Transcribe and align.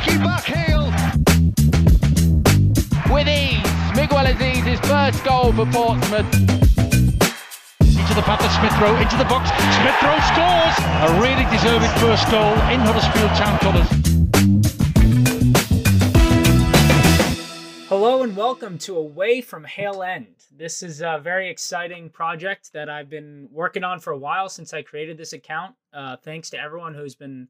cheeky 0.00 0.18
back. 0.18 0.46
With 3.10 3.28
ease, 3.28 3.96
Miguel 3.96 4.26
Azeez's 4.26 4.80
first 4.80 5.24
goal 5.24 5.52
for 5.52 5.66
Portsmouth. 5.66 6.32
Into 7.80 8.14
the 8.14 8.22
path 8.22 8.44
of 8.44 8.52
Smith 8.52 8.80
Rowe, 8.80 8.96
into 8.96 9.16
the 9.16 9.24
box. 9.24 9.50
Smith 9.76 10.02
Rowe 10.02 10.20
scores! 10.30 10.76
A 11.02 11.20
really 11.20 11.44
deserved 11.50 11.86
first 12.00 12.30
goal 12.30 12.52
in 12.70 12.80
Huddersfield 12.80 13.30
Town 13.36 13.58
colours. 13.58 13.88
Hello 17.88 18.22
and 18.22 18.36
welcome 18.36 18.78
to 18.78 18.96
Away 18.96 19.40
from 19.40 19.64
Hale 19.64 20.02
End. 20.02 20.36
This 20.56 20.82
is 20.82 21.00
a 21.02 21.20
very 21.22 21.50
exciting 21.50 22.08
project 22.08 22.72
that 22.72 22.88
I've 22.88 23.10
been 23.10 23.48
working 23.50 23.84
on 23.84 23.98
for 23.98 24.12
a 24.12 24.18
while 24.18 24.48
since 24.48 24.72
I 24.72 24.82
created 24.82 25.18
this 25.18 25.32
account. 25.32 25.74
Uh, 25.92 26.16
thanks 26.16 26.50
to 26.50 26.58
everyone 26.58 26.94
who's 26.94 27.14
been 27.16 27.48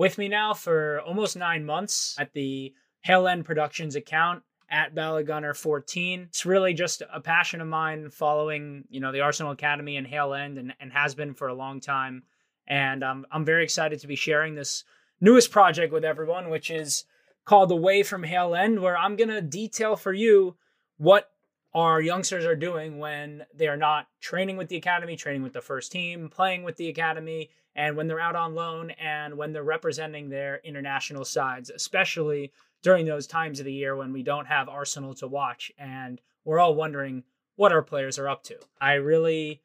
with 0.00 0.16
me 0.16 0.28
now 0.28 0.54
for 0.54 1.02
almost 1.02 1.36
nine 1.36 1.62
months 1.62 2.16
at 2.18 2.32
the 2.32 2.72
Hale 3.02 3.28
End 3.28 3.44
Productions 3.44 3.96
account 3.96 4.42
at 4.70 4.94
Ballagunner14. 4.94 6.22
It's 6.28 6.46
really 6.46 6.72
just 6.72 7.02
a 7.12 7.20
passion 7.20 7.60
of 7.60 7.68
mine 7.68 8.08
following, 8.08 8.84
you 8.88 8.98
know, 8.98 9.12
the 9.12 9.20
Arsenal 9.20 9.52
Academy 9.52 9.98
and 9.98 10.06
Hale 10.06 10.32
End 10.32 10.56
and, 10.56 10.72
and 10.80 10.90
has 10.90 11.14
been 11.14 11.34
for 11.34 11.48
a 11.48 11.54
long 11.54 11.80
time. 11.80 12.22
And 12.66 13.04
um, 13.04 13.26
I'm 13.30 13.44
very 13.44 13.62
excited 13.62 14.00
to 14.00 14.06
be 14.06 14.16
sharing 14.16 14.54
this 14.54 14.84
newest 15.20 15.50
project 15.50 15.92
with 15.92 16.06
everyone, 16.06 16.48
which 16.48 16.70
is 16.70 17.04
called 17.44 17.70
Away 17.70 18.02
from 18.02 18.22
Hale 18.22 18.54
End, 18.54 18.80
where 18.80 18.96
I'm 18.96 19.16
going 19.16 19.28
to 19.28 19.42
detail 19.42 19.96
for 19.96 20.14
you 20.14 20.56
what 20.96 21.30
our 21.74 22.00
youngsters 22.00 22.46
are 22.46 22.56
doing 22.56 23.00
when 23.00 23.44
they 23.54 23.68
are 23.68 23.76
not 23.76 24.06
training 24.22 24.56
with 24.56 24.70
the 24.70 24.78
academy, 24.78 25.16
training 25.16 25.42
with 25.42 25.52
the 25.52 25.60
first 25.60 25.92
team, 25.92 26.30
playing 26.30 26.62
with 26.62 26.78
the 26.78 26.88
academy, 26.88 27.50
and 27.74 27.96
when 27.96 28.06
they're 28.06 28.20
out 28.20 28.36
on 28.36 28.54
loan 28.54 28.90
and 28.92 29.36
when 29.36 29.52
they're 29.52 29.62
representing 29.62 30.28
their 30.28 30.60
international 30.64 31.24
sides, 31.24 31.70
especially 31.70 32.52
during 32.82 33.06
those 33.06 33.26
times 33.26 33.60
of 33.60 33.66
the 33.66 33.72
year 33.72 33.96
when 33.96 34.12
we 34.12 34.22
don't 34.22 34.46
have 34.46 34.68
Arsenal 34.68 35.14
to 35.14 35.28
watch 35.28 35.70
and 35.78 36.20
we're 36.44 36.58
all 36.58 36.74
wondering 36.74 37.22
what 37.56 37.72
our 37.72 37.82
players 37.82 38.18
are 38.18 38.28
up 38.28 38.42
to. 38.44 38.56
I 38.80 38.94
really 38.94 39.60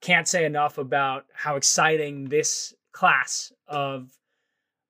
can't 0.00 0.28
say 0.28 0.44
enough 0.44 0.78
about 0.78 1.26
how 1.32 1.56
exciting 1.56 2.28
this 2.28 2.74
class 2.92 3.52
of 3.66 4.10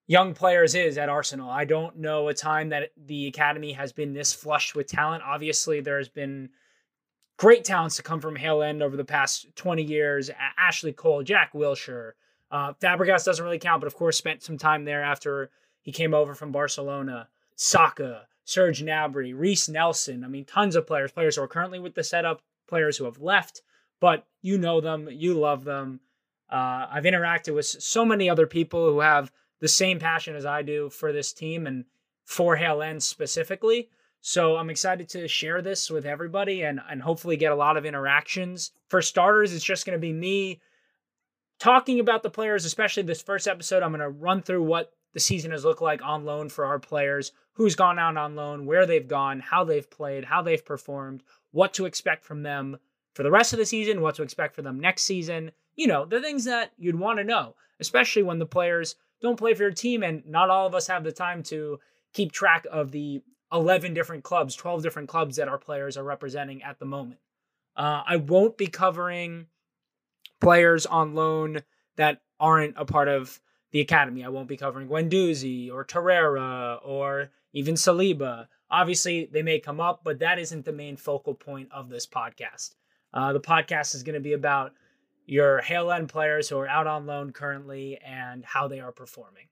young 0.07 0.35
players 0.35 0.75
is 0.75 0.99
at 0.99 1.09
Arsenal. 1.09 1.49
I 1.49 1.65
don't 1.65 1.97
know 1.97 2.29
a 2.29 2.35
time 2.35 2.69
that 2.71 2.91
the 2.97 3.27
academy 3.29 3.73
has 3.73 3.93
been 3.93 4.13
this 4.13 4.33
flushed 4.33 4.75
with 4.75 4.87
talent. 4.87 5.23
Obviously, 5.25 5.81
there's 5.81 6.09
been 6.09 6.51
great 7.39 7.65
talents 7.65 7.97
to 7.97 8.03
come 8.03 8.21
from 8.21 8.37
Hale 8.37 8.63
End 8.63 8.83
over 8.83 8.97
the 8.97 9.05
past 9.05 9.47
20 9.57 9.83
years. 9.83 10.31
Ashley 10.59 10.93
Cole, 10.93 11.23
Jack 11.23 11.53
Wilshere. 11.53 12.13
Uh, 12.55 12.73
Fabregas 12.75 13.25
doesn't 13.25 13.45
really 13.45 13.59
count, 13.59 13.81
but 13.81 13.89
of 13.89 13.97
course 13.97 14.17
spent 14.17 14.41
some 14.41 14.57
time 14.57 14.85
there 14.85 15.03
after 15.03 15.51
he 15.83 15.91
came 15.91 16.15
over 16.15 16.35
from 16.35 16.53
Barcelona. 16.53 17.27
Saka, 17.57 18.29
Serge 18.45 18.81
Gnabry, 18.81 19.37
Reiss 19.37 19.69
Nelson. 19.69 20.23
I 20.23 20.29
mean, 20.29 20.45
tons 20.45 20.77
of 20.77 20.87
players, 20.87 21.11
players 21.11 21.35
who 21.35 21.43
are 21.43 21.49
currently 21.49 21.81
with 21.81 21.97
the 21.97 22.05
setup, 22.05 22.43
players 22.69 22.97
who 22.97 23.07
have 23.07 23.21
left, 23.21 23.63
but 23.99 24.25
you 24.41 24.57
know 24.57 24.81
them, 24.81 25.09
you 25.11 25.35
love 25.35 25.65
them. 25.65 25.99
Uh, 26.49 26.87
I've 26.89 27.03
interacted 27.03 27.57
with 27.57 27.67
so 27.67 28.05
many 28.05 28.31
other 28.31 28.47
people 28.47 28.89
who 28.89 29.01
have 29.01 29.33
the 29.59 29.67
same 29.67 29.99
passion 29.99 30.37
as 30.37 30.47
I 30.47 30.63
do 30.63 30.91
for 30.91 31.13
this 31.13 31.33
team 31.33 31.67
and 31.67 31.85
for 32.25 32.55
Hale 32.55 32.83
End 32.83 33.03
specifically. 33.03 33.89
So 34.21 34.59
I'm 34.59 34.71
excited 34.71 35.09
to 35.09 35.27
share 35.27 35.61
this 35.61 35.91
with 35.91 36.07
everybody 36.07 36.63
and, 36.63 36.81
and 36.89 37.03
hopefully 37.03 37.37
get 37.37 37.51
a 37.51 37.57
lot 37.57 37.77
of 37.77 37.85
interactions. 37.85 38.71
For 38.87 39.03
starters, 39.03 39.53
it's 39.53 39.65
just 39.65 39.87
going 39.87 39.99
to 39.99 40.01
be 40.01 40.13
me 40.13 40.61
talking 41.59 42.01
about 42.01 42.23
the 42.23 42.31
players, 42.31 42.65
especially 42.65 43.03
this 43.03 43.23
first 43.23 43.49
episode. 43.49 43.83
I'm 43.83 43.91
going 43.91 44.01
to 44.01 44.09
run 44.09 44.43
through 44.43 44.63
what 44.63 44.93
the 45.13 45.21
season 45.21 45.53
has 45.53 45.65
looked 45.65 45.83
like 45.83 46.03
on 46.03 46.25
loan 46.25 46.49
for 46.49 46.67
our 46.67 46.79
players, 46.79 47.33
who's 47.53 47.77
gone 47.77 47.99
out 47.99 48.17
on 48.17 48.35
loan, 48.35 48.67
where 48.67 48.85
they've 48.85 49.07
gone, 49.07 49.41
how 49.41 49.65
they've 49.65 49.89
played, 49.89 50.25
how 50.25 50.43
they've 50.43 50.65
performed, 50.65 51.23
what 51.53 51.73
to 51.75 51.87
expect 51.87 52.25
from 52.25 52.43
them 52.43 52.77
for 53.15 53.23
the 53.23 53.31
rest 53.31 53.53
of 53.53 53.59
the 53.59 53.67
season, 53.67 54.01
what 54.01 54.17
to 54.17 54.23
expect 54.23 54.55
for 54.55 54.63
them 54.63 54.81
next 54.81 55.03
season. 55.03 55.53
You 55.77 55.87
know, 55.87 56.05
the 56.05 56.21
things 56.21 56.45
that 56.45 56.73
you'd 56.77 56.99
want 56.99 57.19
to 57.19 57.25
know, 57.25 57.55
especially 57.81 58.25
when 58.25 58.39
the 58.39 58.47
players 58.47 58.97
don't 59.23 59.39
play 59.39 59.55
for 59.55 59.63
your 59.63 59.73
team, 59.73 60.03
and 60.03 60.27
not 60.27 60.51
all 60.51 60.67
of 60.67 60.75
us 60.75 60.89
have 60.89 61.05
the 61.05 61.13
time 61.13 61.43
to 61.45 61.79
keep 62.13 62.33
track 62.33 62.67
of 62.71 62.91
the 62.91 63.23
11 63.53 63.95
different 63.95 64.25
clubs, 64.25 64.57
12 64.57 64.83
different 64.83 65.09
clubs 65.09 65.37
that 65.37 65.49
our 65.49 65.59
players 65.59 65.97
are 65.97 66.05
representing 66.05 66.63
at 66.63 66.79
the 66.81 66.85
moment. 66.85 67.21
Uh, 67.77 68.03
I 68.07 68.17
won't 68.17 68.57
be 68.57 68.67
covering 68.67 69.47
players 70.45 70.87
on 70.87 71.15
loan 71.15 71.63
that 71.97 72.21
aren't 72.39 72.75
a 72.77 72.85
part 72.85 73.09
of 73.09 73.41
the 73.73 73.81
academy. 73.81 74.25
I 74.25 74.29
won't 74.29 74.49
be 74.49 74.57
covering 74.57 74.89
Guendouzi 74.89 75.73
or 75.73 75.85
Torreira 75.85 76.79
or 76.85 77.31
even 77.53 77.75
Saliba. 77.75 78.47
Obviously, 78.71 79.29
they 79.33 79.43
may 79.43 79.59
come 79.59 79.81
up, 79.81 80.03
but 80.05 80.19
that 80.19 80.39
isn't 80.39 80.65
the 80.65 80.73
main 80.73 80.97
focal 80.97 81.35
point 81.35 81.69
of 81.73 81.89
this 81.89 82.07
podcast. 82.07 82.75
Uh, 83.13 83.33
the 83.33 83.41
podcast 83.41 83.95
is 83.95 84.03
going 84.03 84.15
to 84.15 84.21
be 84.21 84.35
about 84.35 84.73
your 85.27 85.61
Hale 85.63 85.91
End 85.91 86.09
players 86.09 86.49
who 86.49 86.59
are 86.59 86.69
out 86.69 86.87
on 86.87 87.07
loan 87.07 87.33
currently 87.33 87.99
and 88.05 88.45
how 88.45 88.69
they 88.69 88.81
are 88.81 88.93
performing. 88.93 89.47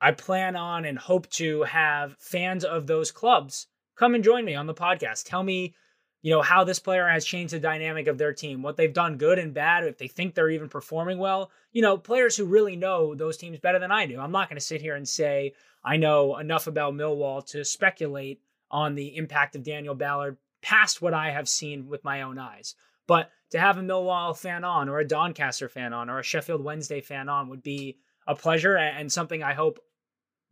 I 0.00 0.12
plan 0.12 0.56
on 0.56 0.84
and 0.84 0.98
hope 0.98 1.28
to 1.30 1.64
have 1.64 2.16
fans 2.18 2.64
of 2.64 2.86
those 2.86 3.10
clubs 3.10 3.66
come 3.96 4.14
and 4.14 4.24
join 4.24 4.44
me 4.44 4.54
on 4.54 4.66
the 4.66 4.74
podcast. 4.74 5.24
Tell 5.24 5.42
me, 5.42 5.74
you 6.20 6.32
know, 6.32 6.42
how 6.42 6.64
this 6.64 6.80
player 6.80 7.06
has 7.08 7.24
changed 7.24 7.54
the 7.54 7.60
dynamic 7.60 8.08
of 8.08 8.18
their 8.18 8.32
team, 8.32 8.62
what 8.62 8.76
they've 8.76 8.92
done 8.92 9.18
good 9.18 9.38
and 9.38 9.54
bad, 9.54 9.84
if 9.84 9.98
they 9.98 10.08
think 10.08 10.34
they're 10.34 10.50
even 10.50 10.68
performing 10.68 11.18
well. 11.18 11.50
You 11.72 11.82
know, 11.82 11.96
players 11.96 12.36
who 12.36 12.44
really 12.44 12.76
know 12.76 13.14
those 13.14 13.36
teams 13.36 13.60
better 13.60 13.78
than 13.78 13.92
I 13.92 14.06
do. 14.06 14.18
I'm 14.18 14.32
not 14.32 14.48
going 14.48 14.58
to 14.58 14.64
sit 14.64 14.80
here 14.80 14.96
and 14.96 15.08
say 15.08 15.52
I 15.84 15.96
know 15.96 16.36
enough 16.38 16.66
about 16.66 16.94
Millwall 16.94 17.46
to 17.50 17.64
speculate 17.64 18.40
on 18.70 18.94
the 18.94 19.16
impact 19.16 19.54
of 19.54 19.62
Daniel 19.62 19.94
Ballard 19.94 20.36
past 20.60 21.00
what 21.00 21.14
I 21.14 21.30
have 21.30 21.48
seen 21.48 21.88
with 21.88 22.04
my 22.04 22.22
own 22.22 22.38
eyes. 22.38 22.74
But 23.06 23.30
to 23.50 23.58
have 23.58 23.78
a 23.78 23.82
Millwall 23.82 24.36
fan 24.36 24.64
on, 24.64 24.88
or 24.88 24.98
a 24.98 25.08
Doncaster 25.08 25.68
fan 25.68 25.92
on, 25.92 26.10
or 26.10 26.18
a 26.18 26.24
Sheffield 26.24 26.62
Wednesday 26.62 27.00
fan 27.00 27.28
on 27.28 27.48
would 27.48 27.62
be 27.62 27.96
a 28.26 28.34
pleasure 28.34 28.76
and 28.76 29.10
something 29.10 29.42
I 29.42 29.54
hope 29.54 29.78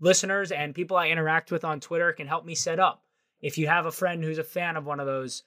listeners 0.00 0.52
and 0.52 0.74
people 0.74 0.96
I 0.96 1.08
interact 1.08 1.50
with 1.50 1.64
on 1.64 1.80
Twitter 1.80 2.12
can 2.12 2.26
help 2.26 2.46
me 2.46 2.54
set 2.54 2.80
up. 2.80 3.02
If 3.42 3.58
you 3.58 3.66
have 3.66 3.84
a 3.84 3.92
friend 3.92 4.24
who's 4.24 4.38
a 4.38 4.44
fan 4.44 4.76
of 4.76 4.86
one 4.86 5.00
of 5.00 5.06
those 5.06 5.42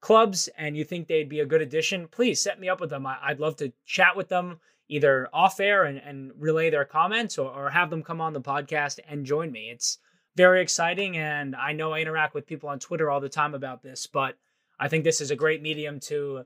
clubs 0.00 0.48
and 0.56 0.76
you 0.76 0.84
think 0.84 1.06
they'd 1.06 1.28
be 1.28 1.40
a 1.40 1.46
good 1.46 1.62
addition, 1.62 2.08
please 2.08 2.40
set 2.40 2.60
me 2.60 2.68
up 2.68 2.80
with 2.80 2.90
them. 2.90 3.06
I, 3.06 3.16
would 3.28 3.40
love 3.40 3.56
to 3.56 3.72
chat 3.84 4.16
with 4.16 4.28
them 4.28 4.60
either 4.88 5.28
off 5.32 5.60
air 5.60 5.84
and, 5.84 5.98
and 5.98 6.32
relay 6.36 6.70
their 6.70 6.84
comments 6.84 7.38
or, 7.38 7.50
or 7.50 7.70
have 7.70 7.90
them 7.90 8.02
come 8.02 8.20
on 8.20 8.32
the 8.32 8.40
podcast 8.40 8.98
and 9.08 9.24
join 9.24 9.52
me. 9.52 9.70
It's 9.70 9.98
very 10.36 10.62
exciting. 10.62 11.16
And 11.16 11.54
I 11.54 11.72
know 11.72 11.92
I 11.92 12.00
interact 12.00 12.34
with 12.34 12.46
people 12.46 12.68
on 12.68 12.78
Twitter 12.78 13.10
all 13.10 13.20
the 13.20 13.28
time 13.28 13.54
about 13.54 13.82
this, 13.82 14.06
but 14.06 14.36
I 14.78 14.88
think 14.88 15.04
this 15.04 15.20
is 15.20 15.30
a 15.30 15.36
great 15.36 15.62
medium 15.62 16.00
to 16.00 16.44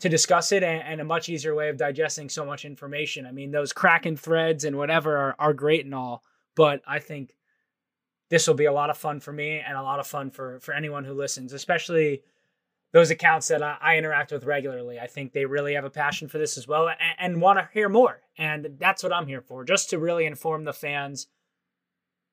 to 0.00 0.08
discuss 0.08 0.50
it 0.50 0.64
and, 0.64 0.82
and, 0.82 1.00
a 1.00 1.04
much 1.04 1.28
easier 1.28 1.54
way 1.54 1.68
of 1.68 1.76
digesting 1.76 2.28
so 2.28 2.44
much 2.44 2.64
information. 2.64 3.26
I 3.26 3.30
mean, 3.30 3.52
those 3.52 3.72
cracking 3.72 4.16
threads 4.16 4.64
and 4.64 4.76
whatever 4.76 5.16
are, 5.16 5.36
are 5.38 5.52
great 5.52 5.84
and 5.84 5.94
all, 5.94 6.24
but 6.56 6.82
I 6.84 6.98
think 6.98 7.36
this 8.28 8.48
will 8.48 8.56
be 8.56 8.64
a 8.64 8.72
lot 8.72 8.90
of 8.90 8.98
fun 8.98 9.20
for 9.20 9.32
me 9.32 9.60
and 9.60 9.76
a 9.76 9.82
lot 9.82 10.00
of 10.00 10.06
fun 10.08 10.32
for 10.32 10.58
for 10.58 10.74
anyone 10.74 11.04
who 11.04 11.14
listens, 11.14 11.52
especially 11.52 12.22
those 12.94 13.10
accounts 13.10 13.48
that 13.48 13.60
I, 13.60 13.76
I 13.82 13.98
interact 13.98 14.30
with 14.30 14.44
regularly. 14.44 15.00
I 15.00 15.08
think 15.08 15.32
they 15.32 15.44
really 15.44 15.74
have 15.74 15.84
a 15.84 15.90
passion 15.90 16.28
for 16.28 16.38
this 16.38 16.56
as 16.56 16.68
well 16.68 16.88
and, 16.88 16.98
and 17.18 17.42
want 17.42 17.58
to 17.58 17.68
hear 17.74 17.88
more. 17.88 18.20
And 18.38 18.76
that's 18.78 19.02
what 19.02 19.12
I'm 19.12 19.26
here 19.26 19.42
for, 19.42 19.64
just 19.64 19.90
to 19.90 19.98
really 19.98 20.24
inform 20.24 20.62
the 20.62 20.72
fans 20.72 21.26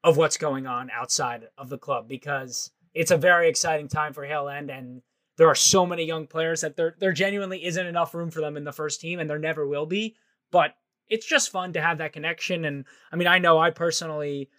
of 0.03 0.17
what's 0.17 0.37
going 0.37 0.67
on 0.67 0.91
outside 0.91 1.47
of 1.57 1.69
the 1.69 1.79
club 1.79 2.07
because 2.07 2.69
it's 2.93 3.09
a 3.11 3.17
very 3.17 3.49
exciting 3.49 3.87
time 3.87 4.13
for 4.13 4.23
Hale 4.23 4.49
End 4.49 4.69
and 4.69 5.01
there 5.37 5.47
are 5.47 5.55
so 5.55 5.85
many 5.85 6.03
young 6.03 6.27
players 6.27 6.61
that 6.61 6.75
there 6.75 6.95
there 6.99 7.13
genuinely 7.13 7.65
isn't 7.65 7.87
enough 7.87 8.13
room 8.13 8.29
for 8.29 8.41
them 8.41 8.57
in 8.57 8.63
the 8.63 8.71
first 8.71 9.01
team 9.01 9.19
and 9.19 9.27
there 9.27 9.39
never 9.39 9.67
will 9.67 9.87
be. 9.87 10.15
But 10.51 10.75
it's 11.07 11.25
just 11.25 11.49
fun 11.49 11.73
to 11.73 11.81
have 11.81 11.97
that 11.97 12.13
connection. 12.13 12.65
And 12.65 12.85
I 13.11 13.15
mean, 13.15 13.27
I 13.27 13.39
know 13.39 13.57
I 13.57 13.71
personally 13.71 14.49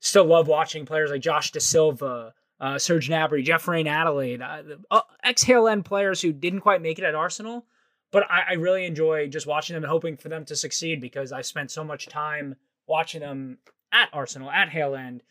still 0.00 0.24
love 0.24 0.48
watching 0.48 0.84
players 0.84 1.10
like 1.10 1.22
Josh 1.22 1.52
Dasilva, 1.52 2.32
uh, 2.60 2.78
Serge 2.78 3.08
Gnabry, 3.08 3.44
Jeff 3.44 3.68
Reine-Adelaide, 3.68 4.40
uh, 4.42 4.62
uh, 4.90 5.00
ex 5.22 5.42
Hale 5.42 5.68
End 5.68 5.84
players 5.84 6.20
who 6.20 6.32
didn't 6.32 6.60
quite 6.60 6.82
make 6.82 6.98
it 6.98 7.04
at 7.04 7.14
Arsenal. 7.14 7.66
But 8.12 8.30
I, 8.30 8.44
I 8.50 8.52
really 8.54 8.86
enjoy 8.86 9.28
just 9.28 9.46
watching 9.46 9.74
them 9.74 9.82
and 9.82 9.90
hoping 9.90 10.16
for 10.16 10.28
them 10.28 10.44
to 10.46 10.56
succeed 10.56 11.00
because 11.00 11.32
I 11.32 11.42
spent 11.42 11.70
so 11.70 11.84
much 11.84 12.06
time 12.06 12.54
watching 12.86 13.20
them 13.20 13.58
at 13.92 14.08
Arsenal, 14.12 14.50
at 14.50 14.70
Hale 14.70 14.94
End, 14.94 15.22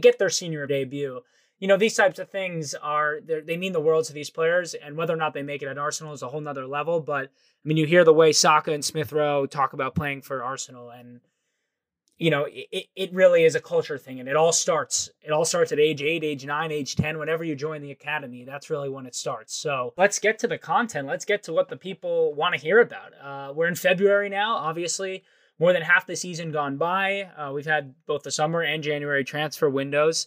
get 0.00 0.18
their 0.18 0.30
senior 0.30 0.66
debut. 0.66 1.20
You 1.58 1.68
know, 1.68 1.76
these 1.76 1.94
types 1.94 2.18
of 2.18 2.30
things 2.30 2.74
are 2.74 3.20
they 3.24 3.56
mean 3.56 3.72
the 3.72 3.80
world 3.80 4.04
to 4.06 4.12
these 4.12 4.30
players, 4.30 4.74
and 4.74 4.96
whether 4.96 5.14
or 5.14 5.18
not 5.18 5.34
they 5.34 5.42
make 5.42 5.62
it 5.62 5.68
at 5.68 5.78
Arsenal 5.78 6.12
is 6.12 6.22
a 6.22 6.28
whole 6.28 6.40
nother 6.40 6.66
level. 6.66 7.00
But 7.00 7.26
I 7.26 7.68
mean, 7.68 7.76
you 7.78 7.86
hear 7.86 8.04
the 8.04 8.12
way 8.12 8.32
Saka 8.32 8.72
and 8.72 8.84
Smith 8.84 9.12
Rowe 9.12 9.46
talk 9.46 9.72
about 9.72 9.94
playing 9.94 10.22
for 10.22 10.42
Arsenal, 10.42 10.90
and 10.90 11.20
you 12.18 12.30
know, 12.30 12.46
it, 12.48 12.86
it 12.96 13.12
really 13.12 13.44
is 13.44 13.54
a 13.54 13.60
culture 13.60 13.98
thing, 13.98 14.20
and 14.20 14.28
it 14.28 14.36
all 14.36 14.52
starts. 14.52 15.10
It 15.22 15.32
all 15.32 15.44
starts 15.44 15.72
at 15.72 15.78
age 15.78 16.02
eight, 16.02 16.24
age 16.24 16.46
nine, 16.46 16.72
age 16.72 16.96
ten. 16.96 17.18
Whenever 17.18 17.44
you 17.44 17.54
join 17.54 17.82
the 17.82 17.90
academy, 17.90 18.44
that's 18.44 18.70
really 18.70 18.88
when 18.88 19.06
it 19.06 19.14
starts. 19.14 19.54
So 19.54 19.92
let's 19.96 20.18
get 20.18 20.38
to 20.40 20.48
the 20.48 20.58
content. 20.58 21.06
Let's 21.06 21.24
get 21.24 21.42
to 21.44 21.52
what 21.52 21.68
the 21.68 21.76
people 21.76 22.34
want 22.34 22.54
to 22.54 22.60
hear 22.60 22.80
about. 22.80 23.12
Uh, 23.22 23.52
we're 23.52 23.68
in 23.68 23.74
February 23.74 24.28
now, 24.28 24.56
obviously 24.56 25.22
more 25.58 25.72
than 25.72 25.82
half 25.82 26.06
the 26.06 26.16
season 26.16 26.52
gone 26.52 26.76
by. 26.76 27.22
Uh, 27.36 27.52
we've 27.52 27.66
had 27.66 27.94
both 28.06 28.22
the 28.22 28.30
summer 28.30 28.60
and 28.60 28.82
January 28.82 29.24
transfer 29.24 29.70
windows. 29.70 30.26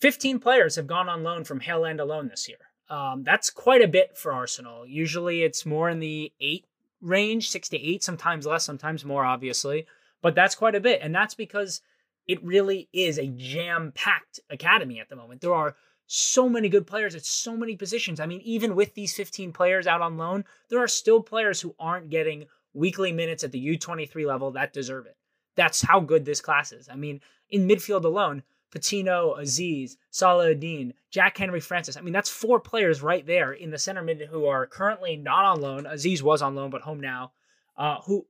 15 0.00 0.38
players 0.38 0.76
have 0.76 0.86
gone 0.86 1.08
on 1.08 1.22
loan 1.22 1.44
from 1.44 1.60
Hale 1.60 1.84
End 1.84 2.00
alone 2.00 2.28
this 2.28 2.48
year. 2.48 2.58
Um, 2.88 3.22
that's 3.24 3.50
quite 3.50 3.82
a 3.82 3.88
bit 3.88 4.16
for 4.16 4.32
Arsenal. 4.32 4.86
Usually 4.86 5.42
it's 5.42 5.66
more 5.66 5.90
in 5.90 5.98
the 5.98 6.32
eight 6.40 6.64
range, 7.00 7.50
six 7.50 7.68
to 7.70 7.78
eight, 7.78 8.02
sometimes 8.02 8.46
less, 8.46 8.64
sometimes 8.64 9.04
more, 9.04 9.24
obviously. 9.24 9.86
But 10.22 10.34
that's 10.34 10.54
quite 10.54 10.74
a 10.74 10.80
bit. 10.80 11.00
And 11.02 11.14
that's 11.14 11.34
because 11.34 11.80
it 12.26 12.42
really 12.44 12.88
is 12.92 13.18
a 13.18 13.26
jam 13.26 13.92
packed 13.94 14.40
academy 14.50 15.00
at 15.00 15.08
the 15.08 15.16
moment. 15.16 15.40
There 15.40 15.54
are 15.54 15.76
so 16.06 16.48
many 16.48 16.68
good 16.68 16.86
players 16.86 17.14
at 17.14 17.24
so 17.24 17.56
many 17.56 17.76
positions. 17.76 18.18
I 18.18 18.26
mean, 18.26 18.40
even 18.42 18.74
with 18.74 18.94
these 18.94 19.14
15 19.14 19.52
players 19.52 19.86
out 19.86 20.00
on 20.00 20.16
loan, 20.16 20.44
there 20.68 20.82
are 20.82 20.88
still 20.88 21.22
players 21.22 21.60
who 21.60 21.74
aren't 21.78 22.10
getting 22.10 22.46
weekly 22.72 23.12
minutes 23.12 23.44
at 23.44 23.52
the 23.52 23.76
U23 23.76 24.26
level 24.26 24.50
that 24.52 24.72
deserve 24.72 25.06
it. 25.06 25.16
That's 25.56 25.82
how 25.82 26.00
good 26.00 26.24
this 26.24 26.40
class 26.40 26.72
is. 26.72 26.88
I 26.88 26.96
mean, 26.96 27.20
in 27.50 27.68
midfield 27.68 28.04
alone, 28.04 28.42
Patino, 28.70 29.36
Azeez, 29.38 29.96
Salahadin, 30.12 30.92
Jack 31.10 31.36
Henry 31.36 31.60
Francis. 31.60 31.96
I 31.96 32.00
mean, 32.00 32.12
that's 32.12 32.30
four 32.30 32.60
players 32.60 33.02
right 33.02 33.26
there 33.26 33.52
in 33.52 33.70
the 33.70 33.78
center 33.78 34.02
mid 34.02 34.20
who 34.30 34.46
are 34.46 34.66
currently 34.66 35.16
not 35.16 35.44
on 35.44 35.60
loan. 35.60 35.84
Azeez 35.84 36.22
was 36.22 36.42
on 36.42 36.54
loan, 36.54 36.70
but 36.70 36.82
home 36.82 37.00
now, 37.00 37.32
uh, 37.76 38.00
who 38.02 38.26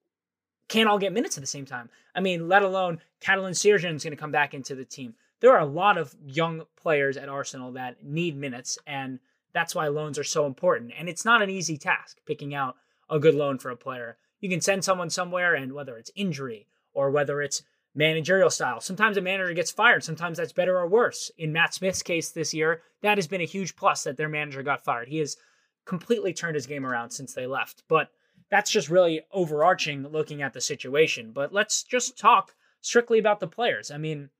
can't 0.68 0.88
all 0.88 0.98
get 0.98 1.12
minutes 1.12 1.36
at 1.36 1.40
the 1.42 1.46
same 1.46 1.66
time. 1.66 1.88
I 2.14 2.20
mean, 2.20 2.48
let 2.48 2.62
alone 2.62 3.00
Catalin 3.20 3.52
Cirjan 3.52 3.96
is 3.96 4.04
going 4.04 4.16
to 4.16 4.20
come 4.20 4.32
back 4.32 4.54
into 4.54 4.74
the 4.74 4.84
team. 4.84 5.14
There 5.40 5.52
are 5.52 5.60
a 5.60 5.66
lot 5.66 5.98
of 5.98 6.14
young 6.26 6.62
players 6.76 7.16
at 7.16 7.28
Arsenal 7.28 7.72
that 7.72 8.04
need 8.04 8.36
minutes, 8.36 8.78
and 8.86 9.18
that's 9.52 9.74
why 9.74 9.88
loans 9.88 10.18
are 10.18 10.24
so 10.24 10.46
important. 10.46 10.92
And 10.98 11.08
it's 11.08 11.24
not 11.24 11.42
an 11.42 11.50
easy 11.50 11.78
task 11.78 12.18
picking 12.26 12.54
out 12.54 12.76
a 13.08 13.18
good 13.18 13.34
loan 13.34 13.58
for 13.58 13.70
a 13.70 13.76
player. 13.76 14.16
You 14.40 14.48
can 14.48 14.60
send 14.60 14.84
someone 14.84 15.10
somewhere, 15.10 15.54
and 15.54 15.72
whether 15.72 15.96
it's 15.96 16.10
injury 16.14 16.66
or 16.92 17.10
whether 17.10 17.40
it's 17.40 17.62
managerial 17.94 18.50
style. 18.50 18.80
Sometimes 18.80 19.16
a 19.16 19.20
manager 19.20 19.54
gets 19.54 19.70
fired. 19.70 20.04
Sometimes 20.04 20.38
that's 20.38 20.52
better 20.52 20.78
or 20.78 20.86
worse. 20.86 21.30
In 21.38 21.52
Matt 21.52 21.74
Smith's 21.74 22.02
case 22.02 22.30
this 22.30 22.52
year, 22.52 22.82
that 23.02 23.18
has 23.18 23.26
been 23.26 23.40
a 23.40 23.44
huge 23.44 23.76
plus 23.76 24.04
that 24.04 24.16
their 24.16 24.28
manager 24.28 24.62
got 24.62 24.84
fired. 24.84 25.08
He 25.08 25.18
has 25.18 25.36
completely 25.84 26.32
turned 26.32 26.54
his 26.54 26.66
game 26.66 26.84
around 26.84 27.10
since 27.10 27.32
they 27.32 27.46
left. 27.46 27.82
But 27.88 28.10
that's 28.50 28.70
just 28.70 28.88
really 28.88 29.22
overarching 29.32 30.06
looking 30.08 30.42
at 30.42 30.52
the 30.52 30.60
situation. 30.60 31.32
But 31.32 31.52
let's 31.52 31.82
just 31.82 32.18
talk 32.18 32.54
strictly 32.80 33.18
about 33.18 33.40
the 33.40 33.46
players. 33.46 33.90
I 33.90 33.98
mean, 33.98 34.30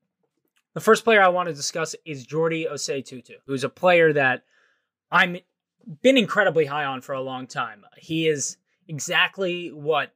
the 0.75 0.81
first 0.81 1.05
player 1.05 1.23
I 1.23 1.29
want 1.29 1.49
to 1.49 1.55
discuss 1.55 1.95
is 2.05 2.27
Jordi 2.27 2.71
Osei 2.71 3.05
Tutu, 3.05 3.35
who's 3.47 3.65
a 3.65 3.69
player 3.69 4.13
that 4.13 4.45
I'm 5.11 5.39
been 6.03 6.19
incredibly 6.19 6.67
high 6.67 6.85
on 6.85 7.01
for 7.01 7.15
a 7.15 7.23
long 7.23 7.47
time. 7.47 7.85
He 7.97 8.29
is 8.29 8.59
exactly 8.87 9.69
what 9.69 10.13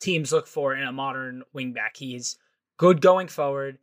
teams 0.00 0.32
look 0.32 0.46
for 0.46 0.74
in 0.74 0.86
a 0.86 0.92
modern 0.92 1.42
wingback. 1.54 1.96
He's 1.96 2.38
good 2.76 3.00
going 3.00 3.28
forward. 3.28 3.78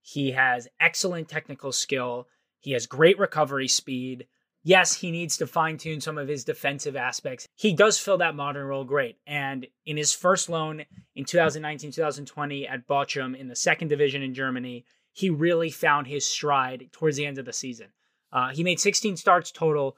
He 0.00 0.30
has 0.32 0.68
excellent 0.80 1.28
technical 1.28 1.72
skill. 1.72 2.28
He 2.60 2.72
has 2.72 2.86
great 2.86 3.18
recovery 3.18 3.68
speed. 3.68 4.26
Yes, 4.66 4.94
he 4.94 5.12
needs 5.12 5.36
to 5.36 5.46
fine 5.46 5.78
tune 5.78 6.00
some 6.00 6.18
of 6.18 6.26
his 6.26 6.42
defensive 6.42 6.96
aspects. 6.96 7.46
He 7.54 7.72
does 7.72 8.00
fill 8.00 8.18
that 8.18 8.34
modern 8.34 8.66
role 8.66 8.82
great. 8.82 9.16
And 9.24 9.64
in 9.84 9.96
his 9.96 10.12
first 10.12 10.48
loan 10.48 10.84
in 11.14 11.24
2019 11.24 11.92
2020 11.92 12.66
at 12.66 12.88
Bochum 12.88 13.38
in 13.38 13.46
the 13.46 13.54
second 13.54 13.86
division 13.86 14.22
in 14.22 14.34
Germany, 14.34 14.84
he 15.12 15.30
really 15.30 15.70
found 15.70 16.08
his 16.08 16.28
stride 16.28 16.88
towards 16.90 17.16
the 17.16 17.26
end 17.26 17.38
of 17.38 17.44
the 17.44 17.52
season. 17.52 17.92
Uh, 18.32 18.48
he 18.48 18.64
made 18.64 18.80
16 18.80 19.16
starts 19.16 19.52
total, 19.52 19.96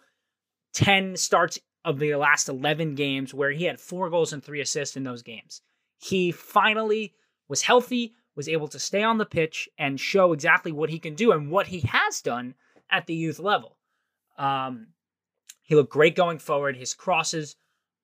10 0.74 1.16
starts 1.16 1.58
of 1.82 1.98
the 1.98 2.14
last 2.16 2.50
11 2.50 2.94
games, 2.94 3.32
where 3.32 3.52
he 3.52 3.64
had 3.64 3.80
four 3.80 4.10
goals 4.10 4.34
and 4.34 4.44
three 4.44 4.60
assists 4.60 4.98
in 4.98 5.02
those 5.02 5.22
games. 5.22 5.62
He 5.96 6.30
finally 6.30 7.14
was 7.48 7.62
healthy, 7.62 8.12
was 8.36 8.50
able 8.50 8.68
to 8.68 8.78
stay 8.78 9.02
on 9.02 9.16
the 9.16 9.24
pitch 9.24 9.66
and 9.78 9.98
show 9.98 10.34
exactly 10.34 10.72
what 10.72 10.90
he 10.90 10.98
can 10.98 11.14
do 11.14 11.32
and 11.32 11.50
what 11.50 11.68
he 11.68 11.80
has 11.80 12.20
done 12.20 12.54
at 12.90 13.06
the 13.06 13.14
youth 13.14 13.38
level. 13.38 13.77
Um, 14.38 14.88
he 15.62 15.74
looked 15.74 15.92
great 15.92 16.16
going 16.16 16.38
forward. 16.38 16.76
His 16.76 16.94
crosses 16.94 17.56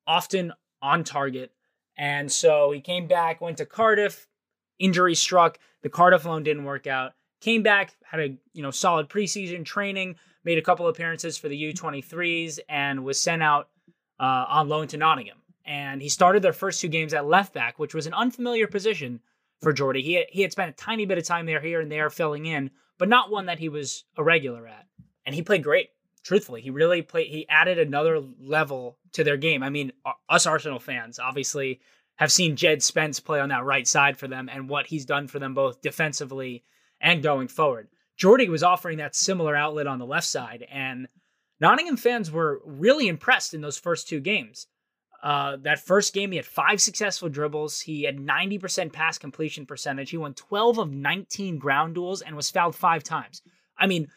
often 0.06 0.52
on 0.82 1.04
target. 1.04 1.52
And 1.96 2.30
so 2.30 2.72
he 2.72 2.80
came 2.80 3.06
back, 3.06 3.40
went 3.40 3.58
to 3.58 3.66
Cardiff, 3.66 4.28
injury 4.78 5.14
struck. 5.14 5.58
The 5.82 5.88
Cardiff 5.88 6.24
loan 6.24 6.42
didn't 6.42 6.64
work 6.64 6.86
out. 6.86 7.12
Came 7.40 7.62
back, 7.62 7.94
had 8.02 8.20
a 8.20 8.36
you 8.52 8.62
know 8.62 8.70
solid 8.70 9.08
preseason 9.08 9.64
training, 9.64 10.16
made 10.44 10.58
a 10.58 10.62
couple 10.62 10.88
appearances 10.88 11.36
for 11.36 11.48
the 11.48 11.72
U23s, 11.72 12.58
and 12.68 13.04
was 13.04 13.20
sent 13.20 13.42
out 13.42 13.68
uh, 14.18 14.46
on 14.48 14.68
loan 14.68 14.88
to 14.88 14.96
Nottingham. 14.96 15.38
And 15.66 16.02
he 16.02 16.08
started 16.08 16.42
their 16.42 16.52
first 16.52 16.80
two 16.80 16.88
games 16.88 17.14
at 17.14 17.26
left 17.26 17.52
back, 17.52 17.78
which 17.78 17.94
was 17.94 18.06
an 18.06 18.14
unfamiliar 18.14 18.66
position 18.66 19.20
for 19.62 19.72
Jordi. 19.72 20.02
He 20.02 20.14
had, 20.14 20.26
he 20.28 20.42
had 20.42 20.52
spent 20.52 20.70
a 20.70 20.74
tiny 20.74 21.06
bit 21.06 21.18
of 21.18 21.24
time 21.24 21.46
there, 21.46 21.60
here 21.60 21.80
and 21.80 21.90
there, 21.90 22.10
filling 22.10 22.46
in, 22.46 22.70
but 22.98 23.08
not 23.08 23.30
one 23.30 23.46
that 23.46 23.58
he 23.58 23.68
was 23.68 24.04
a 24.16 24.22
regular 24.22 24.66
at. 24.66 24.86
And 25.24 25.34
he 25.34 25.42
played 25.42 25.62
great. 25.62 25.88
Truthfully, 26.24 26.62
he 26.62 26.70
really 26.70 27.02
played. 27.02 27.28
He 27.28 27.46
added 27.48 27.78
another 27.78 28.18
level 28.40 28.98
to 29.12 29.22
their 29.22 29.36
game. 29.36 29.62
I 29.62 29.68
mean, 29.68 29.92
us 30.28 30.46
Arsenal 30.46 30.80
fans 30.80 31.18
obviously 31.18 31.80
have 32.16 32.32
seen 32.32 32.56
Jed 32.56 32.82
Spence 32.82 33.20
play 33.20 33.40
on 33.40 33.50
that 33.50 33.64
right 33.64 33.86
side 33.86 34.16
for 34.16 34.26
them, 34.26 34.48
and 34.50 34.68
what 34.68 34.86
he's 34.86 35.04
done 35.04 35.28
for 35.28 35.38
them 35.38 35.52
both 35.52 35.82
defensively 35.82 36.64
and 37.00 37.22
going 37.22 37.48
forward. 37.48 37.88
Jordi 38.18 38.48
was 38.48 38.62
offering 38.62 38.98
that 38.98 39.14
similar 39.14 39.54
outlet 39.54 39.86
on 39.86 39.98
the 39.98 40.06
left 40.06 40.26
side, 40.26 40.66
and 40.70 41.08
Nottingham 41.60 41.98
fans 41.98 42.30
were 42.30 42.62
really 42.64 43.08
impressed 43.08 43.52
in 43.52 43.60
those 43.60 43.78
first 43.78 44.08
two 44.08 44.20
games. 44.20 44.66
Uh, 45.22 45.56
that 45.62 45.78
first 45.78 46.14
game, 46.14 46.30
he 46.30 46.36
had 46.36 46.46
five 46.46 46.80
successful 46.80 47.28
dribbles. 47.28 47.80
He 47.80 48.02
had 48.02 48.18
90% 48.18 48.92
pass 48.92 49.18
completion 49.18 49.64
percentage. 49.66 50.10
He 50.10 50.18
won 50.18 50.34
12 50.34 50.78
of 50.78 50.90
19 50.90 51.58
ground 51.58 51.94
duels 51.94 52.20
and 52.22 52.36
was 52.36 52.50
fouled 52.50 52.76
five 52.76 53.02
times. 53.02 53.40
I 53.78 53.86
mean, 53.86 54.08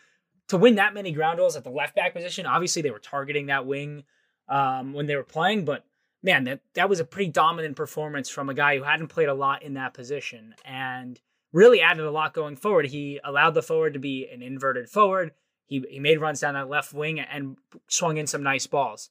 to 0.49 0.57
win 0.57 0.75
that 0.75 0.93
many 0.93 1.11
ground 1.11 1.37
duels 1.37 1.55
at 1.55 1.63
the 1.63 1.69
left 1.69 1.95
back 1.95 2.13
position, 2.13 2.45
obviously 2.45 2.81
they 2.81 2.91
were 2.91 2.99
targeting 2.99 3.47
that 3.47 3.65
wing 3.65 4.03
um, 4.47 4.93
when 4.93 5.05
they 5.05 5.15
were 5.15 5.23
playing, 5.23 5.65
but 5.65 5.85
man, 6.23 6.45
that, 6.45 6.61
that 6.73 6.89
was 6.89 6.99
a 6.99 7.05
pretty 7.05 7.31
dominant 7.31 7.75
performance 7.75 8.29
from 8.29 8.49
a 8.49 8.53
guy 8.53 8.77
who 8.77 8.83
hadn't 8.83 9.07
played 9.07 9.29
a 9.29 9.33
lot 9.33 9.63
in 9.63 9.75
that 9.75 9.93
position 9.93 10.55
and 10.65 11.19
really 11.53 11.81
added 11.81 12.05
a 12.05 12.11
lot 12.11 12.33
going 12.33 12.55
forward. 12.55 12.85
He 12.85 13.19
allowed 13.23 13.53
the 13.53 13.61
forward 13.61 13.93
to 13.93 13.99
be 13.99 14.27
an 14.31 14.41
inverted 14.41 14.89
forward. 14.89 15.31
He, 15.65 15.83
he 15.89 15.99
made 15.99 16.21
runs 16.21 16.39
down 16.39 16.53
that 16.53 16.69
left 16.69 16.93
wing 16.93 17.19
and 17.19 17.57
swung 17.87 18.17
in 18.17 18.27
some 18.27 18.43
nice 18.43 18.67
balls. 18.67 19.09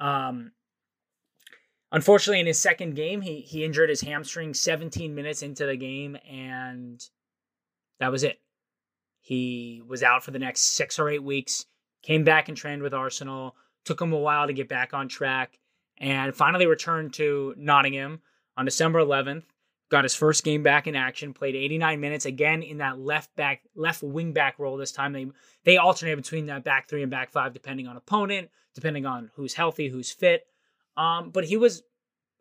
Um, 0.00 0.52
Unfortunately, 1.92 2.40
in 2.40 2.46
his 2.46 2.58
second 2.58 2.96
game, 2.96 3.20
he 3.20 3.42
he 3.42 3.64
injured 3.64 3.90
his 3.90 4.00
hamstring 4.00 4.54
17 4.54 5.14
minutes 5.14 5.42
into 5.42 5.66
the 5.66 5.76
game, 5.76 6.16
and 6.28 7.06
that 8.00 8.10
was 8.10 8.24
it. 8.24 8.40
He 9.22 9.80
was 9.86 10.02
out 10.02 10.24
for 10.24 10.32
the 10.32 10.38
next 10.40 10.76
six 10.76 10.98
or 10.98 11.08
eight 11.08 11.22
weeks. 11.22 11.64
Came 12.02 12.24
back 12.24 12.48
and 12.48 12.56
trained 12.56 12.82
with 12.82 12.92
Arsenal. 12.92 13.54
Took 13.84 14.00
him 14.00 14.12
a 14.12 14.18
while 14.18 14.48
to 14.48 14.52
get 14.52 14.68
back 14.68 14.92
on 14.92 15.08
track, 15.08 15.58
and 15.98 16.34
finally 16.34 16.66
returned 16.66 17.14
to 17.14 17.54
Nottingham 17.56 18.20
on 18.56 18.64
December 18.64 19.00
11th. 19.00 19.44
Got 19.90 20.04
his 20.04 20.14
first 20.14 20.42
game 20.42 20.62
back 20.62 20.86
in 20.86 20.96
action. 20.96 21.32
Played 21.34 21.54
89 21.54 22.00
minutes 22.00 22.26
again 22.26 22.62
in 22.62 22.78
that 22.78 22.98
left 22.98 23.34
back, 23.36 23.62
left 23.76 24.02
wing 24.02 24.32
back 24.32 24.58
role. 24.58 24.76
This 24.76 24.90
time 24.90 25.12
they 25.12 25.26
they 25.64 25.76
alternate 25.76 26.16
between 26.16 26.46
that 26.46 26.64
back 26.64 26.88
three 26.88 27.02
and 27.02 27.10
back 27.10 27.30
five, 27.30 27.52
depending 27.52 27.86
on 27.86 27.96
opponent, 27.96 28.50
depending 28.74 29.06
on 29.06 29.30
who's 29.34 29.54
healthy, 29.54 29.88
who's 29.88 30.10
fit. 30.10 30.46
Um, 30.96 31.30
but 31.30 31.44
he 31.44 31.56
was 31.56 31.82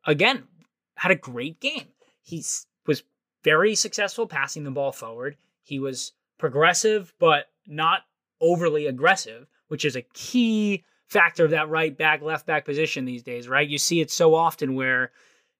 again 0.06 0.48
had 0.96 1.12
a 1.12 1.16
great 1.16 1.60
game. 1.60 1.88
He 2.24 2.44
was 2.88 3.04
very 3.44 3.76
successful 3.76 4.28
passing 4.28 4.64
the 4.64 4.72
ball 4.72 4.92
forward. 4.92 5.38
He 5.64 5.80
was 5.80 6.14
progressive, 6.41 7.13
but 7.19 7.45
not 7.65 8.01
overly 8.41 8.88
aggressive, 8.88 9.48
which 9.69 9.86
is 9.86 9.95
a 9.95 10.01
key 10.13 10.83
factor 11.07 11.45
of 11.45 11.51
that 11.51 11.69
right 11.69 11.98
back, 11.98 12.21
left 12.21 12.45
back 12.45 12.65
position 12.65 13.05
these 13.05 13.24
days, 13.24 13.48
right? 13.48 13.67
You 13.67 13.77
see 13.77 14.01
it 14.01 14.12
so 14.12 14.36
often 14.36 14.75
where 14.75 15.12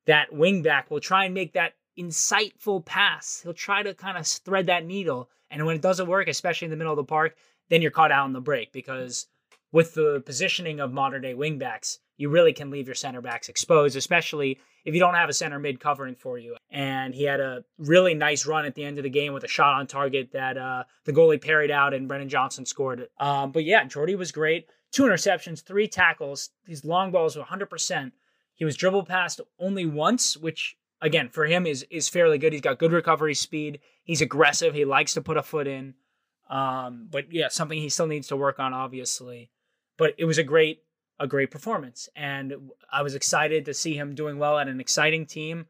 that 0.08 0.34
wing 0.34 0.62
back 0.62 0.92
will 0.92 1.00
try 1.00 1.26
and 1.26 1.34
make 1.34 1.54
that 1.54 1.74
insightful 1.98 2.84
pass. 2.84 3.42
He'll 3.44 3.54
try 3.54 3.84
to 3.84 3.94
kind 3.94 4.18
of 4.18 4.26
thread 4.26 4.66
that 4.66 4.86
needle. 4.86 5.30
And 5.50 5.66
when 5.66 5.76
it 5.76 5.82
doesn't 5.82 6.08
work, 6.08 6.28
especially 6.28 6.66
in 6.66 6.72
the 6.72 6.78
middle 6.78 6.94
of 6.94 6.98
the 6.98 7.04
park, 7.04 7.36
then 7.70 7.82
you're 7.82 7.92
caught 7.92 8.12
out 8.12 8.24
on 8.24 8.34
the 8.34 8.42
break 8.42 8.72
because 8.72 9.28
with 9.72 9.94
the 9.94 10.22
positioning 10.26 10.80
of 10.80 10.92
modern 10.92 11.22
day 11.22 11.34
wingbacks, 11.34 12.00
you 12.22 12.30
really 12.30 12.54
can 12.54 12.70
leave 12.70 12.88
your 12.88 12.96
center 12.96 13.20
backs 13.20 13.50
exposed, 13.50 13.98
especially 13.98 14.60
if 14.86 14.94
you 14.94 15.00
don't 15.00 15.16
have 15.16 15.30
a 15.30 15.34
center 15.34 15.60
mid 15.60 15.80
covering 15.80 16.16
for 16.16 16.38
you. 16.38 16.56
And 16.70 17.14
he 17.14 17.24
had 17.24 17.40
a 17.40 17.64
really 17.80 18.14
nice 18.14 18.46
run 18.46 18.66
at 18.66 18.76
the 18.76 18.84
end 18.84 18.98
of 19.00 19.04
the 19.04 19.10
game 19.10 19.34
with 19.34 19.44
a 19.44 19.48
shot 19.48 19.80
on 19.80 19.88
target 19.88 20.30
that 20.34 20.58
uh, 20.58 20.84
the 21.06 21.14
goalie 21.14 21.42
parried 21.42 21.72
out 21.72 21.94
and 21.94 22.08
Brennan 22.08 22.30
Johnson 22.30 22.66
scored 22.66 23.00
it. 23.00 23.12
Um, 23.20 23.52
but 23.52 23.66
yeah, 23.66 23.84
Jordi 23.86 24.18
was 24.18 24.32
great. 24.32 24.68
Two 24.92 25.04
interceptions, 25.04 25.64
three 25.64 25.88
tackles. 25.88 26.52
These 26.66 26.86
long 26.86 27.12
balls 27.12 27.36
were 27.36 27.44
100%. 27.44 28.12
He 28.54 28.66
was 28.66 28.78
dribbled 28.78 29.08
past 29.08 29.42
only 29.60 29.86
once, 29.86 30.38
which 30.38 30.78
again 31.02 31.30
for 31.30 31.46
him 31.46 31.66
is 31.66 31.84
is 31.90 32.08
fairly 32.08 32.38
good. 32.38 32.54
He's 32.54 32.62
got 32.62 32.78
good 32.78 32.92
recovery 32.92 33.34
speed. 33.34 33.80
He's 34.04 34.22
aggressive. 34.22 34.76
He 34.76 34.86
likes 34.86 35.16
to 35.16 35.22
put 35.22 35.38
a 35.38 35.44
foot 35.44 35.68
in. 35.68 35.96
Um, 36.50 37.08
but 37.10 37.32
yeah, 37.32 37.48
something 37.48 37.80
he 37.80 37.90
still 37.90 38.08
needs 38.08 38.28
to 38.28 38.36
work 38.36 38.60
on, 38.60 38.74
obviously 38.74 39.50
but 40.02 40.16
it 40.18 40.26
was 40.26 40.40
a 40.40 40.44
great 40.44 40.80
a 41.22 41.28
great 41.28 41.52
performance 41.52 42.10
and 42.18 42.72
I 42.92 43.02
was 43.04 43.16
excited 43.16 43.64
to 43.66 43.74
see 43.74 43.96
him 43.96 44.16
doing 44.16 44.40
well 44.40 44.60
at 44.60 44.68
an 44.68 44.82
exciting 44.82 45.26
team 45.26 45.68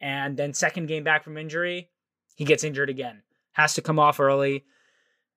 And 0.00 0.36
then 0.36 0.52
second 0.52 0.86
game 0.86 1.04
back 1.04 1.24
from 1.24 1.38
injury, 1.38 1.90
he 2.34 2.44
gets 2.44 2.64
injured 2.64 2.90
again. 2.90 3.22
Has 3.52 3.74
to 3.74 3.82
come 3.82 3.98
off 3.98 4.20
early. 4.20 4.64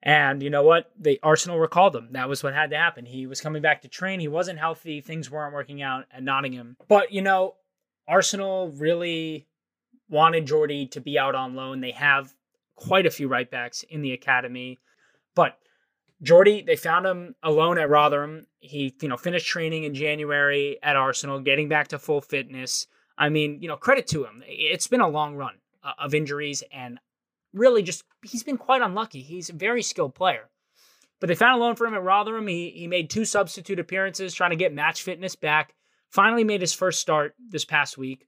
And 0.02 0.42
you 0.42 0.50
know 0.50 0.64
what? 0.64 0.92
The 1.00 1.20
Arsenal 1.24 1.60
recalled 1.60 1.96
him. 1.96 2.10
That 2.12 2.30
was 2.30 2.44
what 2.44 2.54
had 2.54 2.70
to 2.72 2.78
happen. 2.78 3.06
He 3.06 3.28
was 3.28 3.42
coming 3.42 3.62
back 3.62 3.82
to 3.82 3.88
train. 3.88 4.20
He 4.20 4.28
wasn't 4.28 4.60
healthy. 4.60 5.02
Things 5.02 5.32
weren't 5.32 5.54
working 5.54 5.82
out 5.82 6.06
at 6.12 6.24
Nottingham. 6.24 6.78
But 6.88 7.12
you 7.12 7.22
know, 7.22 7.56
Arsenal 8.08 8.70
really 8.72 9.48
wanted 10.10 10.48
Jordi 10.48 10.90
to 10.92 11.02
be 11.02 11.20
out 11.20 11.36
on 11.36 11.56
loan. 11.56 11.82
They 11.82 11.92
have 11.92 12.34
quite 12.76 13.06
a 13.06 13.12
few 13.12 13.28
right 13.28 13.50
backs 13.50 13.84
in 13.84 14.02
the 14.02 14.14
academy. 14.14 14.80
But 15.36 15.58
Jordi, 16.24 16.66
they 16.66 16.76
found 16.76 17.06
him 17.06 17.36
alone 17.44 17.78
at 17.78 17.90
Rotherham. 17.90 18.46
He, 18.60 18.94
you 19.02 19.08
know, 19.08 19.18
finished 19.18 19.48
training 19.48 19.84
in 19.84 19.94
January 19.94 20.78
at 20.84 20.96
Arsenal, 20.96 21.40
getting 21.40 21.70
back 21.70 21.90
to 21.90 22.00
full 22.00 22.22
fitness. 22.22 22.88
I 23.18 23.30
mean, 23.30 23.62
you 23.62 23.68
know, 23.68 23.78
credit 23.78 24.08
to 24.08 24.26
him. 24.26 24.44
It's 24.46 24.88
been 24.88 25.02
a 25.02 25.08
long 25.08 25.36
run 25.36 25.56
uh, 25.84 25.94
of 25.98 26.14
injuries, 26.14 26.64
and 26.72 27.00
really 27.54 27.84
just 27.84 28.04
he's 28.24 28.44
been 28.44 28.58
quite 28.58 28.82
unlucky. 28.82 29.22
He's 29.22 29.50
a 29.50 29.54
very 29.54 29.82
skilled 29.82 30.16
player. 30.16 30.50
But 31.20 31.28
they 31.28 31.36
found 31.36 31.60
a 31.60 31.64
loan 31.64 31.76
for 31.76 31.86
him 31.86 31.96
at 31.96 32.04
Rotherham. 32.04 32.48
He 32.48 32.72
he 32.72 32.88
made 32.88 33.10
two 33.10 33.26
substitute 33.26 33.80
appearances 33.80 34.34
trying 34.34 34.52
to 34.52 34.56
get 34.56 34.74
match 34.74 35.04
fitness 35.04 35.36
back. 35.36 35.74
Finally 36.10 36.44
made 36.44 36.62
his 36.62 36.74
first 36.74 37.00
start 37.00 37.36
this 37.50 37.66
past 37.66 37.98
week. 37.98 38.28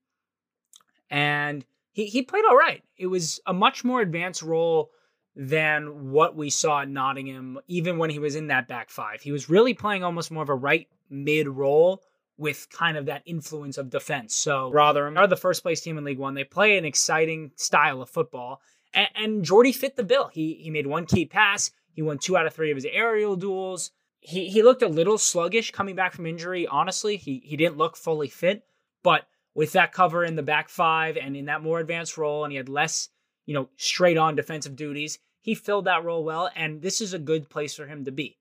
And 1.10 1.66
he, 1.92 2.06
he 2.06 2.22
played 2.22 2.46
all 2.46 2.56
right. 2.56 2.84
It 2.98 3.08
was 3.08 3.40
a 3.46 3.54
much 3.54 3.84
more 3.84 4.02
advanced 4.02 4.42
role 4.42 4.92
than 5.36 6.12
what 6.12 6.36
we 6.36 6.50
saw 6.50 6.82
at 6.82 6.90
Nottingham, 6.90 7.60
even 7.68 7.98
when 7.98 8.10
he 8.10 8.20
was 8.20 8.36
in 8.36 8.48
that 8.48 8.68
back 8.68 8.90
five. 8.90 9.22
He 9.22 9.32
was 9.32 9.50
really 9.50 9.74
playing 9.74 10.04
almost 10.04 10.32
more 10.32 10.44
of 10.44 10.50
a 10.50 10.56
right 10.56 10.88
mid 11.10 11.48
role 11.48 12.04
with 12.38 12.68
kind 12.70 12.98
of 12.98 13.06
that 13.06 13.22
influence 13.26 13.78
of 13.78 13.90
defense. 13.90 14.36
So 14.36 14.72
Rotherham 14.72 15.18
are 15.18 15.28
the 15.28 15.38
first 15.38 15.62
place 15.62 15.82
team 15.82 15.98
in 15.98 16.04
League 16.04 16.18
One. 16.18 16.34
They 16.34 16.44
play 16.44 16.78
an 16.78 16.86
exciting 16.86 17.52
style 17.56 18.02
of 18.02 18.10
football. 18.10 18.62
And, 18.94 19.08
and 19.16 19.46
Jordi 19.46 19.74
fit 19.74 19.96
the 19.96 20.04
bill. 20.04 20.30
He 20.34 20.56
he 20.56 20.70
made 20.70 20.88
one 20.88 21.06
key 21.06 21.26
pass. 21.26 21.72
He 21.94 22.02
won 22.02 22.18
two 22.18 22.36
out 22.36 22.48
of 22.48 22.54
three 22.54 22.72
of 22.72 22.78
his 22.78 22.88
aerial 22.92 23.36
duels. 23.36 23.92
He 24.20 24.50
he 24.50 24.64
looked 24.64 24.82
a 24.82 24.88
little 24.88 25.18
sluggish 25.18 25.72
coming 25.72 25.96
back 25.96 26.14
from 26.14 26.26
injury. 26.26 26.68
Honestly, 26.68 27.16
he 27.16 27.42
he 27.46 27.56
didn't 27.56 27.78
look 27.78 27.96
fully 27.96 28.28
fit. 28.28 28.66
But 29.04 29.28
with 29.54 29.74
that 29.74 29.94
cover 29.94 30.24
in 30.24 30.36
the 30.36 30.44
back 30.44 30.68
five 30.68 31.18
and 31.18 31.36
in 31.38 31.46
that 31.46 31.62
more 31.62 31.80
advanced 31.80 32.18
role, 32.18 32.44
and 32.44 32.52
he 32.52 32.58
had 32.58 32.70
less 32.70 33.10
you 33.52 33.58
know 33.58 33.68
straight 33.76 34.18
on 34.18 34.38
defensive 34.38 34.78
duties, 34.78 35.20
he 35.42 35.56
filled 35.56 35.84
that 35.84 36.06
role 36.06 36.24
well. 36.24 36.50
And 36.56 36.82
this 36.82 37.02
is 37.02 37.14
a 37.14 37.20
good 37.20 37.50
place 37.50 37.76
for 37.76 37.86
him 37.86 38.06
to 38.06 38.12
be. 38.12 38.38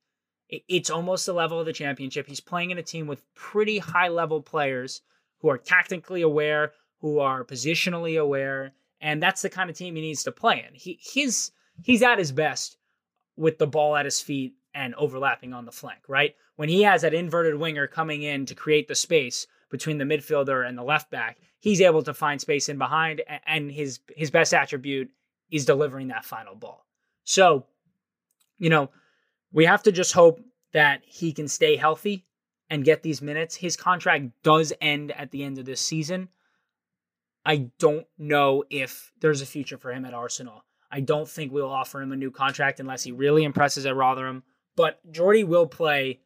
It's 0.48 0.88
almost 0.88 1.26
the 1.26 1.32
level 1.32 1.58
of 1.58 1.66
the 1.66 1.72
championship. 1.72 2.28
He's 2.28 2.38
playing 2.38 2.70
in 2.70 2.78
a 2.78 2.82
team 2.84 3.08
with 3.08 3.24
pretty 3.34 3.78
high 3.78 4.06
level 4.06 4.40
players 4.40 5.02
who 5.40 5.48
are 5.48 5.58
tactically 5.58 6.22
aware, 6.22 6.74
who 7.00 7.18
are 7.18 7.44
positionally 7.44 8.20
aware, 8.20 8.70
and 9.00 9.20
that's 9.20 9.42
the 9.42 9.50
kind 9.50 9.68
of 9.68 9.74
team 9.76 9.96
he 9.96 10.00
needs 10.00 10.22
to 10.22 10.30
play 10.30 10.64
in. 10.64 10.76
He 10.76 10.96
he's 11.00 11.50
he's 11.82 12.02
at 12.04 12.20
his 12.20 12.30
best 12.30 12.76
with 13.34 13.58
the 13.58 13.66
ball 13.66 13.96
at 13.96 14.04
his 14.04 14.20
feet 14.20 14.54
and 14.74 14.94
overlapping 14.94 15.52
on 15.52 15.64
the 15.64 15.72
flank, 15.72 16.02
right? 16.06 16.36
When 16.54 16.68
he 16.68 16.82
has 16.82 17.02
that 17.02 17.14
inverted 17.14 17.56
winger 17.56 17.88
coming 17.88 18.22
in 18.22 18.46
to 18.46 18.54
create 18.54 18.86
the 18.86 18.94
space 18.94 19.48
between 19.70 19.98
the 19.98 20.04
midfielder 20.04 20.64
and 20.64 20.78
the 20.78 20.84
left 20.84 21.10
back, 21.10 21.38
he's 21.60 21.80
able 21.80 22.02
to 22.02 22.14
find 22.14 22.40
space 22.40 22.68
in 22.68 22.78
behind 22.78 23.22
and 23.46 23.70
his 23.70 24.00
his 24.16 24.30
best 24.30 24.52
attribute 24.52 25.10
is 25.50 25.64
delivering 25.64 26.08
that 26.08 26.24
final 26.24 26.54
ball. 26.54 26.86
So, 27.24 27.66
you 28.58 28.70
know, 28.70 28.90
we 29.52 29.64
have 29.66 29.82
to 29.84 29.92
just 29.92 30.12
hope 30.12 30.40
that 30.72 31.02
he 31.04 31.32
can 31.32 31.48
stay 31.48 31.76
healthy 31.76 32.24
and 32.68 32.84
get 32.84 33.02
these 33.02 33.20
minutes. 33.20 33.56
His 33.56 33.76
contract 33.76 34.30
does 34.42 34.72
end 34.80 35.12
at 35.12 35.30
the 35.30 35.44
end 35.44 35.58
of 35.58 35.64
this 35.64 35.80
season. 35.80 36.28
I 37.44 37.70
don't 37.78 38.06
know 38.18 38.64
if 38.70 39.12
there's 39.20 39.42
a 39.42 39.46
future 39.46 39.78
for 39.78 39.92
him 39.92 40.04
at 40.04 40.14
Arsenal. 40.14 40.64
I 40.90 41.00
don't 41.00 41.28
think 41.28 41.52
we'll 41.52 41.70
offer 41.70 42.00
him 42.00 42.12
a 42.12 42.16
new 42.16 42.30
contract 42.30 42.80
unless 42.80 43.02
he 43.02 43.12
really 43.12 43.44
impresses 43.44 43.86
at 43.86 43.96
Rotherham. 43.96 44.42
But 44.76 45.00
Jordi 45.10 45.46
will 45.46 45.66
play 45.66 46.20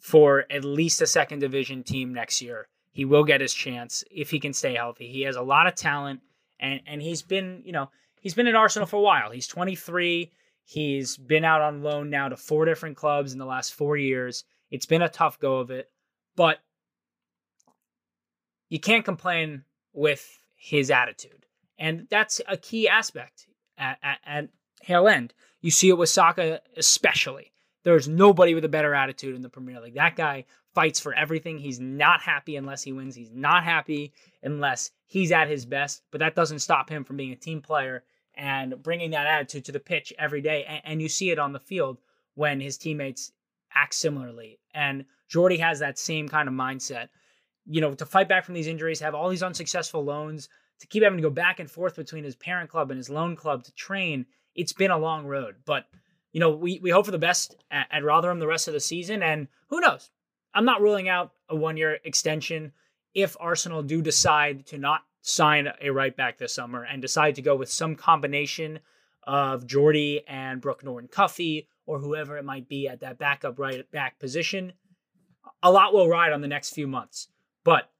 for 0.00 0.44
at 0.50 0.64
least 0.64 1.02
a 1.02 1.06
second 1.06 1.40
division 1.40 1.82
team 1.82 2.14
next 2.14 2.40
year. 2.40 2.68
He 2.96 3.04
will 3.04 3.24
get 3.24 3.42
his 3.42 3.52
chance 3.52 4.04
if 4.10 4.30
he 4.30 4.40
can 4.40 4.54
stay 4.54 4.74
healthy. 4.74 5.12
He 5.12 5.20
has 5.24 5.36
a 5.36 5.42
lot 5.42 5.66
of 5.66 5.74
talent 5.74 6.22
and 6.58 6.80
and 6.86 7.02
he's 7.02 7.20
been, 7.20 7.60
you 7.62 7.70
know, 7.70 7.90
he's 8.22 8.32
been 8.32 8.46
at 8.46 8.54
Arsenal 8.54 8.86
for 8.86 8.96
a 8.96 9.02
while. 9.02 9.30
He's 9.30 9.46
23. 9.46 10.32
He's 10.64 11.18
been 11.18 11.44
out 11.44 11.60
on 11.60 11.82
loan 11.82 12.08
now 12.08 12.30
to 12.30 12.38
four 12.38 12.64
different 12.64 12.96
clubs 12.96 13.34
in 13.34 13.38
the 13.38 13.44
last 13.44 13.74
4 13.74 13.98
years. 13.98 14.44
It's 14.70 14.86
been 14.86 15.02
a 15.02 15.10
tough 15.10 15.38
go 15.38 15.58
of 15.58 15.70
it, 15.70 15.90
but 16.36 16.60
you 18.70 18.80
can't 18.80 19.04
complain 19.04 19.64
with 19.92 20.26
his 20.54 20.90
attitude. 20.90 21.44
And 21.78 22.06
that's 22.08 22.40
a 22.48 22.56
key 22.56 22.88
aspect 22.88 23.46
at, 23.76 23.98
at, 24.02 24.20
at 24.24 24.48
Hale 24.80 25.06
End. 25.06 25.34
You 25.60 25.70
see 25.70 25.90
it 25.90 25.98
with 25.98 26.08
Saka 26.08 26.62
especially. 26.78 27.52
There's 27.86 28.08
nobody 28.08 28.52
with 28.54 28.64
a 28.64 28.68
better 28.68 28.94
attitude 28.94 29.36
in 29.36 29.42
the 29.42 29.48
Premier 29.48 29.80
League. 29.80 29.94
That 29.94 30.16
guy 30.16 30.44
fights 30.74 30.98
for 30.98 31.14
everything. 31.14 31.56
He's 31.56 31.78
not 31.78 32.20
happy 32.20 32.56
unless 32.56 32.82
he 32.82 32.92
wins. 32.92 33.14
He's 33.14 33.30
not 33.32 33.62
happy 33.62 34.12
unless 34.42 34.90
he's 35.06 35.30
at 35.30 35.48
his 35.48 35.64
best. 35.64 36.02
But 36.10 36.18
that 36.18 36.34
doesn't 36.34 36.58
stop 36.58 36.90
him 36.90 37.04
from 37.04 37.16
being 37.16 37.30
a 37.30 37.36
team 37.36 37.62
player 37.62 38.02
and 38.34 38.82
bringing 38.82 39.12
that 39.12 39.28
attitude 39.28 39.66
to 39.66 39.72
the 39.72 39.78
pitch 39.78 40.12
every 40.18 40.40
day. 40.40 40.64
And, 40.68 40.80
and 40.84 41.02
you 41.02 41.08
see 41.08 41.30
it 41.30 41.38
on 41.38 41.52
the 41.52 41.60
field 41.60 41.98
when 42.34 42.60
his 42.60 42.76
teammates 42.76 43.30
act 43.72 43.94
similarly. 43.94 44.58
And 44.74 45.04
Jordi 45.32 45.60
has 45.60 45.78
that 45.78 45.96
same 45.96 46.28
kind 46.28 46.48
of 46.48 46.54
mindset 46.54 47.08
you 47.66 47.80
know, 47.80 47.94
to 47.94 48.06
fight 48.06 48.28
back 48.28 48.44
from 48.44 48.54
these 48.54 48.68
injuries, 48.68 49.00
have 49.00 49.14
all 49.14 49.28
these 49.28 49.42
unsuccessful 49.42 50.04
loans, 50.04 50.48
to 50.80 50.86
keep 50.86 51.02
having 51.02 51.18
to 51.18 51.22
go 51.22 51.30
back 51.30 51.58
and 51.58 51.70
forth 51.70 51.96
between 51.96 52.24
his 52.24 52.36
parent 52.36 52.70
club 52.70 52.90
and 52.90 52.98
his 52.98 53.10
loan 53.10 53.34
club 53.34 53.64
to 53.64 53.74
train, 53.74 54.26
it's 54.54 54.72
been 54.72 54.90
a 54.90 54.98
long 54.98 55.26
road. 55.26 55.56
But, 55.64 55.86
you 56.36 56.40
know, 56.40 56.50
we, 56.50 56.78
we 56.80 56.90
hope 56.90 57.06
for 57.06 57.12
the 57.12 57.18
best 57.18 57.56
at, 57.70 57.86
at 57.90 58.04
Rotherham 58.04 58.40
the 58.40 58.46
rest 58.46 58.68
of 58.68 58.74
the 58.74 58.80
season. 58.80 59.22
And 59.22 59.48
who 59.68 59.80
knows? 59.80 60.10
I'm 60.52 60.66
not 60.66 60.82
ruling 60.82 61.08
out 61.08 61.32
a 61.48 61.56
one 61.56 61.78
year 61.78 61.98
extension 62.04 62.72
if 63.14 63.38
Arsenal 63.40 63.82
do 63.82 64.02
decide 64.02 64.66
to 64.66 64.76
not 64.76 65.00
sign 65.22 65.72
a 65.80 65.88
right 65.88 66.14
back 66.14 66.36
this 66.36 66.52
summer 66.52 66.84
and 66.84 67.00
decide 67.00 67.36
to 67.36 67.42
go 67.42 67.56
with 67.56 67.70
some 67.70 67.96
combination 67.96 68.80
of 69.22 69.66
Jordi 69.66 70.24
and 70.28 70.60
Brooke 70.60 70.84
Norton 70.84 71.08
Cuffy 71.08 71.68
or 71.86 72.00
whoever 72.00 72.36
it 72.36 72.44
might 72.44 72.68
be 72.68 72.86
at 72.86 73.00
that 73.00 73.16
backup 73.16 73.58
right 73.58 73.90
back 73.90 74.18
position. 74.18 74.74
A 75.62 75.72
lot 75.72 75.94
will 75.94 76.06
ride 76.06 76.34
on 76.34 76.42
the 76.42 76.48
next 76.48 76.74
few 76.74 76.86
months. 76.86 77.28
But 77.64 77.90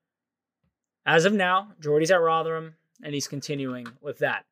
as 1.07 1.25
of 1.25 1.33
now, 1.33 1.69
Jordi's 1.81 2.11
at 2.11 2.21
Rotherham, 2.21 2.75
and 3.03 3.15
he's 3.15 3.29
continuing 3.29 3.87
with 4.03 4.19
that. 4.19 4.45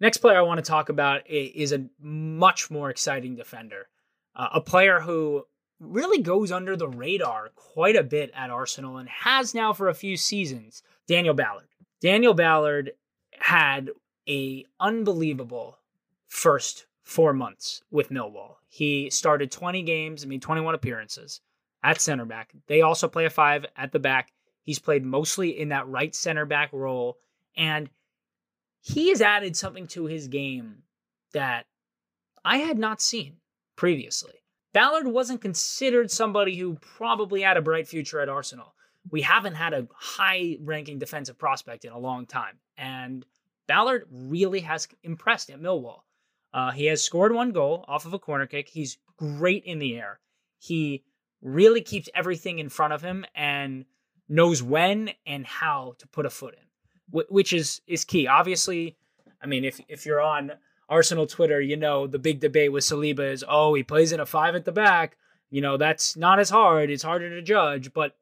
Next 0.00 0.18
player 0.18 0.38
I 0.38 0.42
want 0.42 0.58
to 0.58 0.70
talk 0.70 0.88
about 0.88 1.28
is 1.28 1.72
a 1.72 1.86
much 2.00 2.70
more 2.70 2.90
exciting 2.90 3.34
defender, 3.34 3.88
uh, 4.36 4.48
a 4.54 4.60
player 4.60 5.00
who 5.00 5.44
really 5.80 6.22
goes 6.22 6.52
under 6.52 6.76
the 6.76 6.88
radar 6.88 7.50
quite 7.54 7.96
a 7.96 8.02
bit 8.02 8.30
at 8.34 8.50
Arsenal 8.50 8.98
and 8.98 9.08
has 9.08 9.54
now 9.54 9.72
for 9.72 9.88
a 9.88 9.94
few 9.94 10.16
seasons. 10.16 10.82
Daniel 11.06 11.34
Ballard. 11.34 11.68
Daniel 12.00 12.34
Ballard 12.34 12.92
had 13.32 13.90
a 14.28 14.64
unbelievable 14.78 15.78
first 16.26 16.86
four 17.02 17.32
months 17.32 17.82
with 17.90 18.10
Millwall. 18.10 18.56
He 18.68 19.10
started 19.10 19.50
20 19.50 19.82
games, 19.82 20.26
mean 20.26 20.40
21 20.40 20.74
appearances 20.74 21.40
at 21.82 22.00
center 22.00 22.24
back. 22.24 22.52
They 22.66 22.82
also 22.82 23.08
play 23.08 23.24
a 23.24 23.30
five 23.30 23.64
at 23.76 23.92
the 23.92 23.98
back. 23.98 24.30
He's 24.62 24.78
played 24.78 25.04
mostly 25.04 25.58
in 25.58 25.70
that 25.70 25.88
right 25.88 26.14
center 26.14 26.44
back 26.44 26.72
role. 26.72 27.16
And 27.56 27.88
he 28.80 29.08
has 29.10 29.20
added 29.20 29.56
something 29.56 29.86
to 29.88 30.06
his 30.06 30.28
game 30.28 30.82
that 31.32 31.66
I 32.44 32.58
had 32.58 32.78
not 32.78 33.00
seen 33.00 33.36
previously. 33.76 34.34
Ballard 34.72 35.06
wasn't 35.06 35.40
considered 35.40 36.10
somebody 36.10 36.56
who 36.56 36.74
probably 36.74 37.42
had 37.42 37.56
a 37.56 37.62
bright 37.62 37.88
future 37.88 38.20
at 38.20 38.28
Arsenal. 38.28 38.74
We 39.10 39.22
haven't 39.22 39.54
had 39.54 39.72
a 39.72 39.88
high 39.94 40.58
ranking 40.60 40.98
defensive 40.98 41.38
prospect 41.38 41.84
in 41.84 41.92
a 41.92 41.98
long 41.98 42.26
time. 42.26 42.58
And 42.76 43.24
Ballard 43.66 44.06
really 44.10 44.60
has 44.60 44.88
impressed 45.02 45.50
at 45.50 45.60
Millwall. 45.60 46.00
Uh, 46.52 46.70
he 46.70 46.86
has 46.86 47.02
scored 47.02 47.32
one 47.32 47.52
goal 47.52 47.84
off 47.88 48.06
of 48.06 48.14
a 48.14 48.18
corner 48.18 48.46
kick. 48.46 48.68
He's 48.68 48.98
great 49.16 49.64
in 49.64 49.78
the 49.78 49.96
air. 49.96 50.20
He 50.58 51.04
really 51.42 51.82
keeps 51.82 52.08
everything 52.14 52.58
in 52.58 52.68
front 52.68 52.92
of 52.92 53.02
him 53.02 53.24
and 53.34 53.84
knows 54.28 54.62
when 54.62 55.10
and 55.26 55.46
how 55.46 55.94
to 55.98 56.08
put 56.08 56.26
a 56.26 56.30
foot 56.30 56.54
in, 56.54 56.64
which 57.10 57.52
is 57.52 57.80
is 57.86 58.04
key. 58.04 58.26
Obviously, 58.26 58.96
I 59.42 59.46
mean, 59.46 59.64
if 59.64 59.80
if 59.88 60.06
you're 60.06 60.20
on 60.20 60.52
Arsenal 60.88 61.26
Twitter, 61.26 61.60
you 61.60 61.76
know 61.76 62.06
the 62.06 62.18
big 62.18 62.40
debate 62.40 62.72
with 62.72 62.84
Saliba 62.84 63.32
is, 63.32 63.44
oh, 63.46 63.74
he 63.74 63.82
plays 63.82 64.12
in 64.12 64.20
a 64.20 64.26
five 64.26 64.54
at 64.54 64.64
the 64.64 64.72
back. 64.72 65.16
You 65.50 65.60
know, 65.60 65.76
that's 65.76 66.16
not 66.16 66.38
as 66.38 66.50
hard. 66.50 66.90
It's 66.90 67.02
harder 67.02 67.30
to 67.30 67.42
judge, 67.42 67.92
but 67.92 68.16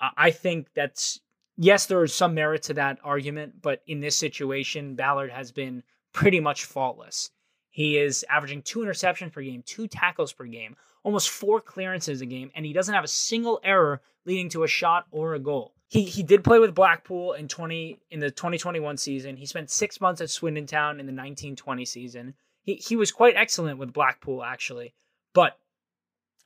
I 0.00 0.30
think 0.30 0.68
that's 0.74 1.20
yes, 1.56 1.86
there 1.86 2.02
is 2.04 2.14
some 2.14 2.34
merit 2.34 2.62
to 2.64 2.74
that 2.74 2.98
argument, 3.02 3.62
but 3.62 3.82
in 3.86 4.00
this 4.00 4.16
situation, 4.16 4.94
Ballard 4.94 5.30
has 5.30 5.52
been 5.52 5.82
pretty 6.12 6.40
much 6.40 6.64
faultless. 6.64 7.30
He 7.70 7.98
is 7.98 8.24
averaging 8.30 8.62
two 8.62 8.80
interceptions 8.80 9.32
per 9.32 9.42
game, 9.42 9.62
two 9.66 9.86
tackles 9.86 10.32
per 10.32 10.44
game, 10.44 10.76
almost 11.02 11.28
four 11.28 11.60
clearances 11.60 12.20
a 12.20 12.26
game, 12.26 12.50
and 12.54 12.64
he 12.64 12.72
doesn't 12.72 12.94
have 12.94 13.04
a 13.04 13.08
single 13.08 13.60
error 13.62 14.00
leading 14.24 14.48
to 14.50 14.64
a 14.64 14.68
shot 14.68 15.06
or 15.10 15.34
a 15.34 15.38
goal. 15.38 15.74
He 15.88 16.04
he 16.04 16.22
did 16.22 16.44
play 16.44 16.58
with 16.58 16.74
Blackpool 16.74 17.32
in 17.32 17.48
20 17.48 17.98
in 18.10 18.20
the 18.20 18.30
2021 18.30 18.96
season. 18.96 19.36
He 19.36 19.46
spent 19.46 19.70
6 19.70 20.00
months 20.00 20.20
at 20.20 20.30
Swindon 20.30 20.66
Town 20.66 21.00
in 21.00 21.06
the 21.06 21.12
1920 21.12 21.84
season. 21.84 22.34
He 22.62 22.74
he 22.74 22.96
was 22.96 23.12
quite 23.12 23.36
excellent 23.36 23.78
with 23.78 23.92
Blackpool 23.92 24.42
actually. 24.42 24.94
But 25.32 25.58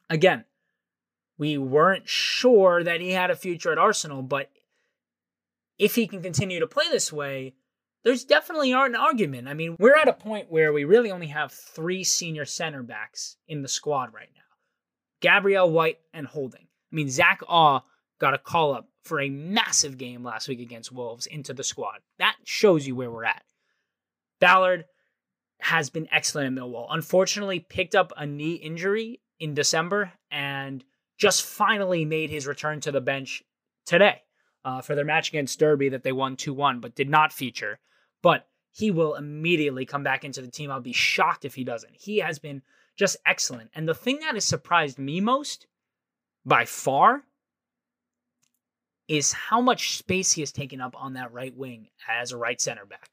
again, 0.08 0.44
we 1.38 1.56
weren't 1.56 2.08
sure 2.08 2.84
that 2.84 3.00
he 3.00 3.12
had 3.12 3.30
a 3.30 3.36
future 3.36 3.72
at 3.72 3.78
Arsenal, 3.78 4.22
but 4.22 4.50
if 5.78 5.94
he 5.94 6.06
can 6.06 6.22
continue 6.22 6.60
to 6.60 6.66
play 6.66 6.84
this 6.90 7.10
way, 7.10 7.54
there's 8.02 8.24
definitely 8.24 8.72
an 8.72 8.94
argument. 8.94 9.48
I 9.48 9.54
mean, 9.54 9.76
we're 9.78 9.96
at 9.96 10.08
a 10.08 10.12
point 10.12 10.50
where 10.50 10.72
we 10.72 10.84
really 10.84 11.10
only 11.10 11.28
have 11.28 11.52
three 11.52 12.04
senior 12.04 12.44
center 12.44 12.82
backs 12.82 13.36
in 13.48 13.62
the 13.62 13.68
squad 13.68 14.12
right 14.12 14.28
now 14.34 14.40
Gabriel 15.20 15.70
White 15.70 16.00
and 16.12 16.26
Holding. 16.26 16.66
I 16.92 16.94
mean, 16.94 17.08
Zach 17.08 17.40
Awe 17.48 17.80
got 18.20 18.34
a 18.34 18.38
call 18.38 18.74
up 18.74 18.88
for 19.02 19.20
a 19.20 19.28
massive 19.28 19.98
game 19.98 20.22
last 20.22 20.48
week 20.48 20.60
against 20.60 20.92
Wolves 20.92 21.26
into 21.26 21.52
the 21.52 21.64
squad. 21.64 22.00
That 22.18 22.36
shows 22.44 22.86
you 22.86 22.94
where 22.94 23.10
we're 23.10 23.24
at. 23.24 23.42
Ballard 24.40 24.84
has 25.60 25.90
been 25.90 26.08
excellent 26.12 26.56
at 26.56 26.62
Millwall. 26.62 26.86
Unfortunately, 26.90 27.60
picked 27.60 27.94
up 27.94 28.12
a 28.16 28.26
knee 28.26 28.54
injury 28.54 29.20
in 29.38 29.54
December 29.54 30.12
and 30.30 30.84
just 31.18 31.42
finally 31.42 32.04
made 32.04 32.30
his 32.30 32.46
return 32.46 32.80
to 32.80 32.92
the 32.92 33.00
bench 33.00 33.42
today 33.84 34.22
uh, 34.64 34.80
for 34.80 34.94
their 34.94 35.04
match 35.04 35.28
against 35.28 35.58
Derby 35.58 35.88
that 35.90 36.02
they 36.02 36.12
won 36.12 36.36
2 36.36 36.54
1, 36.54 36.80
but 36.80 36.94
did 36.94 37.10
not 37.10 37.32
feature 37.32 37.80
but 38.22 38.46
he 38.70 38.90
will 38.90 39.14
immediately 39.14 39.84
come 39.84 40.02
back 40.02 40.24
into 40.24 40.40
the 40.40 40.50
team. 40.50 40.70
I'll 40.70 40.80
be 40.80 40.92
shocked 40.92 41.44
if 41.44 41.54
he 41.54 41.64
doesn't. 41.64 41.96
He 41.96 42.18
has 42.18 42.38
been 42.38 42.62
just 42.96 43.16
excellent. 43.26 43.70
And 43.74 43.88
the 43.88 43.94
thing 43.94 44.20
that 44.20 44.34
has 44.34 44.44
surprised 44.44 44.98
me 44.98 45.20
most, 45.20 45.66
by 46.44 46.64
far, 46.64 47.24
is 49.10 49.32
how 49.32 49.60
much 49.60 49.98
space 49.98 50.30
he 50.30 50.40
has 50.40 50.52
taken 50.52 50.80
up 50.80 50.94
on 50.96 51.14
that 51.14 51.32
right 51.32 51.56
wing 51.56 51.88
as 52.08 52.30
a 52.30 52.36
right 52.36 52.60
center 52.60 52.86
back. 52.86 53.10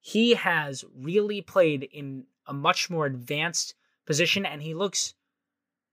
He 0.00 0.34
has 0.34 0.84
really 0.98 1.40
played 1.40 1.84
in 1.84 2.24
a 2.48 2.52
much 2.52 2.90
more 2.90 3.06
advanced 3.06 3.74
position 4.06 4.44
and 4.44 4.60
he 4.60 4.74
looks 4.74 5.14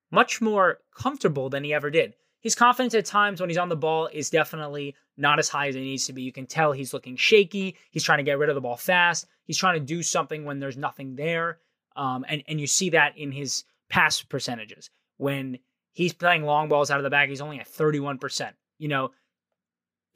much 0.09 0.41
more 0.41 0.79
comfortable 0.97 1.51
than 1.51 1.63
he 1.63 1.71
ever 1.71 1.91
did. 1.91 2.15
His 2.41 2.55
confidence 2.55 2.95
at 2.95 3.05
times 3.05 3.39
when 3.39 3.51
he's 3.51 3.59
on 3.59 3.69
the 3.69 3.75
ball 3.75 4.09
is 4.11 4.31
definitely 4.31 4.95
not 5.17 5.37
as 5.37 5.49
high 5.49 5.67
as 5.67 5.75
it 5.75 5.81
needs 5.81 6.07
to 6.07 6.13
be. 6.13 6.23
You 6.23 6.31
can 6.31 6.47
tell 6.47 6.71
he's 6.71 6.93
looking 6.93 7.15
shaky. 7.15 7.75
He's 7.91 8.03
trying 8.03 8.17
to 8.17 8.23
get 8.23 8.39
rid 8.39 8.49
of 8.49 8.55
the 8.55 8.61
ball 8.61 8.75
fast. 8.75 9.27
He's 9.43 9.57
trying 9.57 9.79
to 9.79 9.85
do 9.85 10.01
something 10.01 10.45
when 10.45 10.59
there's 10.59 10.77
nothing 10.77 11.15
there. 11.15 11.59
Um, 11.95 12.25
and, 12.27 12.41
and 12.47 12.59
you 12.59 12.65
see 12.65 12.89
that 12.89 13.15
in 13.15 13.31
his 13.31 13.65
pass 13.87 14.19
percentages. 14.19 14.89
When 15.17 15.59
he's 15.93 16.13
playing 16.13 16.43
long 16.43 16.69
balls 16.69 16.89
out 16.89 16.97
of 16.97 17.03
the 17.03 17.11
back, 17.11 17.29
he's 17.29 17.41
only 17.41 17.59
at 17.59 17.69
31%. 17.69 18.53
You 18.79 18.87
know, 18.87 19.11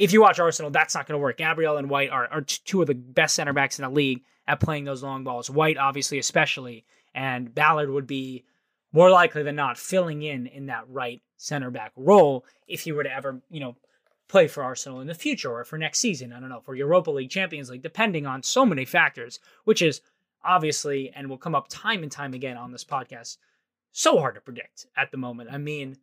if 0.02 0.12
you 0.12 0.20
watch 0.20 0.40
Arsenal, 0.40 0.72
that's 0.72 0.96
not 0.96 1.06
going 1.06 1.14
to 1.14 1.22
work. 1.22 1.38
Gabriel 1.38 1.78
and 1.78 1.88
White 1.88 2.10
are, 2.10 2.28
are 2.28 2.42
two 2.42 2.82
of 2.82 2.88
the 2.88 2.96
best 2.96 3.36
center 3.36 3.54
backs 3.54 3.78
in 3.78 3.84
the 3.84 3.90
league 3.90 4.24
at 4.48 4.60
playing 4.60 4.84
those 4.84 5.04
long 5.04 5.24
balls. 5.24 5.48
White, 5.48 5.78
obviously, 5.78 6.18
especially, 6.18 6.86
and 7.14 7.54
Ballard 7.54 7.92
would 7.92 8.08
be 8.08 8.44
more 8.92 9.12
likely 9.12 9.44
than 9.44 9.56
not 9.56 9.78
filling 9.78 10.24
in 10.24 10.48
in 10.48 10.66
that 10.66 10.86
right 10.90 11.22
center 11.38 11.70
back 11.70 11.92
role 11.96 12.46
if 12.68 12.82
he 12.82 12.92
were 12.92 13.04
to 13.04 13.14
ever, 13.14 13.44
you 13.52 13.60
know, 13.60 13.76
play 14.28 14.48
for 14.48 14.64
Arsenal 14.64 15.02
in 15.02 15.08
the 15.08 15.14
future 15.14 15.52
or 15.52 15.64
for 15.64 15.78
next 15.78 16.00
season. 16.00 16.34
I 16.34 16.40
don't 16.40 16.50
know, 16.50 16.62
for 16.62 16.74
Europa 16.74 17.12
League, 17.12 17.30
Champions 17.30 17.70
League, 17.70 17.84
depending 17.84 18.26
on 18.26 18.42
so 18.42 18.66
many 18.66 18.86
factors, 18.86 19.40
which 19.66 19.84
is 19.84 20.02
obviously 20.44 21.12
and 21.16 21.30
will 21.30 21.38
come 21.38 21.54
up 21.54 21.68
time 21.70 22.02
and 22.02 22.12
time 22.12 22.34
again 22.34 22.58
on 22.58 22.72
this 22.72 22.84
podcast, 22.84 23.38
so 23.92 24.18
hard 24.18 24.34
to 24.34 24.42
predict 24.42 24.88
at 24.98 25.12
the 25.12 25.18
moment. 25.18 25.52
I 25.52 25.60
mean, 25.60 25.98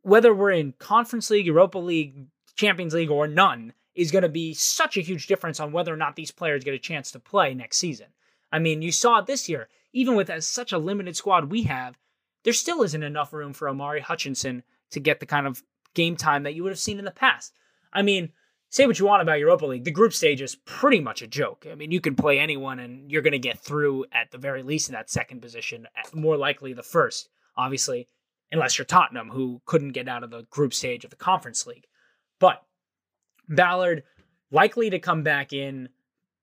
whether 0.00 0.34
we're 0.34 0.52
in 0.52 0.72
Conference 0.78 1.28
League, 1.28 1.44
Europa 1.46 1.78
League, 1.78 2.28
Champions 2.56 2.94
League, 2.94 3.10
or 3.10 3.26
none 3.26 3.72
is 3.94 4.10
going 4.10 4.22
to 4.22 4.28
be 4.28 4.54
such 4.54 4.96
a 4.96 5.02
huge 5.02 5.26
difference 5.26 5.60
on 5.60 5.72
whether 5.72 5.92
or 5.92 5.96
not 5.96 6.16
these 6.16 6.30
players 6.30 6.64
get 6.64 6.74
a 6.74 6.78
chance 6.78 7.10
to 7.12 7.20
play 7.20 7.54
next 7.54 7.76
season. 7.76 8.08
I 8.52 8.58
mean, 8.58 8.82
you 8.82 8.92
saw 8.92 9.18
it 9.18 9.26
this 9.26 9.48
year, 9.48 9.68
even 9.92 10.16
with 10.16 10.30
as 10.30 10.46
such 10.46 10.72
a 10.72 10.78
limited 10.78 11.16
squad 11.16 11.50
we 11.50 11.62
have, 11.64 11.98
there 12.42 12.52
still 12.52 12.82
isn't 12.82 13.02
enough 13.02 13.32
room 13.32 13.52
for 13.52 13.68
Omari 13.68 14.00
Hutchinson 14.00 14.62
to 14.90 15.00
get 15.00 15.20
the 15.20 15.26
kind 15.26 15.46
of 15.46 15.62
game 15.94 16.16
time 16.16 16.42
that 16.42 16.54
you 16.54 16.62
would 16.62 16.72
have 16.72 16.78
seen 16.78 16.98
in 16.98 17.04
the 17.04 17.10
past. 17.10 17.52
I 17.92 18.02
mean, 18.02 18.32
say 18.68 18.86
what 18.86 18.98
you 18.98 19.06
want 19.06 19.22
about 19.22 19.38
Europa 19.38 19.66
League, 19.66 19.84
the 19.84 19.90
group 19.90 20.12
stage 20.12 20.42
is 20.42 20.56
pretty 20.64 21.00
much 21.00 21.22
a 21.22 21.26
joke. 21.26 21.66
I 21.70 21.74
mean, 21.74 21.90
you 21.90 22.00
can 22.00 22.16
play 22.16 22.38
anyone 22.38 22.80
and 22.80 23.10
you're 23.10 23.22
going 23.22 23.32
to 23.32 23.38
get 23.38 23.60
through 23.60 24.06
at 24.12 24.30
the 24.30 24.38
very 24.38 24.62
least 24.62 24.88
in 24.88 24.94
that 24.94 25.10
second 25.10 25.40
position, 25.40 25.86
more 26.12 26.36
likely 26.36 26.72
the 26.72 26.82
first, 26.82 27.28
obviously, 27.56 28.08
unless 28.50 28.76
you're 28.76 28.84
Tottenham, 28.84 29.30
who 29.30 29.62
couldn't 29.64 29.92
get 29.92 30.08
out 30.08 30.24
of 30.24 30.30
the 30.30 30.42
group 30.50 30.74
stage 30.74 31.04
of 31.04 31.10
the 31.10 31.16
Conference 31.16 31.66
League. 31.66 31.86
But 32.38 32.62
Ballard 33.48 34.04
likely 34.50 34.90
to 34.90 34.98
come 34.98 35.22
back 35.22 35.52
in 35.52 35.88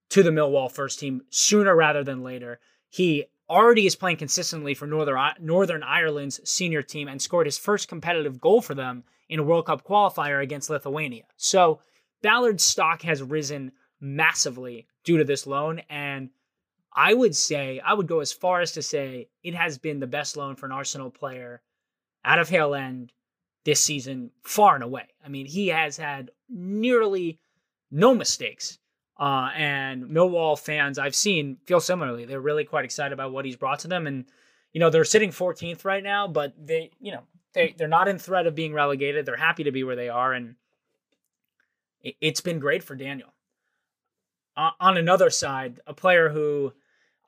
to 0.10 0.24
the 0.24 0.30
Millwall 0.30 0.72
first 0.72 1.00
team 1.00 1.22
sooner 1.30 1.76
rather 1.76 2.04
than 2.04 2.24
later. 2.24 2.60
He 2.90 3.26
already 3.50 3.86
is 3.86 3.96
playing 3.96 4.18
consistently 4.18 4.74
for 4.74 4.88
Northern 4.88 5.34
Northern 5.40 5.84
Ireland's 5.84 6.40
senior 6.50 6.82
team 6.82 7.08
and 7.08 7.22
scored 7.22 7.48
his 7.48 7.58
first 7.58 7.88
competitive 7.88 8.40
goal 8.40 8.62
for 8.62 8.76
them 8.76 9.04
in 9.30 9.40
a 9.40 9.44
World 9.44 9.66
Cup 9.66 9.86
qualifier 9.86 10.42
against 10.42 10.70
Lithuania. 10.70 11.24
So 11.38 11.80
Ballard's 12.22 12.64
stock 12.64 13.02
has 13.04 13.24
risen 13.24 13.72
massively 14.00 14.88
due 15.04 15.18
to 15.18 15.24
this 15.24 15.48
loan 15.48 15.82
and 15.90 16.30
I 16.94 17.14
would 17.14 17.36
say 17.36 17.80
I 17.80 17.94
would 17.94 18.08
go 18.08 18.20
as 18.20 18.34
far 18.34 18.60
as 18.60 18.74
to 18.74 18.82
say 18.82 19.30
it 19.44 19.56
has 19.56 19.78
been 19.78 20.00
the 20.00 20.08
best 20.08 20.36
loan 20.36 20.56
for 20.56 20.66
an 20.66 20.72
Arsenal 20.72 21.10
player 21.10 21.62
out 22.26 22.40
of 22.40 22.50
Hale 22.50 22.76
End 22.76 23.14
this 23.64 23.84
season 23.84 24.32
far 24.44 24.76
and 24.76 24.84
away. 24.84 25.08
I 25.24 25.30
mean, 25.30 25.46
he 25.46 25.68
has 25.68 25.98
had 25.98 26.32
nearly 26.50 27.40
no 27.92 28.14
mistakes 28.16 28.80
uh, 29.22 29.52
and 29.56 30.06
Millwall 30.06 30.60
fans 30.60 30.98
I've 30.98 31.14
seen 31.14 31.58
feel 31.68 31.80
similarly. 31.80 32.26
They're 32.26 32.42
really 32.42 32.66
quite 32.66 32.86
excited 32.86 33.14
about 33.14 33.32
what 33.32 33.46
he's 33.46 33.56
brought 33.56 33.78
to 33.80 33.88
them. 33.88 34.08
And, 34.08 34.26
you 34.74 34.80
know, 34.80 34.90
they're 34.90 35.06
sitting 35.06 35.30
14th 35.30 35.86
right 35.86 36.04
now, 36.04 36.28
but 36.28 36.56
they, 36.58 36.90
you 37.00 37.12
know, 37.12 37.22
they, 37.54 37.76
they're 37.78 37.88
not 37.88 38.08
in 38.08 38.18
threat 38.18 38.48
of 38.48 38.56
being 38.56 38.74
relegated. 38.74 39.26
They're 39.26 39.38
happy 39.38 39.66
to 39.66 39.72
be 39.72 39.84
where 39.84 39.96
they 39.96 40.10
are. 40.10 40.34
And 40.34 40.56
it, 42.02 42.16
it's 42.20 42.42
been 42.42 42.58
great 42.58 42.84
for 42.84 42.96
Daniel. 42.96 43.32
Uh, 44.58 44.72
on 44.80 44.98
another 44.98 45.30
side, 45.30 45.80
a 45.86 45.94
player 45.94 46.30
who 46.30 46.74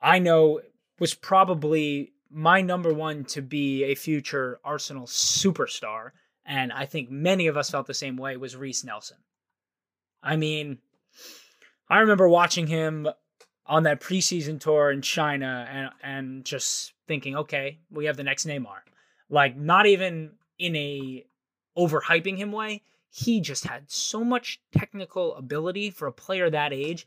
I 0.02 0.18
know 0.18 0.62
was 0.98 1.14
probably 1.14 2.12
my 2.28 2.60
number 2.60 2.92
one 2.92 3.24
to 3.26 3.40
be 3.40 3.84
a 3.84 3.94
future 3.94 4.58
Arsenal 4.64 5.06
superstar. 5.06 6.10
And 6.46 6.72
I 6.72 6.86
think 6.86 7.10
many 7.10 7.46
of 7.46 7.56
us 7.56 7.70
felt 7.70 7.86
the 7.86 7.94
same 7.94 8.16
way 8.16 8.36
was 8.36 8.56
Reiss 8.56 8.84
Nelson. 8.84 9.16
I 10.22 10.36
mean, 10.36 10.78
I 11.88 11.98
remember 11.98 12.28
watching 12.28 12.66
him 12.66 13.08
on 13.66 13.84
that 13.84 14.00
preseason 14.00 14.60
tour 14.60 14.90
in 14.90 15.02
China 15.02 15.66
and 15.70 15.90
and 16.02 16.44
just 16.44 16.92
thinking, 17.06 17.36
okay, 17.36 17.78
we 17.90 18.06
have 18.06 18.16
the 18.16 18.24
next 18.24 18.46
Neymar. 18.46 18.80
Like 19.30 19.56
not 19.56 19.86
even 19.86 20.32
in 20.58 20.76
a 20.76 21.24
overhyping 21.76 22.36
him 22.36 22.52
way. 22.52 22.82
He 23.10 23.40
just 23.40 23.64
had 23.64 23.90
so 23.90 24.24
much 24.24 24.60
technical 24.76 25.36
ability 25.36 25.90
for 25.90 26.08
a 26.08 26.12
player 26.12 26.50
that 26.50 26.72
age 26.72 27.06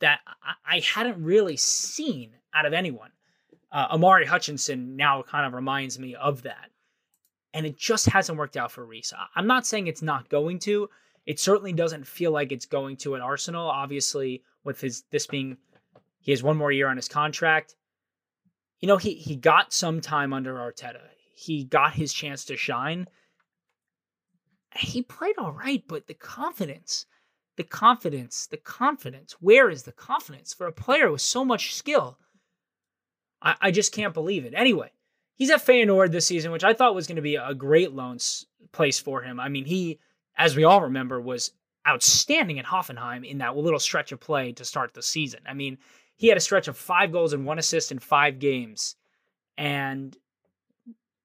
that 0.00 0.20
I, 0.66 0.80
hadn't 0.80 1.22
really 1.22 1.56
seen 1.56 2.32
out 2.54 2.66
of 2.66 2.72
anyone. 2.72 3.10
Uh, 3.70 3.88
Omari 3.92 4.26
Hutchinson 4.26 4.96
now 4.96 5.22
kind 5.22 5.46
of 5.46 5.52
reminds 5.52 5.98
me 5.98 6.14
of 6.14 6.42
that. 6.42 6.70
And 7.54 7.66
it 7.66 7.76
just 7.76 8.06
hasn't 8.06 8.38
worked 8.38 8.56
out 8.56 8.72
for 8.72 8.84
Reiss. 8.84 9.12
I'm 9.36 9.46
not 9.46 9.66
saying 9.66 9.86
it's 9.86 10.02
not 10.02 10.28
going 10.30 10.58
to. 10.60 10.88
It 11.26 11.38
certainly 11.38 11.72
doesn't 11.72 12.06
feel 12.06 12.32
like 12.32 12.50
it's 12.50 12.66
going 12.66 12.96
to 12.98 13.14
an 13.14 13.20
Arsenal. 13.20 13.68
Obviously, 13.68 14.42
with 14.64 14.80
his 14.80 15.04
this 15.10 15.26
being 15.26 15.56
he 16.20 16.30
has 16.30 16.42
one 16.42 16.56
more 16.56 16.72
year 16.72 16.88
on 16.88 16.96
his 16.96 17.08
contract. 17.08 17.74
You 18.80 18.88
know, 18.88 18.96
he 18.96 19.14
he 19.14 19.36
got 19.36 19.72
some 19.72 20.00
time 20.00 20.32
under 20.32 20.54
Arteta. 20.54 21.00
He 21.34 21.64
got 21.64 21.94
his 21.94 22.12
chance 22.12 22.44
to 22.46 22.56
shine. 22.56 23.06
He 24.74 25.02
played 25.02 25.36
all 25.38 25.52
right, 25.52 25.84
but 25.86 26.06
the 26.06 26.14
confidence, 26.14 27.06
the 27.56 27.64
confidence, 27.64 28.46
the 28.46 28.56
confidence. 28.56 29.36
Where 29.40 29.68
is 29.68 29.82
the 29.82 29.92
confidence 29.92 30.54
for 30.54 30.66
a 30.66 30.72
player 30.72 31.10
with 31.10 31.20
so 31.20 31.44
much 31.44 31.74
skill? 31.74 32.18
I, 33.42 33.56
I 33.60 33.70
just 33.70 33.92
can't 33.92 34.14
believe 34.14 34.44
it. 34.44 34.54
Anyway, 34.56 34.90
he's 35.34 35.50
at 35.50 35.64
Feyenoord 35.64 36.12
this 36.12 36.26
season, 36.26 36.52
which 36.52 36.64
I 36.64 36.74
thought 36.74 36.94
was 36.94 37.06
going 37.06 37.16
to 37.16 37.22
be 37.22 37.36
a 37.36 37.54
great 37.54 37.92
loan 37.92 38.18
place 38.72 38.98
for 38.98 39.22
him. 39.22 39.40
I 39.40 39.48
mean, 39.48 39.64
he 39.64 39.98
as 40.36 40.56
we 40.56 40.64
all 40.64 40.82
remember, 40.82 41.20
was 41.20 41.52
outstanding 41.86 42.58
at 42.58 42.64
Hoffenheim 42.64 43.28
in 43.28 43.38
that 43.38 43.56
little 43.56 43.78
stretch 43.78 44.12
of 44.12 44.20
play 44.20 44.52
to 44.52 44.64
start 44.64 44.94
the 44.94 45.02
season. 45.02 45.40
I 45.46 45.54
mean, 45.54 45.78
he 46.16 46.28
had 46.28 46.36
a 46.36 46.40
stretch 46.40 46.68
of 46.68 46.76
five 46.76 47.12
goals 47.12 47.32
and 47.32 47.44
one 47.44 47.58
assist 47.58 47.92
in 47.92 47.98
five 47.98 48.38
games, 48.38 48.96
and 49.58 50.16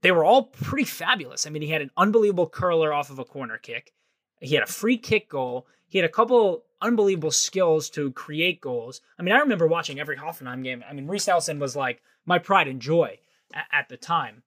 they 0.02 0.12
were 0.12 0.26
all 0.26 0.43
pretty 0.43 0.86
fabulous. 0.86 1.46
I 1.46 1.50
mean, 1.50 1.62
he 1.62 1.70
had 1.70 1.82
an 1.82 1.91
unbelievable 1.98 2.50
curler 2.50 2.93
off 2.93 3.10
of 3.10 3.20
a 3.20 3.26
corner 3.26 3.58
kick. 3.58 3.93
He 4.39 4.56
had 4.56 4.63
a 4.63 4.72
free 4.72 4.98
kick 4.98 5.30
goal. 5.30 5.67
He 5.88 5.98
had 5.98 6.06
a 6.06 6.13
couple 6.13 6.63
unbelievable 6.82 7.32
skills 7.32 7.89
to 7.91 8.12
create 8.12 8.62
goals. 8.62 9.02
I 9.17 9.24
mean, 9.24 9.34
I 9.34 9.39
remember 9.39 9.67
watching 9.67 10.00
every 10.00 10.17
Hoffenheim 10.17 10.63
game. 10.63 10.84
I 10.88 10.93
mean, 10.93 11.08
Reiss 11.08 11.28
Nelson 11.28 11.60
was 11.60 11.76
like 11.76 12.02
my 12.26 12.38
pride 12.38 12.67
and 12.67 12.82
joy 12.82 13.17
at, 13.54 13.90
the 13.90 13.98
time. 13.98 14.44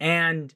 And 0.00 0.54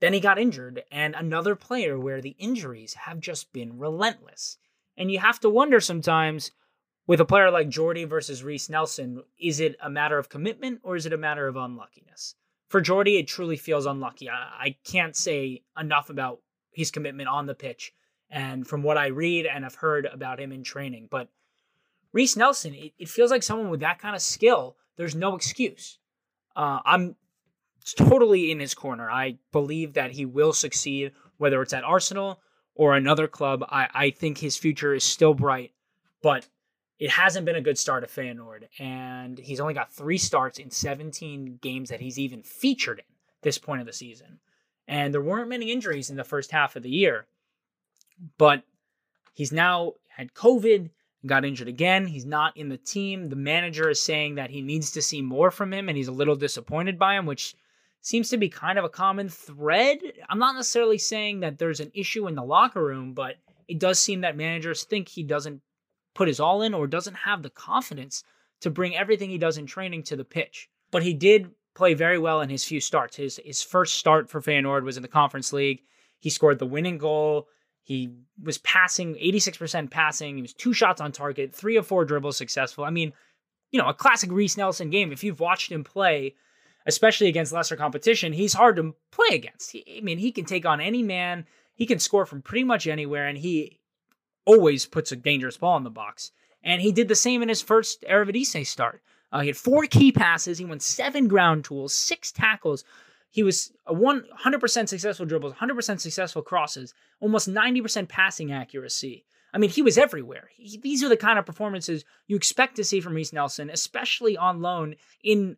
then 0.00 0.12
he 0.12 0.20
got 0.20 0.38
injured, 0.38 0.82
and 0.90 1.14
another 1.14 1.56
player 1.56 1.98
where 1.98 2.20
the 2.20 2.36
injuries 2.38 2.94
have 2.94 3.20
just 3.20 3.52
been 3.52 3.78
relentless. 3.78 4.58
And 4.96 5.10
you 5.10 5.18
have 5.18 5.40
to 5.40 5.50
wonder 5.50 5.80
sometimes 5.80 6.52
with 7.06 7.20
a 7.20 7.24
player 7.24 7.50
like 7.50 7.68
Jordi 7.68 8.06
versus 8.06 8.44
Reiss 8.44 8.68
Nelson, 8.68 9.22
is 9.40 9.60
it 9.60 9.76
a 9.80 9.88
matter 9.88 10.18
of 10.18 10.28
commitment 10.28 10.80
or 10.82 10.94
is 10.94 11.06
it 11.06 11.12
a 11.12 11.18
matter 11.18 11.48
of 11.48 11.56
unluckiness? 11.56 12.34
For 12.68 12.82
Jordi, 12.82 13.18
it 13.18 13.26
truly 13.26 13.56
feels 13.56 13.86
unlucky. 13.86 14.28
I, 14.28 14.34
I 14.34 14.76
can't 14.84 15.16
say 15.16 15.62
enough 15.78 16.10
about 16.10 16.40
his 16.70 16.90
commitment 16.90 17.28
on 17.28 17.46
the 17.46 17.54
pitch 17.54 17.92
and 18.30 18.66
from 18.66 18.82
what 18.82 18.98
I 18.98 19.06
read 19.06 19.46
and 19.46 19.64
have 19.64 19.76
heard 19.76 20.06
about 20.06 20.38
him 20.38 20.52
in 20.52 20.62
training. 20.62 21.08
But 21.10 21.28
Reiss 22.12 22.36
Nelson, 22.36 22.74
it, 22.74 22.92
it 22.98 23.08
feels 23.08 23.30
like 23.30 23.42
someone 23.42 23.70
with 23.70 23.80
that 23.80 23.98
kind 23.98 24.14
of 24.14 24.22
skill, 24.22 24.76
there's 24.96 25.14
no 25.14 25.34
excuse. 25.34 25.97
Uh, 26.58 26.80
I'm 26.84 27.14
totally 27.96 28.50
in 28.50 28.58
his 28.58 28.74
corner. 28.74 29.08
I 29.08 29.38
believe 29.52 29.94
that 29.94 30.10
he 30.10 30.26
will 30.26 30.52
succeed, 30.52 31.12
whether 31.36 31.62
it's 31.62 31.72
at 31.72 31.84
Arsenal 31.84 32.40
or 32.74 32.96
another 32.96 33.28
club. 33.28 33.64
I, 33.70 33.88
I 33.94 34.10
think 34.10 34.38
his 34.38 34.56
future 34.56 34.92
is 34.92 35.04
still 35.04 35.34
bright, 35.34 35.70
but 36.20 36.48
it 36.98 37.10
hasn't 37.10 37.46
been 37.46 37.54
a 37.54 37.60
good 37.60 37.78
start 37.78 38.02
at 38.02 38.10
Feyenoord. 38.10 38.64
And 38.80 39.38
he's 39.38 39.60
only 39.60 39.72
got 39.72 39.92
three 39.92 40.18
starts 40.18 40.58
in 40.58 40.72
17 40.72 41.60
games 41.62 41.90
that 41.90 42.00
he's 42.00 42.18
even 42.18 42.42
featured 42.42 42.98
in 42.98 43.04
this 43.42 43.56
point 43.56 43.80
of 43.80 43.86
the 43.86 43.92
season. 43.92 44.40
And 44.88 45.14
there 45.14 45.22
weren't 45.22 45.48
many 45.48 45.70
injuries 45.70 46.10
in 46.10 46.16
the 46.16 46.24
first 46.24 46.50
half 46.50 46.74
of 46.74 46.82
the 46.82 46.90
year, 46.90 47.26
but 48.36 48.64
he's 49.32 49.52
now 49.52 49.92
had 50.08 50.34
COVID 50.34 50.90
got 51.26 51.44
injured 51.44 51.68
again. 51.68 52.06
He's 52.06 52.24
not 52.24 52.56
in 52.56 52.68
the 52.68 52.76
team. 52.76 53.28
The 53.28 53.36
manager 53.36 53.88
is 53.90 54.00
saying 54.00 54.36
that 54.36 54.50
he 54.50 54.62
needs 54.62 54.90
to 54.92 55.02
see 55.02 55.20
more 55.20 55.50
from 55.50 55.72
him 55.72 55.88
and 55.88 55.96
he's 55.96 56.08
a 56.08 56.12
little 56.12 56.36
disappointed 56.36 56.98
by 56.98 57.16
him, 57.16 57.26
which 57.26 57.54
seems 58.00 58.28
to 58.30 58.36
be 58.36 58.48
kind 58.48 58.78
of 58.78 58.84
a 58.84 58.88
common 58.88 59.28
thread. 59.28 59.98
I'm 60.28 60.38
not 60.38 60.54
necessarily 60.54 60.98
saying 60.98 61.40
that 61.40 61.58
there's 61.58 61.80
an 61.80 61.90
issue 61.94 62.28
in 62.28 62.34
the 62.34 62.44
locker 62.44 62.84
room, 62.84 63.14
but 63.14 63.36
it 63.66 63.78
does 63.78 63.98
seem 63.98 64.20
that 64.22 64.36
managers 64.36 64.84
think 64.84 65.08
he 65.08 65.22
doesn't 65.22 65.60
put 66.14 66.28
his 66.28 66.40
all 66.40 66.62
in 66.62 66.74
or 66.74 66.86
doesn't 66.86 67.14
have 67.14 67.42
the 67.42 67.50
confidence 67.50 68.24
to 68.60 68.70
bring 68.70 68.96
everything 68.96 69.30
he 69.30 69.38
does 69.38 69.58
in 69.58 69.66
training 69.66 70.02
to 70.04 70.16
the 70.16 70.24
pitch. 70.24 70.68
But 70.90 71.02
he 71.02 71.14
did 71.14 71.50
play 71.74 71.94
very 71.94 72.18
well 72.18 72.40
in 72.40 72.48
his 72.48 72.64
few 72.64 72.80
starts. 72.80 73.16
His 73.16 73.40
his 73.44 73.62
first 73.62 73.94
start 73.94 74.30
for 74.30 74.40
Feyenoord 74.40 74.82
was 74.82 74.96
in 74.96 75.02
the 75.02 75.08
Conference 75.08 75.52
League. 75.52 75.82
He 76.18 76.30
scored 76.30 76.58
the 76.58 76.66
winning 76.66 76.98
goal. 76.98 77.48
He 77.88 78.10
was 78.44 78.58
passing 78.58 79.14
86% 79.14 79.90
passing. 79.90 80.36
He 80.36 80.42
was 80.42 80.52
two 80.52 80.74
shots 80.74 81.00
on 81.00 81.10
target, 81.10 81.54
three 81.54 81.78
of 81.78 81.86
four 81.86 82.04
dribbles 82.04 82.36
successful. 82.36 82.84
I 82.84 82.90
mean, 82.90 83.14
you 83.70 83.80
know, 83.80 83.88
a 83.88 83.94
classic 83.94 84.30
Reiss 84.30 84.58
Nelson 84.58 84.90
game. 84.90 85.10
If 85.10 85.24
you've 85.24 85.40
watched 85.40 85.72
him 85.72 85.84
play, 85.84 86.34
especially 86.84 87.28
against 87.28 87.50
lesser 87.50 87.76
competition, 87.76 88.34
he's 88.34 88.52
hard 88.52 88.76
to 88.76 88.94
play 89.10 89.34
against. 89.34 89.72
He, 89.72 89.96
I 89.96 90.00
mean, 90.02 90.18
he 90.18 90.32
can 90.32 90.44
take 90.44 90.66
on 90.66 90.82
any 90.82 91.02
man. 91.02 91.46
He 91.76 91.86
can 91.86 91.98
score 91.98 92.26
from 92.26 92.42
pretty 92.42 92.64
much 92.64 92.86
anywhere, 92.86 93.26
and 93.26 93.38
he 93.38 93.80
always 94.44 94.84
puts 94.84 95.10
a 95.10 95.16
dangerous 95.16 95.56
ball 95.56 95.78
in 95.78 95.84
the 95.84 95.88
box. 95.88 96.30
And 96.62 96.82
he 96.82 96.92
did 96.92 97.08
the 97.08 97.14
same 97.14 97.40
in 97.40 97.48
his 97.48 97.62
first 97.62 98.02
Eredivisie 98.02 98.66
start. 98.66 99.02
Uh, 99.32 99.40
he 99.40 99.46
had 99.46 99.56
four 99.56 99.86
key 99.86 100.12
passes. 100.12 100.58
He 100.58 100.66
won 100.66 100.80
seven 100.80 101.26
ground 101.26 101.64
duels, 101.64 101.94
six 101.94 102.32
tackles, 102.32 102.84
he 103.30 103.42
was 103.42 103.72
a 103.86 103.94
100% 103.94 104.88
successful 104.88 105.26
dribbles, 105.26 105.54
100% 105.54 106.00
successful 106.00 106.42
crosses, 106.42 106.94
almost 107.20 107.48
90% 107.48 108.08
passing 108.08 108.52
accuracy. 108.52 109.24
I 109.52 109.58
mean, 109.58 109.70
he 109.70 109.82
was 109.82 109.98
everywhere. 109.98 110.48
He, 110.56 110.78
these 110.78 111.02
are 111.02 111.08
the 111.08 111.16
kind 111.16 111.38
of 111.38 111.46
performances 111.46 112.04
you 112.26 112.36
expect 112.36 112.76
to 112.76 112.84
see 112.84 113.00
from 113.00 113.14
Reiss 113.14 113.32
Nelson, 113.32 113.70
especially 113.70 114.36
on 114.36 114.60
loan 114.60 114.96
in 115.22 115.56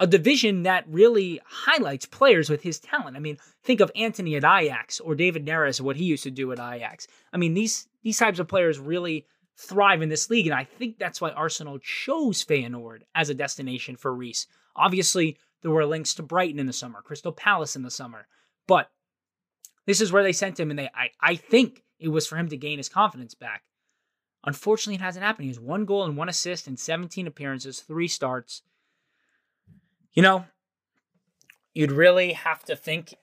a 0.00 0.06
division 0.06 0.64
that 0.64 0.84
really 0.88 1.40
highlights 1.44 2.06
players 2.06 2.50
with 2.50 2.62
his 2.62 2.80
talent. 2.80 3.16
I 3.16 3.20
mean, 3.20 3.38
think 3.62 3.80
of 3.80 3.92
Antony 3.94 4.34
at 4.36 4.44
Ajax 4.44 5.00
or 5.00 5.14
David 5.14 5.46
Neres, 5.46 5.80
what 5.80 5.96
he 5.96 6.04
used 6.04 6.24
to 6.24 6.30
do 6.30 6.50
at 6.52 6.58
Ajax. 6.58 7.06
I 7.32 7.36
mean, 7.36 7.54
these 7.54 7.88
these 8.02 8.18
types 8.18 8.38
of 8.38 8.48
players 8.48 8.78
really 8.78 9.26
thrive 9.56 10.02
in 10.02 10.08
this 10.08 10.30
league, 10.30 10.46
and 10.46 10.54
I 10.54 10.64
think 10.64 10.98
that's 10.98 11.20
why 11.20 11.30
Arsenal 11.30 11.78
chose 11.78 12.44
Feyenoord 12.44 13.02
as 13.14 13.30
a 13.30 13.34
destination 13.34 13.96
for 13.96 14.14
Reiss. 14.14 14.46
Obviously, 14.76 15.38
there 15.64 15.72
were 15.72 15.86
links 15.86 16.12
to 16.14 16.22
Brighton 16.22 16.58
in 16.58 16.66
the 16.66 16.74
summer, 16.74 17.00
Crystal 17.00 17.32
Palace 17.32 17.74
in 17.74 17.82
the 17.82 17.90
summer. 17.90 18.26
But 18.66 18.90
this 19.86 20.02
is 20.02 20.12
where 20.12 20.22
they 20.22 20.34
sent 20.34 20.60
him, 20.60 20.68
and 20.68 20.78
they 20.78 20.90
I, 20.94 21.08
I 21.18 21.36
think 21.36 21.82
it 21.98 22.08
was 22.08 22.26
for 22.26 22.36
him 22.36 22.50
to 22.50 22.56
gain 22.58 22.76
his 22.76 22.90
confidence 22.90 23.34
back. 23.34 23.62
Unfortunately, 24.44 24.96
it 24.96 25.00
hasn't 25.00 25.24
happened. 25.24 25.44
He 25.44 25.50
has 25.50 25.58
one 25.58 25.86
goal 25.86 26.04
and 26.04 26.18
one 26.18 26.28
assist 26.28 26.68
in 26.68 26.76
17 26.76 27.26
appearances, 27.26 27.80
three 27.80 28.08
starts. 28.08 28.60
You 30.12 30.22
know, 30.22 30.44
you'd 31.72 31.90
really 31.90 32.34
have 32.34 32.62
to 32.64 32.76
think 32.76 33.14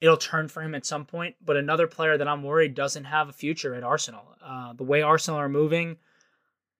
it'll 0.00 0.16
turn 0.16 0.46
for 0.46 0.62
him 0.62 0.76
at 0.76 0.86
some 0.86 1.04
point. 1.04 1.34
But 1.44 1.56
another 1.56 1.88
player 1.88 2.16
that 2.16 2.28
I'm 2.28 2.44
worried 2.44 2.76
doesn't 2.76 3.04
have 3.04 3.28
a 3.28 3.32
future 3.32 3.74
at 3.74 3.82
Arsenal. 3.82 4.22
Uh, 4.40 4.72
the 4.74 4.84
way 4.84 5.02
Arsenal 5.02 5.40
are 5.40 5.48
moving, 5.48 5.96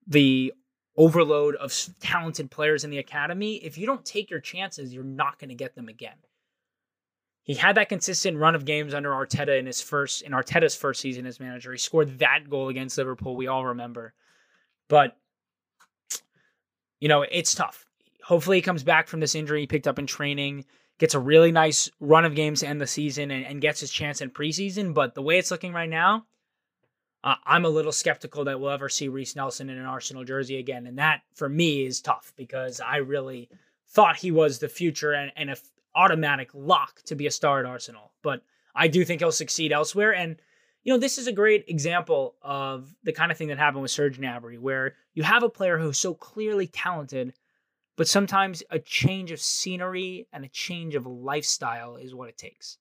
the 0.07 0.53
overload 0.97 1.55
of 1.55 1.73
talented 1.99 2.49
players 2.49 2.83
in 2.83 2.89
the 2.89 2.97
academy, 2.97 3.55
if 3.55 3.77
you 3.77 3.85
don't 3.85 4.05
take 4.05 4.29
your 4.29 4.39
chances, 4.39 4.93
you're 4.93 5.03
not 5.03 5.39
going 5.39 5.49
to 5.49 5.55
get 5.55 5.75
them 5.75 5.87
again. 5.87 6.15
He 7.43 7.53
had 7.53 7.75
that 7.75 7.89
consistent 7.89 8.37
run 8.37 8.55
of 8.55 8.65
games 8.65 8.93
under 8.93 9.11
Arteta 9.11 9.59
in 9.59 9.67
his 9.67 9.81
first 9.81 10.23
in 10.23 10.31
Arteta's 10.31 10.75
first 10.75 10.99
season 10.99 11.27
as 11.27 11.39
manager. 11.39 11.71
He 11.71 11.77
scored 11.77 12.19
that 12.19 12.49
goal 12.49 12.69
against 12.69 12.97
Liverpool, 12.97 13.35
we 13.35 13.47
all 13.47 13.65
remember. 13.67 14.13
But 14.87 15.15
you 16.99 17.07
know, 17.07 17.21
it's 17.21 17.53
tough. 17.53 17.85
Hopefully 18.23 18.57
he 18.57 18.61
comes 18.61 18.83
back 18.83 19.07
from 19.07 19.19
this 19.19 19.35
injury 19.35 19.61
he 19.61 19.67
picked 19.67 19.87
up 19.87 19.99
in 19.99 20.07
training, 20.07 20.65
gets 20.97 21.13
a 21.13 21.19
really 21.19 21.51
nice 21.51 21.87
run 21.99 22.25
of 22.25 22.33
games 22.33 22.61
to 22.61 22.67
end 22.67 22.81
the 22.81 22.87
season 22.87 23.29
and, 23.29 23.45
and 23.45 23.61
gets 23.61 23.79
his 23.79 23.91
chance 23.91 24.21
in 24.21 24.31
preseason. 24.31 24.95
But 24.95 25.13
the 25.13 25.21
way 25.21 25.37
it's 25.37 25.51
looking 25.51 25.73
right 25.73 25.89
now, 25.89 26.25
uh, 27.25 27.35
I'm 27.43 27.65
a 27.65 27.69
little 27.69 27.91
skeptical 27.91 28.45
that 28.45 28.59
we'll 28.59 28.69
ever 28.69 28.87
see 28.87 29.07
Reiss 29.07 29.35
Nelson 29.35 29.69
in 29.71 29.79
an 29.79 29.85
Arsenal 29.85 30.23
jersey 30.23 30.59
again. 30.59 30.85
And 30.85 30.99
that, 30.99 31.23
for 31.33 31.49
me, 31.49 31.83
is 31.83 31.99
tough 31.99 32.31
because 32.37 32.79
I 32.79 32.97
really 32.97 33.49
thought 33.89 34.15
he 34.15 34.29
was 34.29 34.59
the 34.59 34.69
future 34.69 35.11
and, 35.11 35.31
and 35.35 35.49
an 35.49 35.55
automatic 35.95 36.51
lock 36.53 37.01
to 37.05 37.15
be 37.15 37.25
a 37.25 37.31
star 37.31 37.59
at 37.59 37.65
Arsenal. 37.65 38.11
But 38.21 38.43
I 38.75 38.87
do 38.87 39.03
think 39.03 39.21
he'll 39.21 39.31
succeed 39.31 39.71
elsewhere. 39.71 40.13
And, 40.13 40.35
you 40.83 40.93
know, 40.93 40.99
this 40.99 41.17
is 41.17 41.25
a 41.25 41.31
great 41.31 41.65
example 41.67 42.35
of 42.43 42.93
the 43.03 43.13
kind 43.13 43.31
of 43.31 43.39
thing 43.39 43.47
that 43.47 43.57
happened 43.57 43.81
with 43.81 43.91
Serge 43.91 44.19
Gnabry, 44.19 44.59
where 44.59 44.93
you 45.15 45.23
have 45.23 45.41
a 45.41 45.49
player 45.49 45.79
who's 45.79 45.97
so 45.97 46.13
clearly 46.13 46.67
talented, 46.67 47.33
but 47.97 48.07
sometimes 48.07 48.61
a 48.69 48.77
change 48.77 49.31
of 49.31 49.41
scenery 49.41 50.27
and 50.31 50.45
a 50.45 50.49
change 50.49 50.93
of 50.93 51.07
lifestyle 51.07 51.95
is 51.95 52.13
what 52.13 52.29
it 52.29 52.37
takes. 52.37 52.77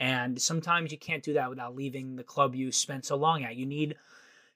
And 0.00 0.40
sometimes 0.40 0.90
you 0.90 0.98
can't 0.98 1.22
do 1.22 1.34
that 1.34 1.50
without 1.50 1.76
leaving 1.76 2.16
the 2.16 2.24
club 2.24 2.54
you 2.54 2.72
spent 2.72 3.04
so 3.04 3.16
long 3.16 3.44
at. 3.44 3.54
You 3.54 3.66
need 3.66 3.96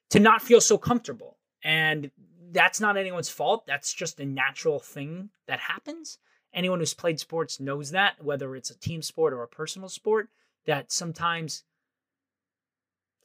to 0.09 0.19
not 0.19 0.41
feel 0.41 0.59
so 0.59 0.77
comfortable. 0.77 1.37
And 1.63 2.09
that's 2.51 2.81
not 2.81 2.97
anyone's 2.97 3.29
fault. 3.29 3.65
That's 3.67 3.93
just 3.93 4.19
a 4.19 4.25
natural 4.25 4.79
thing 4.79 5.29
that 5.47 5.59
happens. 5.59 6.17
Anyone 6.51 6.79
who's 6.79 6.95
played 6.95 7.19
sports 7.19 7.59
knows 7.59 7.91
that, 7.91 8.23
whether 8.23 8.55
it's 8.55 8.71
a 8.71 8.79
team 8.79 9.03
sport 9.03 9.33
or 9.33 9.43
a 9.43 9.47
personal 9.47 9.87
sport, 9.87 10.29
that 10.65 10.91
sometimes 10.91 11.63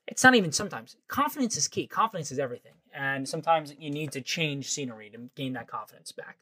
it's 0.07 0.25
not 0.25 0.35
even 0.35 0.53
sometimes. 0.53 0.97
Confidence 1.09 1.57
is 1.57 1.69
key. 1.69 1.87
Confidence 1.87 2.31
is 2.31 2.39
everything. 2.39 2.75
And 2.93 3.27
sometimes 3.27 3.75
you 3.79 3.91
need 3.91 4.13
to 4.13 4.21
change 4.21 4.69
scenery 4.69 5.09
to 5.11 5.31
gain 5.37 5.55
that 5.55 5.69
confidence 5.69 6.13
back. 6.13 6.37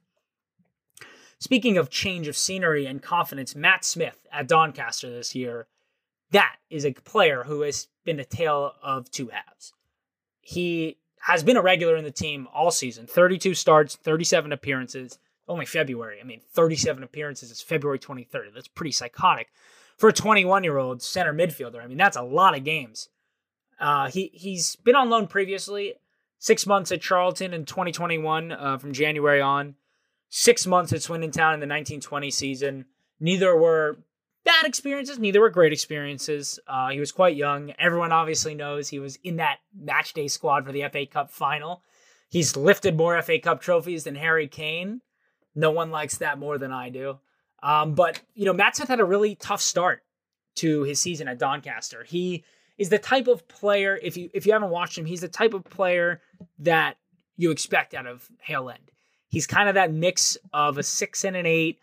Speaking 1.41 1.79
of 1.79 1.91
change 1.91 2.27
of 2.27 2.37
scenery 2.37 2.87
and 2.87 3.03
confidence, 3.03 3.55
Matt 3.55 3.85
Smith 3.85 4.27
at 4.33 4.49
Doncaster 4.49 5.09
this 5.09 5.35
year, 5.35 5.69
that 6.33 6.57
is 6.69 6.85
a 6.85 6.93
player 6.93 7.45
who 7.45 7.61
has 7.63 7.89
been 8.05 8.19
a 8.19 8.25
tale 8.25 8.75
of 8.83 9.11
two 9.11 9.29
halves. 9.29 9.73
He 10.41 10.99
has 11.21 11.43
been 11.43 11.57
a 11.57 11.63
regular 11.63 11.97
in 11.97 12.05
the 12.05 12.11
team 12.11 12.49
all 12.53 12.71
season 12.71 13.07
32 13.07 13.55
starts, 13.55 13.97
37 13.97 14.53
appearances, 14.53 15.19
only 15.47 15.65
February. 15.65 16.19
I 16.21 16.25
mean, 16.25 16.41
37 16.53 17.03
appearances 17.03 17.51
is 17.51 17.61
February 17.61 17.99
23rd. 17.99 18.55
That's 18.55 18.69
pretty 18.69 18.93
psychotic 18.93 19.49
for 19.97 20.09
a 20.09 20.13
21 20.13 20.65
year 20.65 20.79
old 20.79 21.03
center 21.03 21.33
midfielder. 21.33 21.83
I 21.83 21.87
mean, 21.87 21.99
that's 21.99 22.17
a 22.17 22.23
lot 22.23 22.57
of 22.57 22.65
games. 22.65 23.09
Uh, 23.79 24.11
he, 24.11 24.31
he's 24.35 24.77
been 24.77 24.97
on 24.97 25.09
loan 25.09 25.29
previously, 25.29 25.95
six 26.39 26.67
months 26.67 26.91
at 26.91 27.01
Charlton 27.01 27.55
in 27.55 27.65
2021 27.65 28.51
uh, 28.53 28.79
from 28.79 28.93
January 28.93 29.41
on 29.41 29.77
six 30.29 30.67
months 30.67 30.93
at 30.93 31.03
Swindon 31.03 31.31
Town 31.31 31.55
in 31.55 31.61
the 31.61 31.65
1920 31.65 32.31
season. 32.31 32.85
Neither 33.21 33.57
were 33.57 33.99
bad 34.45 34.65
experiences, 34.65 35.19
neither 35.19 35.41
were 35.41 35.51
great 35.51 35.73
experiences. 35.73 36.59
Uh, 36.67 36.91
he 36.91 37.01
was 37.01 37.13
quite 37.13 37.37
young. 37.37 37.73
Everyone 37.79 38.13
obviously 38.13 38.55
knows 38.55 38.89
he 38.89 38.99
was 38.99 39.17
in 39.25 39.37
that 39.37 39.59
match 39.79 40.13
day 40.13 40.29
squad 40.29 40.65
for 40.65 40.73
the 40.73 40.85
FA 40.91 41.07
Cup 41.07 41.31
final. 41.31 41.83
He's 42.29 42.57
lifted 42.57 42.97
more 42.97 43.21
FA 43.23 43.39
Cup 43.39 43.61
trophies 43.61 44.05
than 44.05 44.15
Harry 44.15 44.49
Kane. 44.49 45.01
No 45.55 45.71
one 45.71 45.91
likes 45.91 46.19
that 46.19 46.39
more 46.39 46.59
than 46.59 46.73
I 46.73 46.91
do. 46.91 47.19
Um, 47.63 47.95
but, 47.95 48.21
you 48.35 48.45
know, 48.45 48.53
Matt 48.53 48.77
Smith 48.77 48.89
had 48.89 49.01
a 49.01 49.05
really 49.05 49.35
tough 49.35 49.61
start 49.61 50.03
to 50.57 50.83
his 50.83 51.01
season 51.01 51.27
at 51.27 51.39
Doncaster. 51.39 52.05
He 52.05 52.45
is 52.77 52.91
the 52.91 52.99
type 52.99 53.27
of 53.27 53.49
player, 53.49 53.99
if 54.03 54.17
you 54.17 54.31
if 54.33 54.47
you 54.47 54.53
haven't 54.53 54.71
watched 54.71 54.97
him, 54.97 55.05
he's 55.05 55.21
the 55.21 55.29
type 55.29 55.55
of 55.55 55.65
player 55.65 56.21
that 56.61 56.97
you 57.37 57.51
expect 57.51 57.95
out 57.95 58.07
of 58.07 58.29
Hale 58.41 58.71
End. 58.71 58.91
He's 59.29 59.47
kind 59.47 59.69
of 59.69 59.75
that 59.75 59.93
mix 59.93 60.37
of 60.53 60.79
a 60.79 60.83
six 60.83 61.25
and 61.25 61.37
an 61.37 61.47
eight, 61.47 61.79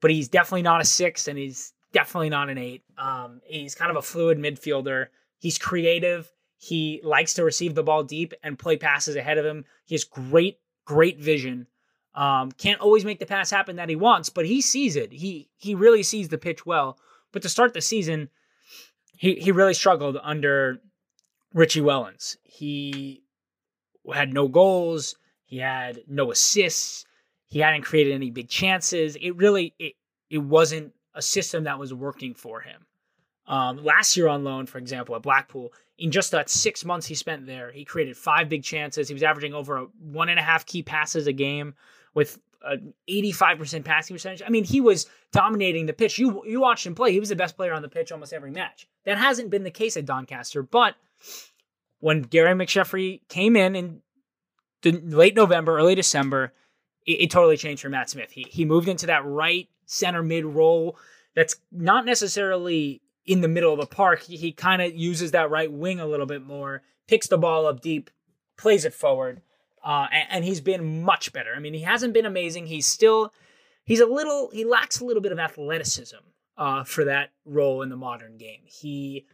but 0.00 0.10
he's 0.10 0.28
definitely 0.28 0.62
not 0.62 0.80
a 0.80 0.84
six, 0.84 1.28
and 1.28 1.38
he's 1.38 1.72
definitely 1.92 2.30
not 2.30 2.48
an 2.48 2.58
eight. 2.58 2.82
Um, 2.96 3.40
he's 3.44 3.74
kind 3.74 3.90
of 3.90 3.96
a 3.96 4.02
fluid 4.02 4.38
midfielder. 4.38 5.08
He's 5.38 5.58
creative. 5.58 6.30
He 6.58 7.00
likes 7.02 7.34
to 7.34 7.44
receive 7.44 7.74
the 7.74 7.82
ball 7.82 8.04
deep 8.04 8.34
and 8.42 8.58
play 8.58 8.76
passes 8.76 9.16
ahead 9.16 9.38
of 9.38 9.46
him. 9.46 9.64
He 9.86 9.94
has 9.94 10.04
great, 10.04 10.58
great 10.84 11.18
vision. 11.18 11.66
Um, 12.14 12.52
can't 12.52 12.80
always 12.80 13.04
make 13.04 13.18
the 13.18 13.26
pass 13.26 13.50
happen 13.50 13.76
that 13.76 13.88
he 13.88 13.96
wants, 13.96 14.28
but 14.28 14.46
he 14.46 14.60
sees 14.60 14.96
it. 14.96 15.12
He 15.12 15.48
he 15.56 15.74
really 15.74 16.02
sees 16.02 16.28
the 16.28 16.38
pitch 16.38 16.66
well. 16.66 16.98
But 17.32 17.42
to 17.42 17.48
start 17.48 17.72
the 17.72 17.80
season, 17.80 18.28
he 19.16 19.36
he 19.36 19.52
really 19.52 19.74
struggled 19.74 20.18
under 20.22 20.80
Richie 21.54 21.80
Wellens. 21.80 22.36
He 22.42 23.22
had 24.12 24.34
no 24.34 24.48
goals. 24.48 25.16
He 25.50 25.58
had 25.58 26.04
no 26.06 26.30
assists. 26.30 27.04
He 27.48 27.58
hadn't 27.58 27.82
created 27.82 28.12
any 28.12 28.30
big 28.30 28.48
chances. 28.48 29.16
It 29.20 29.32
really 29.32 29.74
it 29.80 29.94
it 30.30 30.38
wasn't 30.38 30.94
a 31.12 31.20
system 31.20 31.64
that 31.64 31.76
was 31.76 31.92
working 31.92 32.34
for 32.34 32.60
him. 32.60 32.86
Um, 33.48 33.82
last 33.82 34.16
year 34.16 34.28
on 34.28 34.44
loan, 34.44 34.66
for 34.66 34.78
example, 34.78 35.16
at 35.16 35.22
Blackpool, 35.22 35.72
in 35.98 36.12
just 36.12 36.30
that 36.30 36.48
six 36.48 36.84
months 36.84 37.04
he 37.04 37.16
spent 37.16 37.46
there, 37.46 37.72
he 37.72 37.84
created 37.84 38.16
five 38.16 38.48
big 38.48 38.62
chances. 38.62 39.08
He 39.08 39.14
was 39.14 39.24
averaging 39.24 39.52
over 39.52 39.78
a 39.78 39.86
one 39.98 40.28
and 40.28 40.38
a 40.38 40.42
half 40.42 40.66
key 40.66 40.84
passes 40.84 41.26
a 41.26 41.32
game 41.32 41.74
with 42.14 42.38
an 42.62 42.94
85% 43.08 43.84
passing 43.84 44.14
percentage. 44.14 44.42
I 44.46 44.50
mean, 44.50 44.62
he 44.62 44.80
was 44.80 45.06
dominating 45.32 45.86
the 45.86 45.92
pitch. 45.92 46.16
You 46.16 46.44
you 46.46 46.60
watched 46.60 46.86
him 46.86 46.94
play. 46.94 47.10
He 47.10 47.18
was 47.18 47.30
the 47.30 47.34
best 47.34 47.56
player 47.56 47.72
on 47.72 47.82
the 47.82 47.88
pitch 47.88 48.12
almost 48.12 48.32
every 48.32 48.52
match. 48.52 48.86
That 49.04 49.18
hasn't 49.18 49.50
been 49.50 49.64
the 49.64 49.70
case 49.72 49.96
at 49.96 50.06
Doncaster. 50.06 50.62
But 50.62 50.94
when 51.98 52.22
Gary 52.22 52.54
McSheffrey 52.54 53.22
came 53.28 53.56
in 53.56 53.74
in 53.74 54.02
late 54.84 55.34
November, 55.34 55.76
early 55.76 55.94
December, 55.94 56.52
it, 57.06 57.22
it 57.22 57.30
totally 57.30 57.56
changed 57.56 57.82
for 57.82 57.88
Matt 57.88 58.10
Smith. 58.10 58.30
He 58.32 58.46
he 58.48 58.64
moved 58.64 58.88
into 58.88 59.06
that 59.06 59.24
right 59.24 59.68
center 59.86 60.22
mid 60.22 60.44
role 60.44 60.96
that's 61.34 61.56
not 61.72 62.04
necessarily 62.04 63.02
in 63.26 63.40
the 63.40 63.48
middle 63.48 63.72
of 63.72 63.80
the 63.80 63.86
park. 63.86 64.22
He, 64.22 64.36
he 64.36 64.52
kind 64.52 64.82
of 64.82 64.94
uses 64.94 65.32
that 65.32 65.50
right 65.50 65.70
wing 65.70 66.00
a 66.00 66.06
little 66.06 66.26
bit 66.26 66.42
more, 66.42 66.82
picks 67.06 67.28
the 67.28 67.38
ball 67.38 67.66
up 67.66 67.80
deep, 67.80 68.10
plays 68.56 68.84
it 68.84 68.94
forward, 68.94 69.42
uh, 69.84 70.06
and, 70.12 70.26
and 70.30 70.44
he's 70.44 70.60
been 70.60 71.02
much 71.02 71.32
better. 71.32 71.54
I 71.54 71.60
mean, 71.60 71.74
he 71.74 71.82
hasn't 71.82 72.14
been 72.14 72.26
amazing. 72.26 72.66
He's 72.66 72.86
still 72.86 73.32
he's 73.84 74.00
a 74.00 74.06
little 74.06 74.50
he 74.52 74.64
lacks 74.64 75.00
a 75.00 75.04
little 75.04 75.22
bit 75.22 75.32
of 75.32 75.38
athleticism 75.38 76.16
uh, 76.56 76.84
for 76.84 77.04
that 77.04 77.30
role 77.44 77.82
in 77.82 77.88
the 77.88 77.96
modern 77.96 78.36
game. 78.36 78.60
He 78.64 79.26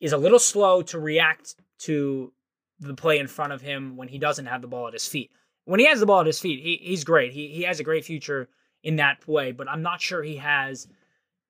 is 0.00 0.12
a 0.12 0.18
little 0.18 0.38
slow 0.38 0.82
to 0.82 0.98
react 0.98 1.56
to 1.80 2.32
the 2.80 2.94
play 2.94 3.18
in 3.18 3.26
front 3.26 3.52
of 3.52 3.60
him 3.60 3.96
when 3.96 4.08
he 4.08 4.18
doesn't 4.18 4.46
have 4.46 4.62
the 4.62 4.68
ball 4.68 4.88
at 4.88 4.92
his 4.92 5.06
feet. 5.06 5.30
When 5.64 5.80
he 5.80 5.86
has 5.86 6.00
the 6.00 6.06
ball 6.06 6.20
at 6.20 6.26
his 6.26 6.40
feet, 6.40 6.62
he, 6.62 6.80
he's 6.82 7.04
great. 7.04 7.32
He 7.32 7.48
he 7.48 7.62
has 7.62 7.80
a 7.80 7.84
great 7.84 8.04
future 8.04 8.48
in 8.82 8.96
that 8.96 9.26
way, 9.28 9.52
but 9.52 9.68
I'm 9.68 9.82
not 9.82 10.00
sure 10.00 10.22
he 10.22 10.36
has 10.36 10.88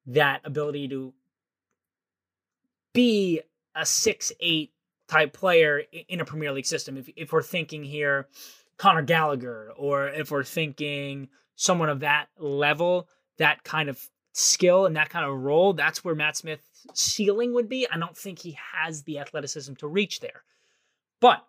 that 0.07 0.41
ability 0.45 0.89
to 0.89 1.15
be 2.93 3.41
a 3.75 3.87
six 3.87 4.33
eight 4.41 4.73
type 5.09 5.33
player 5.33 5.83
in 6.09 6.21
a 6.21 6.25
Premier 6.25 6.53
League 6.53 6.67
system. 6.67 6.97
If 6.97 7.09
if 7.17 7.33
we're 7.33 7.43
thinking 7.43 7.85
here, 7.85 8.29
Conor 8.77 9.03
Gallagher, 9.03 9.73
or 9.77 10.09
if 10.09 10.31
we're 10.31 10.45
thinking 10.45 11.29
someone 11.57 11.89
of 11.89 12.01
that 12.01 12.27
level, 12.39 13.09
that 13.39 13.63
kind 13.63 13.89
of 13.89 14.03
skill 14.33 14.87
and 14.87 14.97
that 14.97 15.11
kind 15.11 15.25
of 15.25 15.39
role, 15.39 15.73
that's 15.73 16.05
where 16.05 16.15
Matt 16.15 16.37
Smith's 16.37 16.65
ceiling 16.95 17.53
would 17.55 17.69
be. 17.69 17.87
I 17.91 17.99
don't 17.99 18.17
think 18.17 18.39
he 18.39 18.57
has 18.73 19.03
the 19.03 19.19
athleticism 19.19 19.75
to 19.75 19.87
reach 19.87 20.21
there, 20.21 20.43
but 21.21 21.47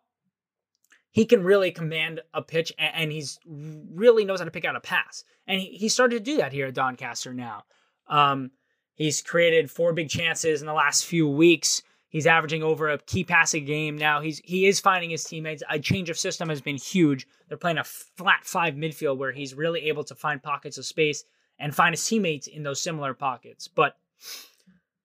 he 1.12 1.26
can 1.26 1.44
really 1.44 1.72
command 1.72 2.22
a 2.34 2.42
pitch 2.42 2.72
and 2.78 3.12
he's 3.12 3.40
really 3.46 4.26
knows 4.26 4.40
how 4.40 4.46
to 4.46 4.52
pick 4.52 4.66
out 4.66 4.76
a 4.76 4.82
pass. 4.82 5.24
And 5.48 5.60
he, 5.60 5.68
he 5.78 5.90
started 5.90 6.18
to 6.18 6.32
do 6.32 6.38
that 6.38 6.54
here 6.54 6.68
at 6.68 6.74
Doncaster 6.74 7.34
now. 7.34 7.64
Um, 8.08 8.52
he's 8.96 9.22
created 9.22 9.70
four 9.70 9.94
big 9.94 10.10
chances 10.10 10.62
in 10.62 10.68
the 10.68 10.74
last 10.74 11.06
few 11.06 11.28
weeks. 11.28 11.84
He's 12.08 12.28
averaging 12.28 12.62
over 12.62 12.90
a 12.90 12.98
key 12.98 13.24
pass 13.24 13.54
a 13.54 13.60
game 13.62 13.98
now. 13.98 14.20
He's 14.20 14.40
he 14.40 14.66
is 14.68 14.82
finding 14.82 15.10
his 15.10 15.24
teammates. 15.24 15.64
A 15.70 15.80
change 15.80 16.10
of 16.10 16.20
system 16.20 16.50
has 16.50 16.60
been 16.60 16.76
huge. 16.76 17.26
They're 17.48 17.58
playing 17.58 17.78
a 17.78 17.86
flat 17.86 18.44
five 18.44 18.74
midfield 18.74 19.18
where 19.18 19.32
he's 19.32 19.54
really 19.54 19.88
able 19.88 20.04
to 20.06 20.16
find 20.16 20.44
pockets 20.44 20.78
of 20.78 20.86
space 20.86 21.24
and 21.58 21.74
find 21.74 21.94
his 21.94 22.06
teammates 22.06 22.48
in 22.48 22.64
those 22.64 22.82
similar 22.82 23.14
pockets. 23.14 23.70
But 23.70 23.96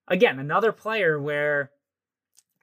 again, 0.08 0.40
another 0.40 0.72
player 0.72 1.20
where 1.20 1.70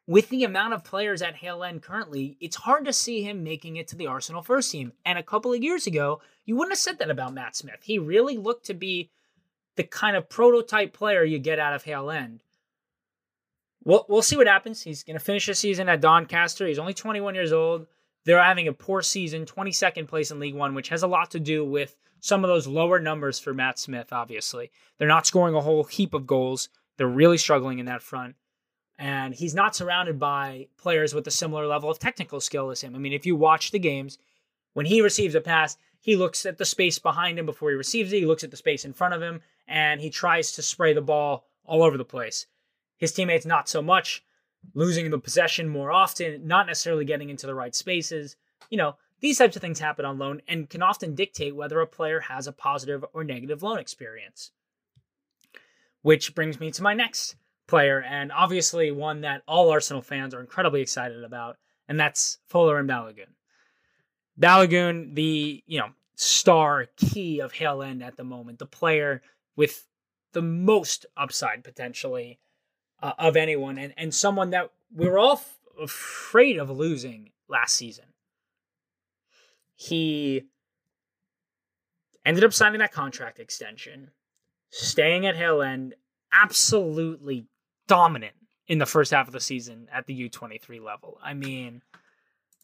with 0.06 0.30
the 0.30 0.44
amount 0.44 0.74
of 0.74 0.84
players 0.84 1.22
at 1.22 1.36
Hale 1.36 1.64
End 1.64 1.82
currently, 1.82 2.38
it's 2.42 2.58
hard 2.58 2.86
to 2.86 2.94
see 2.94 3.24
him 3.24 3.44
making 3.44 3.78
it 3.78 3.88
to 3.90 3.96
the 3.96 4.08
Arsenal 4.08 4.42
first 4.42 4.72
team. 4.72 4.92
And 5.06 5.18
a 5.18 5.24
couple 5.24 5.54
of 5.54 5.64
years 5.64 5.88
ago, 5.88 6.22
you 6.46 6.56
wouldn't 6.56 6.74
have 6.74 6.80
said 6.80 7.00
that 7.00 7.10
about 7.10 7.34
Matt 7.34 7.56
Smith. 7.56 7.80
He 7.84 8.00
really 8.00 8.38
looked 8.38 8.66
to 8.66 8.74
be 8.74 9.12
the 9.76 9.84
kind 9.84 10.16
of 10.16 10.30
prototype 10.30 10.94
player 10.94 11.24
you 11.24 11.40
get 11.40 11.60
out 11.60 11.74
of 11.74 11.84
Hale 11.84 12.12
End. 12.12 12.44
We'll, 13.86 14.06
we'll 14.08 14.22
see 14.22 14.38
what 14.38 14.48
happens. 14.48 14.82
He's 14.82 15.04
going 15.04 15.18
to 15.18 15.24
finish 15.24 15.46
the 15.46 15.56
season 15.56 15.90
at 15.90 16.02
Doncaster. 16.02 16.68
He's 16.68 16.80
only 16.80 16.94
21 16.94 17.36
years 17.36 17.54
old. 17.54 17.88
They're 18.26 18.42
having 18.42 18.68
a 18.68 18.74
poor 18.74 19.02
season, 19.02 19.46
22nd 19.46 20.08
place 20.08 20.32
in 20.32 20.40
League 20.40 20.56
One, 20.56 20.76
which 20.76 20.90
has 20.90 21.04
a 21.04 21.08
lot 21.08 21.32
to 21.32 21.40
do 21.40 21.66
with 21.66 21.96
some 22.22 22.44
of 22.44 22.50
those 22.50 22.68
lower 22.68 23.00
numbers 23.00 23.40
for 23.40 23.54
Matt 23.54 23.80
Smith, 23.80 24.14
obviously. 24.14 24.72
They're 24.98 25.08
not 25.10 25.28
scoring 25.28 25.56
a 25.56 25.62
whole 25.62 25.84
heap 25.84 26.14
of 26.14 26.28
goals. 26.28 26.70
They're 26.98 27.08
really 27.08 27.38
struggling 27.38 27.80
in 27.80 27.86
that 27.88 28.02
front 28.02 28.36
and 28.98 29.34
he's 29.34 29.56
not 29.56 29.76
surrounded 29.76 30.20
by 30.20 30.68
players 30.78 31.14
with 31.14 31.28
a 31.28 31.32
similar 31.32 31.68
level 31.68 31.90
of 31.90 32.00
technical 32.00 32.40
skill 32.40 32.70
as 32.70 32.82
him. 32.82 32.96
I 32.96 33.00
mean, 33.00 33.14
if 33.14 33.26
you 33.26 33.36
watch 33.36 33.72
the 33.72 33.80
games, 33.80 34.18
when 34.74 34.86
he 34.86 35.02
receives 35.02 35.36
a 35.36 35.42
pass, 35.42 35.78
he 36.00 36.16
looks 36.16 36.46
at 36.46 36.58
the 36.58 36.66
space 36.66 37.00
behind 37.00 37.40
him 37.40 37.46
before 37.46 37.70
he 37.70 37.76
receives 37.76 38.12
it. 38.12 38.20
He 38.20 38.26
looks 38.26 38.44
at 38.44 38.52
the 38.52 38.58
space 38.58 38.86
in 38.86 38.94
front 38.94 39.14
of 39.14 39.22
him, 39.22 39.42
and 39.68 40.02
he 40.02 40.10
tries 40.10 40.52
to 40.54 40.62
spray 40.62 40.94
the 40.94 41.02
ball 41.02 41.46
all 41.66 41.84
over 41.84 41.98
the 41.98 42.06
place. 42.06 42.46
His 42.98 43.14
teammates, 43.14 43.46
not 43.46 43.70
so 43.70 43.82
much, 43.82 44.24
losing 44.74 45.10
the 45.10 45.20
possession 45.20 45.68
more 45.70 45.92
often, 45.92 46.46
not 46.46 46.68
necessarily 46.68 47.06
getting 47.06 47.30
into 47.30 47.48
the 47.48 47.56
right 47.56 47.74
spaces. 47.74 48.36
You 48.70 48.78
know, 48.78 48.96
these 49.22 49.38
types 49.38 49.56
of 49.56 49.62
things 49.62 49.80
happen 49.80 50.06
on 50.06 50.20
loan 50.20 50.42
and 50.48 50.70
can 50.70 50.82
often 50.82 51.16
dictate 51.16 51.56
whether 51.56 51.80
a 51.80 51.88
player 51.88 52.22
has 52.22 52.48
a 52.48 52.52
positive 52.52 53.06
or 53.14 53.24
negative 53.24 53.64
loan 53.64 53.80
experience. 53.80 54.52
Which 56.02 56.36
brings 56.36 56.60
me 56.60 56.72
to 56.72 56.84
my 56.84 56.94
next 56.94 57.36
player, 57.68 58.02
and 58.02 58.32
obviously 58.32 58.92
one 58.92 59.22
that 59.22 59.44
all 59.48 59.70
Arsenal 59.70 60.02
fans 60.02 60.34
are 60.34 60.42
incredibly 60.42 60.82
excited 60.82 61.24
about, 61.24 61.58
and 61.88 62.00
that's 62.00 62.40
Folarin 62.52 62.88
Balogun. 62.88 63.34
Balogun, 64.40 65.16
the 65.16 65.64
you 65.68 65.80
know 65.80 65.90
star 66.16 66.88
key 66.98 67.40
of 67.40 67.54
Hale 67.54 67.84
End 67.84 68.04
at 68.04 68.18
the 68.18 68.24
moment, 68.24 68.60
the 68.60 68.66
player 68.66 69.22
with 69.56 69.86
the 70.34 70.42
most 70.42 71.06
upside 71.16 71.64
potentially 71.64 72.40
uh, 73.02 73.14
of 73.18 73.36
anyone, 73.36 73.78
and 73.78 73.94
and 73.98 74.14
someone 74.14 74.52
that 74.52 74.72
we 74.94 75.08
were 75.08 75.20
all 75.20 75.34
f- 75.34 75.58
afraid 75.82 76.58
of 76.58 76.70
losing 76.70 77.32
last 77.48 77.76
season. 77.76 78.06
He 79.76 80.44
ended 82.26 82.44
up 82.44 82.54
signing 82.54 82.80
that 82.80 82.92
contract 82.92 83.40
extension, 83.40 84.12
staying 84.70 85.26
at 85.26 85.36
Hale 85.36 85.62
End, 85.62 85.96
absolutely 86.32 87.48
dominant 87.94 88.34
in 88.66 88.80
the 88.80 88.88
first 88.88 89.12
half 89.12 89.28
of 89.28 89.34
the 89.34 89.40
season 89.40 89.88
at 89.94 90.08
the 90.08 90.28
U23 90.28 90.84
level. 90.84 91.20
I 91.24 91.36
mean, 91.36 91.84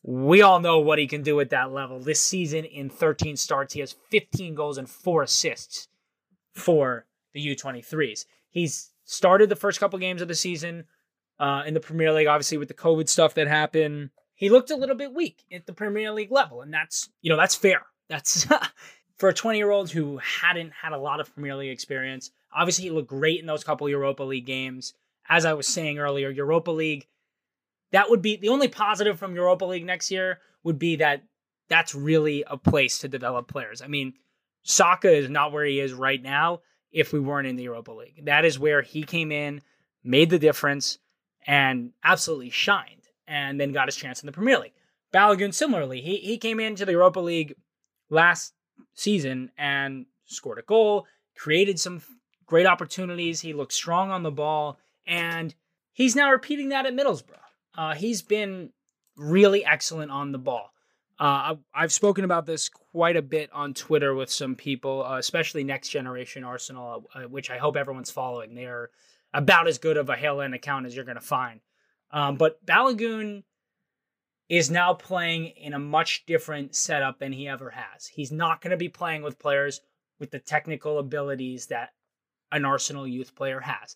we 0.02 0.42
all 0.42 0.60
know 0.60 0.80
what 0.80 0.98
he 0.98 1.06
can 1.06 1.22
do 1.22 1.40
at 1.40 1.52
that 1.52 1.72
level. 1.72 2.00
This 2.00 2.20
season, 2.20 2.66
in 2.66 2.90
13 2.90 3.38
starts, 3.38 3.76
he 3.76 3.80
has 3.82 3.96
15 4.10 4.56
goals 4.56 4.80
and 4.80 4.90
four 4.90 5.22
assists 5.22 5.88
for 6.56 7.06
the 7.34 7.56
U23s. 7.56 8.26
He's 8.50 8.90
started 9.04 9.50
the 9.50 9.56
first 9.56 9.80
couple 9.80 10.00
games 10.00 10.24
of 10.24 10.28
the 10.28 10.34
season 10.34 10.86
uh, 11.40 11.62
in 11.68 11.76
the 11.76 11.80
Premier 11.80 12.12
League, 12.12 12.26
obviously 12.26 12.58
with 12.58 12.70
the 12.70 12.74
COVID 12.74 13.08
stuff 13.08 13.36
that 13.36 13.48
happened. 13.48 14.10
He 14.34 14.50
looked 14.50 14.72
a 14.72 14.76
little 14.76 14.96
bit 14.96 15.14
weak 15.14 15.44
at 15.52 15.68
the 15.68 15.74
Premier 15.74 16.12
League 16.12 16.32
level, 16.32 16.62
and 16.62 16.74
that's 16.74 17.08
you 17.22 17.30
know 17.30 17.38
that's 17.38 17.54
fair. 17.54 17.86
That's 18.08 18.48
for 19.18 19.30
a 19.30 19.34
20 19.34 19.60
year 19.60 19.70
old 19.70 19.92
who 19.92 20.18
hadn't 20.18 20.72
had 20.72 20.94
a 20.94 20.98
lot 20.98 21.20
of 21.20 21.32
Premier 21.36 21.56
League 21.56 21.70
experience. 21.70 22.32
Obviously, 22.52 22.86
he 22.86 22.90
looked 22.90 23.10
great 23.10 23.40
in 23.40 23.46
those 23.46 23.64
couple 23.64 23.88
Europa 23.88 24.24
League 24.24 24.48
games 24.48 24.96
as 25.30 25.46
I 25.46 25.54
was 25.54 25.68
saying 25.68 26.00
earlier, 26.00 26.30
Europa 26.30 26.72
League, 26.72 27.08
that 27.92 28.10
would 28.10 28.22
be 28.22 28.36
the 28.36 28.50
only 28.50 28.68
positive 28.68 29.18
from 29.18 29.36
Europa 29.36 29.66
League 29.66 29.86
next 29.86 30.12
year 30.12 30.40
would 30.64 30.80
be 30.80 30.98
that 30.98 31.24
that's 31.70 31.94
really 31.96 32.44
a 32.48 32.58
place 32.58 33.00
to 33.00 33.08
develop 33.08 33.48
players. 33.48 33.82
I 33.82 33.88
mean, 33.88 34.14
Saka 34.64 35.12
is 35.12 35.30
not 35.30 35.52
where 35.52 35.66
he 35.66 35.80
is 35.80 35.94
right 35.94 36.22
now 36.22 36.62
if 36.92 37.14
we 37.14 37.20
weren't 37.20 37.48
in 37.48 37.56
the 37.56 37.64
Europa 37.64 37.92
League. 37.92 38.26
That 38.26 38.44
is 38.44 38.60
where 38.60 38.82
he 38.82 39.04
came 39.04 39.32
in, 39.32 39.62
made 40.04 40.30
the 40.30 40.40
difference, 40.40 40.98
and 41.46 41.92
absolutely 42.04 42.50
shined, 42.50 43.08
and 43.28 43.60
then 43.60 43.72
got 43.72 43.88
his 43.88 43.96
chance 43.96 44.22
in 44.22 44.26
the 44.26 44.34
Premier 44.34 44.60
League. 44.60 44.74
Balogun, 45.14 45.54
similarly, 45.54 46.02
he, 46.02 46.18
he 46.18 46.38
came 46.38 46.60
into 46.60 46.86
the 46.86 46.92
Europa 46.92 47.20
League 47.20 47.56
last 48.10 48.54
season 48.94 49.52
and 49.58 50.06
scored 50.26 50.60
a 50.60 50.64
goal, 50.64 51.06
created 51.38 51.80
some 51.80 52.02
great 52.46 52.66
opportunities. 52.66 53.42
He 53.42 53.54
looked 53.54 53.74
strong 53.74 54.12
on 54.12 54.24
the 54.24 54.32
ball 54.32 54.80
and 55.10 55.54
he's 55.92 56.16
now 56.16 56.32
repeating 56.32 56.70
that 56.70 56.86
at 56.86 56.94
Middlesbrough. 56.94 57.36
Uh, 57.76 57.96
he's 57.96 58.22
been 58.22 58.70
really 59.18 59.66
excellent 59.66 60.12
on 60.12 60.32
the 60.32 60.38
ball. 60.38 60.72
Uh, 61.20 61.56
I've 61.74 61.92
spoken 61.92 62.24
about 62.24 62.46
this 62.46 62.70
quite 62.70 63.18
a 63.18 63.22
bit 63.22 63.50
on 63.52 63.74
Twitter 63.74 64.14
with 64.16 64.30
some 64.30 64.56
people, 64.56 65.04
uh, 65.04 65.18
especially 65.18 65.66
Next 65.66 65.90
Generation 65.90 66.46
Arsenal, 66.46 67.10
uh, 67.14 67.24
which 67.24 67.50
I 67.50 67.58
hope 67.58 67.76
everyone's 67.76 68.12
following. 68.12 68.56
They 68.56 68.68
are 68.68 68.90
about 69.34 69.68
as 69.68 69.80
good 69.80 69.98
of 69.98 70.10
a 70.10 70.16
Hale 70.16 70.40
End 70.40 70.56
account 70.56 70.86
as 70.86 70.96
you're 70.96 71.04
going 71.04 71.16
to 71.16 71.22
find. 71.22 71.60
Um, 72.12 72.36
but 72.36 72.66
Balogun 72.66 73.44
is 74.48 74.72
now 74.72 74.94
playing 74.94 75.48
in 75.48 75.74
a 75.74 75.80
much 75.80 76.26
different 76.26 76.76
setup 76.76 77.20
than 77.20 77.34
he 77.34 77.48
ever 77.48 77.70
has. 77.72 78.08
He's 78.08 78.32
not 78.32 78.62
going 78.62 78.72
to 78.72 78.78
be 78.78 78.90
playing 78.90 79.22
with 79.22 79.40
players 79.40 79.82
with 80.20 80.32
the 80.32 80.40
technical 80.40 81.00
abilities 81.00 81.68
that 81.68 81.90
an 82.52 82.66
Arsenal 82.66 83.08
youth 83.08 83.36
player 83.36 83.60
has. 83.60 83.96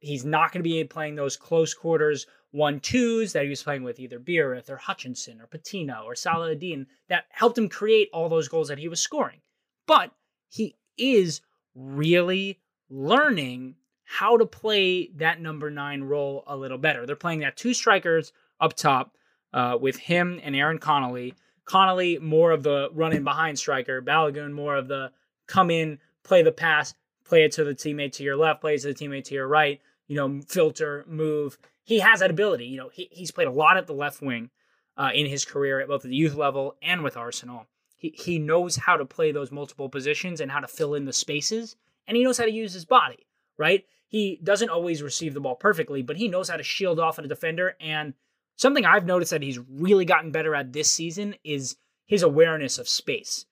He's 0.00 0.24
not 0.24 0.52
going 0.52 0.62
to 0.62 0.68
be 0.68 0.82
playing 0.84 1.16
those 1.16 1.36
close 1.36 1.74
quarters 1.74 2.26
one 2.50 2.80
twos 2.80 3.32
that 3.32 3.42
he 3.42 3.50
was 3.50 3.62
playing 3.62 3.82
with 3.82 4.00
either 4.00 4.18
Biereth 4.18 4.70
or 4.70 4.76
Hutchinson 4.76 5.40
or 5.40 5.46
Patino 5.46 6.04
or 6.04 6.14
Saladin 6.14 6.86
that 7.08 7.24
helped 7.30 7.58
him 7.58 7.68
create 7.68 8.08
all 8.12 8.28
those 8.28 8.48
goals 8.48 8.68
that 8.68 8.78
he 8.78 8.88
was 8.88 9.00
scoring. 9.00 9.40
But 9.86 10.12
he 10.48 10.76
is 10.96 11.42
really 11.74 12.60
learning 12.88 13.74
how 14.04 14.38
to 14.38 14.46
play 14.46 15.10
that 15.16 15.40
number 15.40 15.70
nine 15.70 16.02
role 16.02 16.42
a 16.46 16.56
little 16.56 16.78
better. 16.78 17.04
They're 17.04 17.16
playing 17.16 17.40
that 17.40 17.56
two 17.56 17.74
strikers 17.74 18.32
up 18.60 18.74
top 18.74 19.16
uh, 19.52 19.76
with 19.78 19.96
him 19.96 20.40
and 20.42 20.56
Aaron 20.56 20.78
Connolly. 20.78 21.34
Connolly 21.66 22.18
more 22.18 22.52
of 22.52 22.62
the 22.62 22.88
run 22.94 23.12
in 23.12 23.24
behind 23.24 23.58
striker, 23.58 24.00
Balogun 24.00 24.52
more 24.52 24.76
of 24.76 24.88
the 24.88 25.12
come 25.46 25.70
in, 25.70 25.98
play 26.24 26.42
the 26.42 26.52
pass, 26.52 26.94
play 27.28 27.44
it 27.44 27.52
to 27.52 27.64
the 27.64 27.74
teammate 27.74 28.12
to 28.12 28.24
your 28.24 28.36
left, 28.36 28.60
play 28.60 28.74
it 28.74 28.80
to 28.80 28.88
the 28.88 28.94
teammate 28.94 29.24
to 29.24 29.34
your 29.34 29.46
right, 29.46 29.80
you 30.06 30.16
know, 30.16 30.40
filter, 30.48 31.04
move. 31.06 31.58
He 31.84 32.00
has 32.00 32.20
that 32.20 32.30
ability. 32.30 32.66
You 32.66 32.78
know, 32.78 32.90
he, 32.92 33.08
he's 33.12 33.30
played 33.30 33.48
a 33.48 33.52
lot 33.52 33.76
at 33.76 33.86
the 33.86 33.92
left 33.92 34.22
wing 34.22 34.50
uh, 34.96 35.10
in 35.14 35.26
his 35.26 35.44
career 35.44 35.80
at 35.80 35.88
both 35.88 36.02
the 36.02 36.14
youth 36.14 36.34
level 36.34 36.76
and 36.82 37.02
with 37.04 37.16
Arsenal. 37.16 37.66
He, 37.96 38.14
he 38.16 38.38
knows 38.38 38.76
how 38.76 38.96
to 38.96 39.04
play 39.04 39.32
those 39.32 39.52
multiple 39.52 39.88
positions 39.88 40.40
and 40.40 40.50
how 40.50 40.60
to 40.60 40.68
fill 40.68 40.94
in 40.94 41.04
the 41.04 41.12
spaces, 41.12 41.76
and 42.06 42.16
he 42.16 42.24
knows 42.24 42.38
how 42.38 42.44
to 42.44 42.50
use 42.50 42.72
his 42.72 42.84
body, 42.84 43.26
right? 43.58 43.84
He 44.06 44.40
doesn't 44.42 44.70
always 44.70 45.02
receive 45.02 45.34
the 45.34 45.40
ball 45.40 45.56
perfectly, 45.56 46.02
but 46.02 46.16
he 46.16 46.28
knows 46.28 46.48
how 46.48 46.56
to 46.56 46.62
shield 46.62 46.98
off 46.98 47.18
at 47.18 47.26
a 47.26 47.28
defender. 47.28 47.76
And 47.78 48.14
something 48.56 48.86
I've 48.86 49.04
noticed 49.04 49.32
that 49.32 49.42
he's 49.42 49.58
really 49.58 50.06
gotten 50.06 50.30
better 50.30 50.54
at 50.54 50.72
this 50.72 50.90
season 50.90 51.34
is 51.44 51.76
his 52.06 52.22
awareness 52.22 52.78
of 52.78 52.88
space. 52.88 53.44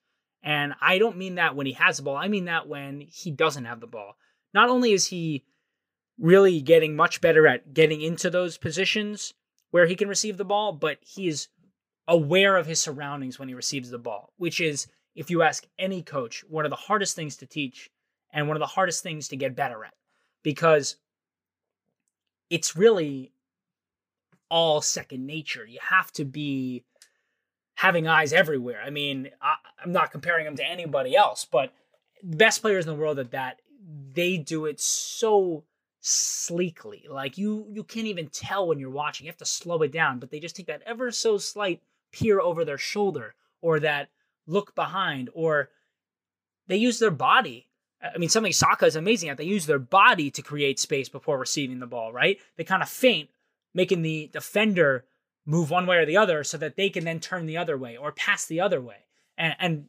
And 0.47 0.75
I 0.79 0.97
don't 0.97 1.17
mean 1.17 1.35
that 1.35 1.57
when 1.57 1.65
he 1.65 1.73
has 1.73 1.97
the 1.97 2.03
ball, 2.03 2.15
I 2.15 2.29
mean 2.29 2.45
that 2.45 2.69
when 2.69 3.01
he 3.01 3.31
doesn't 3.31 3.65
have 3.65 3.81
the 3.81 3.85
ball. 3.85 4.15
Not 4.53 4.69
only 4.69 4.93
is 4.93 5.07
he 5.07 5.43
really 6.17 6.61
getting 6.61 6.95
much 6.95 7.19
better 7.19 7.45
at 7.45 7.73
getting 7.73 8.01
into 8.01 8.29
those 8.29 8.57
positions 8.57 9.33
where 9.71 9.87
he 9.87 9.95
can 9.97 10.07
receive 10.07 10.37
the 10.37 10.45
ball, 10.45 10.71
but 10.71 10.99
he 11.01 11.27
is 11.27 11.49
aware 12.07 12.55
of 12.55 12.65
his 12.65 12.81
surroundings 12.81 13.37
when 13.37 13.49
he 13.49 13.53
receives 13.53 13.89
the 13.89 13.97
ball, 13.97 14.31
which 14.37 14.61
is, 14.61 14.87
if 15.15 15.29
you 15.29 15.41
ask 15.41 15.67
any 15.77 16.01
coach, 16.01 16.45
one 16.47 16.63
of 16.63 16.69
the 16.69 16.77
hardest 16.77 17.13
things 17.13 17.35
to 17.35 17.45
teach 17.45 17.89
and 18.31 18.47
one 18.47 18.55
of 18.55 18.61
the 18.61 18.67
hardest 18.67 19.03
things 19.03 19.27
to 19.27 19.35
get 19.35 19.53
better 19.53 19.83
at 19.83 19.95
because 20.43 20.95
it's 22.49 22.73
really 22.73 23.33
all 24.49 24.79
second 24.79 25.27
nature. 25.27 25.65
You 25.65 25.79
have 25.81 26.09
to 26.13 26.23
be 26.23 26.85
having 27.77 28.07
eyes 28.07 28.33
everywhere. 28.33 28.81
I 28.83 28.89
mean, 28.89 29.29
I, 29.39 29.53
am 29.83 29.91
not 29.91 30.11
comparing 30.11 30.45
them 30.45 30.55
to 30.55 30.65
anybody 30.65 31.15
else, 31.15 31.45
but 31.45 31.71
best 32.23 32.61
players 32.61 32.87
in 32.87 32.91
the 32.91 32.99
world 32.99 33.19
at 33.19 33.31
that, 33.31 33.61
they 34.13 34.37
do 34.37 34.65
it 34.65 34.79
so 34.79 35.63
sleekly. 36.01 37.05
Like 37.07 37.37
you 37.37 37.67
you 37.69 37.83
can't 37.83 38.07
even 38.07 38.29
tell 38.29 38.67
when 38.67 38.79
you're 38.79 38.89
watching. 38.89 39.25
You 39.25 39.31
have 39.31 39.37
to 39.37 39.45
slow 39.45 39.83
it 39.83 39.91
down, 39.91 40.17
but 40.17 40.31
they 40.31 40.39
just 40.39 40.55
take 40.55 40.65
that 40.65 40.81
ever 40.87 41.11
so 41.11 41.37
slight 41.37 41.83
peer 42.11 42.41
over 42.41 42.65
their 42.65 42.79
shoulder 42.79 43.35
or 43.61 43.79
that 43.79 44.09
look 44.47 44.73
behind 44.73 45.29
or 45.35 45.69
they 46.65 46.77
use 46.77 46.97
their 46.97 47.11
body. 47.11 47.67
I 48.01 48.17
mean, 48.17 48.29
something 48.29 48.53
Saka 48.53 48.87
is 48.87 48.95
amazing 48.95 49.29
at. 49.29 49.37
They 49.37 49.43
use 49.43 49.67
their 49.67 49.79
body 49.79 50.31
to 50.31 50.41
create 50.41 50.79
space 50.79 51.09
before 51.09 51.37
receiving 51.37 51.79
the 51.79 51.85
ball, 51.85 52.11
right? 52.11 52.39
They 52.55 52.63
kind 52.63 52.81
of 52.81 52.89
faint, 52.89 53.29
making 53.75 54.01
the 54.01 54.31
defender 54.33 55.05
move 55.47 55.71
one 55.71 55.87
way 55.87 55.97
or 55.97 56.05
the 56.05 56.17
other 56.17 56.43
so 56.43 56.57
that 56.57 56.75
they 56.75 56.89
can 56.89 57.05
then 57.05 57.19
turn 57.19 57.47
the 57.47 57.57
other 57.57 57.77
way 57.77 57.97
or 57.97 58.11
pass 58.11 58.45
the 58.45 58.59
other 58.59 58.81
way. 58.81 58.97
And, 59.37 59.55
and 59.59 59.85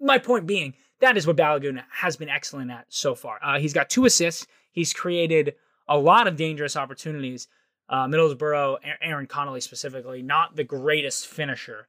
my 0.00 0.18
point 0.18 0.46
being, 0.46 0.74
that 1.00 1.16
is 1.16 1.26
what 1.26 1.36
Balogun 1.36 1.84
has 1.90 2.16
been 2.16 2.30
excellent 2.30 2.70
at 2.70 2.86
so 2.88 3.14
far. 3.14 3.38
Uh, 3.42 3.58
he's 3.60 3.74
got 3.74 3.90
two 3.90 4.06
assists. 4.06 4.46
He's 4.72 4.92
created 4.92 5.54
a 5.86 5.98
lot 5.98 6.26
of 6.26 6.36
dangerous 6.36 6.74
opportunities. 6.76 7.48
Uh, 7.88 8.06
Middlesbrough, 8.06 8.78
Aaron 9.00 9.26
Connolly 9.26 9.60
specifically, 9.60 10.22
not 10.22 10.56
the 10.56 10.64
greatest 10.64 11.26
finisher, 11.26 11.88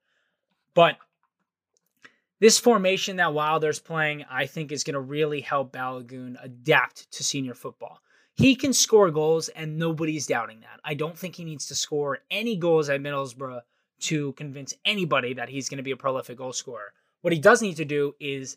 but 0.74 0.98
this 2.40 2.58
formation 2.58 3.18
that 3.18 3.34
Wilder's 3.34 3.80
playing, 3.80 4.24
I 4.30 4.46
think, 4.46 4.72
is 4.72 4.84
going 4.84 4.94
to 4.94 5.00
really 5.02 5.42
help 5.42 5.74
Balogun 5.74 6.38
adapt 6.42 7.12
to 7.14 7.24
senior 7.24 7.54
football. 7.54 8.00
He 8.40 8.56
can 8.56 8.72
score 8.72 9.12
goals, 9.12 9.50
and 9.50 9.78
nobody's 9.78 10.26
doubting 10.26 10.62
that. 10.62 10.80
I 10.86 10.94
don't 10.94 11.18
think 11.18 11.36
he 11.36 11.44
needs 11.44 11.66
to 11.68 11.76
score 11.76 12.20
any 12.32 12.56
goals 12.56 12.88
at 12.88 13.02
Middlesbrough 13.02 13.60
to 14.04 14.32
convince 14.32 14.74
anybody 14.86 15.34
that 15.34 15.50
he's 15.50 15.68
going 15.68 15.76
to 15.80 15.84
be 15.84 15.92
a 15.92 15.98
prolific 15.98 16.38
goal 16.38 16.54
scorer. 16.54 16.94
What 17.20 17.34
he 17.34 17.40
does 17.40 17.62
need 17.62 17.76
to 17.76 17.84
do 17.84 18.16
is 18.18 18.56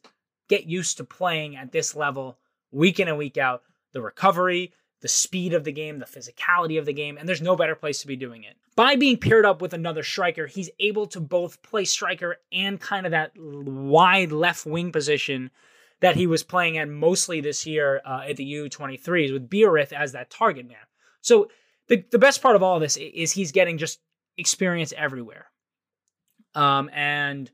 get 0.48 0.66
used 0.66 0.98
to 0.98 1.04
playing 1.04 1.56
at 1.56 1.72
this 1.72 1.96
level 1.96 2.38
week 2.70 3.00
in 3.00 3.08
and 3.08 3.18
week 3.18 3.36
out. 3.36 3.64
The 3.92 4.00
recovery, 4.00 4.72
the 5.00 5.08
speed 5.08 5.52
of 5.52 5.64
the 5.64 5.72
game, 5.72 5.98
the 5.98 6.06
physicality 6.06 6.78
of 6.78 6.86
the 6.86 6.92
game, 6.92 7.18
and 7.18 7.28
there's 7.28 7.42
no 7.42 7.56
better 7.56 7.74
place 7.74 8.00
to 8.02 8.06
be 8.06 8.14
doing 8.14 8.44
it. 8.44 8.54
By 8.76 8.94
being 8.94 9.16
paired 9.16 9.44
up 9.44 9.60
with 9.60 9.74
another 9.74 10.04
striker, 10.04 10.46
he's 10.46 10.70
able 10.78 11.08
to 11.08 11.18
both 11.18 11.60
play 11.60 11.86
striker 11.86 12.36
and 12.52 12.80
kind 12.80 13.04
of 13.04 13.10
that 13.10 13.32
wide 13.36 14.30
left 14.30 14.64
wing 14.64 14.92
position 14.92 15.50
that 16.02 16.16
he 16.16 16.26
was 16.26 16.42
playing 16.42 16.76
at 16.78 16.88
mostly 16.88 17.40
this 17.40 17.64
year 17.64 18.02
uh, 18.04 18.22
at 18.28 18.36
the 18.36 18.52
U23s 18.52 19.32
with 19.32 19.48
Biereth 19.48 19.92
as 19.92 20.12
that 20.12 20.30
target 20.30 20.68
man. 20.68 20.76
So 21.20 21.48
the, 21.88 22.04
the 22.10 22.18
best 22.18 22.42
part 22.42 22.56
of 22.56 22.62
all 22.62 22.74
of 22.74 22.82
this 22.82 22.96
is 22.96 23.32
he's 23.32 23.52
getting 23.52 23.78
just 23.78 24.00
experience 24.36 24.92
everywhere. 24.96 25.46
Um, 26.56 26.90
and 26.92 27.48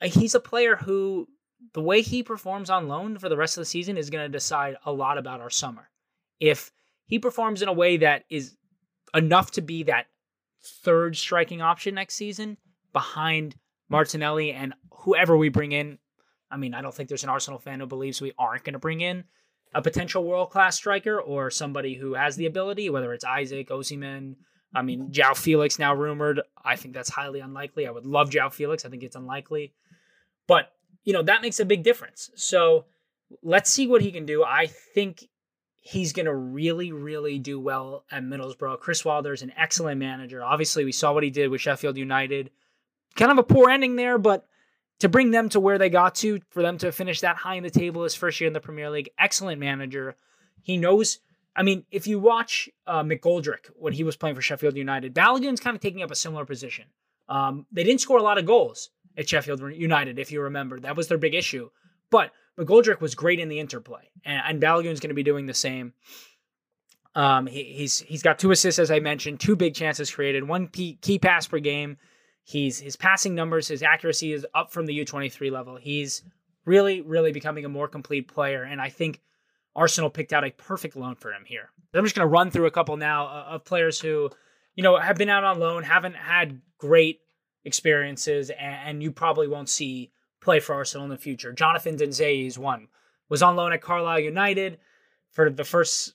uh, 0.00 0.06
he's 0.06 0.36
a 0.36 0.40
player 0.40 0.76
who 0.76 1.26
the 1.74 1.82
way 1.82 2.00
he 2.00 2.22
performs 2.22 2.70
on 2.70 2.86
loan 2.86 3.18
for 3.18 3.28
the 3.28 3.36
rest 3.36 3.56
of 3.58 3.62
the 3.62 3.66
season 3.66 3.98
is 3.98 4.08
going 4.08 4.24
to 4.24 4.28
decide 4.28 4.76
a 4.86 4.92
lot 4.92 5.18
about 5.18 5.40
our 5.40 5.50
summer. 5.50 5.90
If 6.38 6.70
he 7.06 7.18
performs 7.18 7.60
in 7.60 7.68
a 7.68 7.72
way 7.72 7.96
that 7.98 8.24
is 8.30 8.56
enough 9.12 9.50
to 9.52 9.62
be 9.62 9.82
that 9.82 10.06
third 10.62 11.16
striking 11.16 11.60
option 11.60 11.96
next 11.96 12.14
season 12.14 12.56
behind 12.92 13.56
Martinelli 13.88 14.52
and 14.52 14.74
whoever 14.92 15.36
we 15.36 15.48
bring 15.48 15.72
in 15.72 15.98
I 16.50 16.56
mean, 16.56 16.74
I 16.74 16.82
don't 16.82 16.94
think 16.94 17.08
there's 17.08 17.24
an 17.24 17.30
Arsenal 17.30 17.58
fan 17.58 17.80
who 17.80 17.86
believes 17.86 18.20
we 18.20 18.32
aren't 18.38 18.64
going 18.64 18.72
to 18.72 18.78
bring 18.78 19.00
in 19.00 19.24
a 19.74 19.82
potential 19.82 20.24
world 20.24 20.50
class 20.50 20.76
striker 20.76 21.20
or 21.20 21.50
somebody 21.50 21.94
who 21.94 22.14
has 22.14 22.36
the 22.36 22.46
ability, 22.46 22.90
whether 22.90 23.12
it's 23.12 23.24
Isaac, 23.24 23.68
Osimhen. 23.68 24.34
I 24.74 24.82
mean, 24.82 25.10
João 25.10 25.36
Felix 25.36 25.78
now 25.78 25.94
rumored. 25.94 26.40
I 26.64 26.76
think 26.76 26.94
that's 26.94 27.10
highly 27.10 27.40
unlikely. 27.40 27.86
I 27.86 27.90
would 27.90 28.06
love 28.06 28.30
João 28.30 28.52
Felix. 28.52 28.84
I 28.84 28.88
think 28.88 29.02
it's 29.02 29.16
unlikely. 29.16 29.74
But, 30.46 30.72
you 31.04 31.12
know, 31.12 31.22
that 31.22 31.42
makes 31.42 31.60
a 31.60 31.64
big 31.64 31.82
difference. 31.82 32.30
So 32.34 32.86
let's 33.42 33.70
see 33.70 33.86
what 33.86 34.02
he 34.02 34.12
can 34.12 34.26
do. 34.26 34.44
I 34.44 34.66
think 34.66 35.24
he's 35.80 36.12
going 36.12 36.26
to 36.26 36.34
really, 36.34 36.92
really 36.92 37.38
do 37.38 37.58
well 37.58 38.04
at 38.10 38.22
Middlesbrough. 38.22 38.80
Chris 38.80 39.04
Wilder's 39.04 39.42
an 39.42 39.52
excellent 39.56 39.98
manager. 39.98 40.42
Obviously, 40.42 40.84
we 40.84 40.92
saw 40.92 41.12
what 41.12 41.24
he 41.24 41.30
did 41.30 41.48
with 41.48 41.60
Sheffield 41.60 41.96
United. 41.96 42.50
Kind 43.16 43.32
of 43.32 43.38
a 43.38 43.42
poor 43.42 43.70
ending 43.70 43.96
there, 43.96 44.18
but 44.18 44.46
to 45.00 45.08
bring 45.08 45.30
them 45.30 45.48
to 45.50 45.60
where 45.60 45.78
they 45.78 45.90
got 45.90 46.14
to, 46.16 46.40
for 46.50 46.62
them 46.62 46.78
to 46.78 46.92
finish 46.92 47.20
that 47.20 47.36
high 47.36 47.56
in 47.56 47.62
the 47.62 47.70
table 47.70 48.04
his 48.04 48.14
first 48.14 48.40
year 48.40 48.48
in 48.48 48.52
the 48.54 48.60
Premier 48.60 48.90
League. 48.90 49.10
Excellent 49.18 49.58
manager. 49.58 50.14
He 50.62 50.76
knows. 50.76 51.18
I 51.56 51.62
mean, 51.62 51.84
if 51.90 52.06
you 52.06 52.20
watch 52.20 52.68
uh, 52.86 53.02
McGoldrick 53.02 53.70
when 53.74 53.92
he 53.92 54.04
was 54.04 54.16
playing 54.16 54.36
for 54.36 54.42
Sheffield 54.42 54.76
United, 54.76 55.14
Balogun's 55.14 55.60
kind 55.60 55.74
of 55.74 55.80
taking 55.80 56.02
up 56.02 56.10
a 56.10 56.14
similar 56.16 56.44
position. 56.44 56.84
Um, 57.28 57.66
they 57.72 57.82
didn't 57.82 58.00
score 58.00 58.18
a 58.18 58.22
lot 58.22 58.38
of 58.38 58.46
goals 58.46 58.90
at 59.16 59.28
Sheffield 59.28 59.60
United, 59.74 60.18
if 60.18 60.30
you 60.30 60.42
remember. 60.42 60.78
That 60.80 60.96
was 60.96 61.08
their 61.08 61.18
big 61.18 61.34
issue. 61.34 61.70
But 62.10 62.32
McGoldrick 62.58 63.00
was 63.00 63.14
great 63.14 63.40
in 63.40 63.48
the 63.48 63.58
interplay, 63.58 64.10
and, 64.24 64.42
and 64.46 64.60
Balogun's 64.60 65.00
going 65.00 65.10
to 65.10 65.14
be 65.14 65.22
doing 65.22 65.46
the 65.46 65.54
same. 65.54 65.94
Um, 67.14 67.46
he, 67.46 67.64
he's 67.64 68.00
he's 68.00 68.22
got 68.22 68.38
two 68.38 68.50
assists, 68.50 68.78
as 68.78 68.90
I 68.90 69.00
mentioned, 69.00 69.40
two 69.40 69.56
big 69.56 69.74
chances 69.74 70.10
created, 70.10 70.46
one 70.46 70.68
key, 70.68 70.98
key 71.00 71.18
pass 71.18 71.46
per 71.46 71.58
game. 71.58 71.96
He's 72.50 72.80
his 72.80 72.96
passing 72.96 73.34
numbers, 73.36 73.68
his 73.68 73.82
accuracy 73.82 74.32
is 74.32 74.44
up 74.54 74.72
from 74.72 74.86
the 74.86 74.98
U23 75.04 75.52
level. 75.52 75.76
He's 75.76 76.24
really, 76.64 77.00
really 77.00 77.30
becoming 77.30 77.64
a 77.64 77.68
more 77.68 77.86
complete 77.86 78.26
player, 78.26 78.64
and 78.64 78.80
I 78.80 78.88
think 78.88 79.20
Arsenal 79.76 80.10
picked 80.10 80.32
out 80.32 80.44
a 80.44 80.50
perfect 80.50 80.96
loan 80.96 81.14
for 81.14 81.32
him 81.32 81.44
here. 81.46 81.70
I'm 81.94 82.04
just 82.04 82.16
going 82.16 82.26
to 82.26 82.32
run 82.32 82.50
through 82.50 82.66
a 82.66 82.72
couple 82.72 82.96
now 82.96 83.26
uh, 83.26 83.44
of 83.50 83.64
players 83.64 84.00
who, 84.00 84.30
you 84.74 84.82
know, 84.82 84.98
have 84.98 85.16
been 85.16 85.28
out 85.28 85.44
on 85.44 85.60
loan, 85.60 85.84
haven't 85.84 86.16
had 86.16 86.60
great 86.76 87.20
experiences, 87.64 88.50
and, 88.58 89.00
you 89.00 89.12
probably 89.12 89.46
won't 89.46 89.68
see 89.68 90.10
play 90.40 90.58
for 90.58 90.74
Arsenal 90.74 91.04
in 91.04 91.10
the 91.10 91.16
future. 91.16 91.52
Jonathan 91.52 91.96
Dinzeyi 91.96 92.48
is 92.48 92.58
one. 92.58 92.88
Was 93.28 93.42
on 93.42 93.54
loan 93.54 93.72
at 93.72 93.80
Carlisle 93.80 94.20
United 94.20 94.78
for 95.30 95.50
the 95.50 95.62
first 95.62 96.14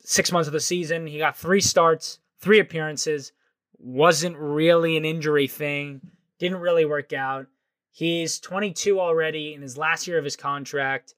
six 0.00 0.32
months 0.32 0.48
of 0.48 0.52
the 0.52 0.58
season. 0.58 1.06
He 1.06 1.18
got 1.18 1.36
three 1.36 1.60
starts, 1.60 2.18
three 2.40 2.58
appearances, 2.58 3.30
wasn't 3.78 4.36
really 4.36 4.96
an 4.96 5.04
injury 5.04 5.46
thing. 5.46 6.00
Didn't 6.38 6.60
really 6.60 6.84
work 6.84 7.12
out. 7.12 7.46
He's 7.90 8.38
22 8.38 9.00
already 9.00 9.54
in 9.54 9.62
his 9.62 9.76
last 9.76 10.06
year 10.06 10.18
of 10.18 10.24
his 10.24 10.36
contract. 10.36 11.14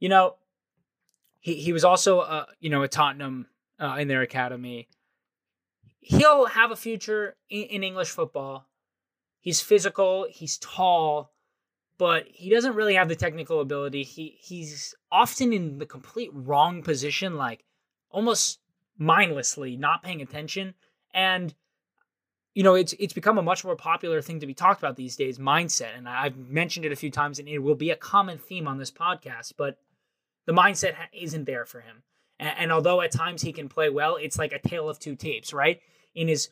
You 0.00 0.08
know, 0.08 0.36
he 1.40 1.54
he 1.54 1.72
was 1.72 1.84
also 1.84 2.20
uh, 2.20 2.46
you 2.60 2.70
know 2.70 2.82
at 2.82 2.92
Tottenham 2.92 3.46
uh, 3.78 3.96
in 3.98 4.08
their 4.08 4.22
academy. 4.22 4.88
He'll 6.00 6.46
have 6.46 6.70
a 6.70 6.76
future 6.76 7.36
in, 7.50 7.64
in 7.64 7.84
English 7.84 8.10
football. 8.10 8.66
He's 9.40 9.60
physical. 9.60 10.26
He's 10.30 10.58
tall 10.58 11.32
but 11.98 12.26
he 12.28 12.48
doesn't 12.48 12.76
really 12.76 12.94
have 12.94 13.08
the 13.08 13.16
technical 13.16 13.60
ability. 13.60 14.04
He 14.04 14.38
he's 14.40 14.94
often 15.10 15.52
in 15.52 15.78
the 15.78 15.86
complete 15.86 16.30
wrong 16.32 16.82
position, 16.82 17.36
like 17.36 17.64
almost 18.10 18.60
mindlessly 18.96 19.76
not 19.76 20.02
paying 20.02 20.22
attention. 20.22 20.74
And 21.12 21.54
you 22.58 22.64
know, 22.64 22.74
it's 22.74 22.92
it's 22.98 23.12
become 23.12 23.38
a 23.38 23.42
much 23.42 23.64
more 23.64 23.76
popular 23.76 24.20
thing 24.20 24.40
to 24.40 24.46
be 24.46 24.52
talked 24.52 24.80
about 24.80 24.96
these 24.96 25.14
days, 25.14 25.38
mindset. 25.38 25.96
And 25.96 26.08
I've 26.08 26.36
mentioned 26.36 26.84
it 26.84 26.90
a 26.90 26.96
few 26.96 27.08
times, 27.08 27.38
and 27.38 27.46
it 27.46 27.60
will 27.60 27.76
be 27.76 27.90
a 27.90 27.94
common 27.94 28.36
theme 28.36 28.66
on 28.66 28.78
this 28.78 28.90
podcast. 28.90 29.52
But 29.56 29.78
the 30.44 30.52
mindset 30.52 30.94
isn't 31.12 31.44
there 31.44 31.64
for 31.64 31.82
him. 31.82 32.02
And, 32.40 32.54
and 32.58 32.72
although 32.72 33.00
at 33.00 33.12
times 33.12 33.42
he 33.42 33.52
can 33.52 33.68
play 33.68 33.90
well, 33.90 34.16
it's 34.16 34.40
like 34.40 34.50
a 34.50 34.58
tale 34.58 34.88
of 34.88 34.98
two 34.98 35.14
tapes, 35.14 35.52
right? 35.52 35.78
In 36.16 36.26
his 36.26 36.48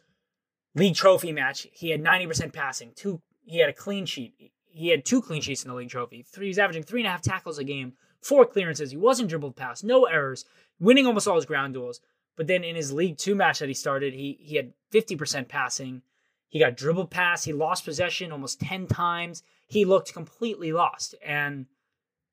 league 0.76 0.94
trophy 0.94 1.32
match, 1.32 1.66
he 1.72 1.90
had 1.90 2.00
ninety 2.00 2.28
percent 2.28 2.52
passing, 2.52 2.92
two. 2.94 3.20
He 3.44 3.58
had 3.58 3.68
a 3.68 3.72
clean 3.72 4.06
sheet 4.06 4.52
he 4.76 4.90
had 4.90 5.04
two 5.04 5.20
clean 5.20 5.42
sheets 5.42 5.64
in 5.64 5.70
the 5.70 5.74
league 5.74 5.88
trophy. 5.88 6.22
Three, 6.22 6.46
he's 6.46 6.58
averaging 6.58 6.84
three 6.84 7.00
and 7.00 7.08
a 7.08 7.10
half 7.10 7.22
tackles 7.22 7.58
a 7.58 7.64
game, 7.64 7.94
four 8.20 8.46
clearances. 8.46 8.92
He 8.92 8.96
wasn't 8.96 9.28
dribbled 9.28 9.56
past, 9.56 9.82
no 9.82 10.04
errors, 10.04 10.44
winning 10.78 11.06
almost 11.06 11.26
all 11.26 11.34
his 11.34 11.46
ground 11.46 11.74
duels. 11.74 12.00
But 12.36 12.46
then 12.46 12.64
in 12.64 12.76
his 12.76 12.92
League 12.92 13.18
Two 13.18 13.34
match 13.34 13.58
that 13.58 13.68
he 13.68 13.74
started, 13.74 14.12
he 14.12 14.38
he 14.40 14.56
had 14.56 14.72
50% 14.92 15.48
passing. 15.48 16.02
He 16.48 16.58
got 16.58 16.76
dribbled 16.76 17.10
past. 17.10 17.44
He 17.44 17.52
lost 17.52 17.84
possession 17.84 18.32
almost 18.32 18.60
10 18.60 18.86
times. 18.86 19.42
He 19.66 19.84
looked 19.84 20.12
completely 20.12 20.72
lost. 20.72 21.14
And 21.24 21.66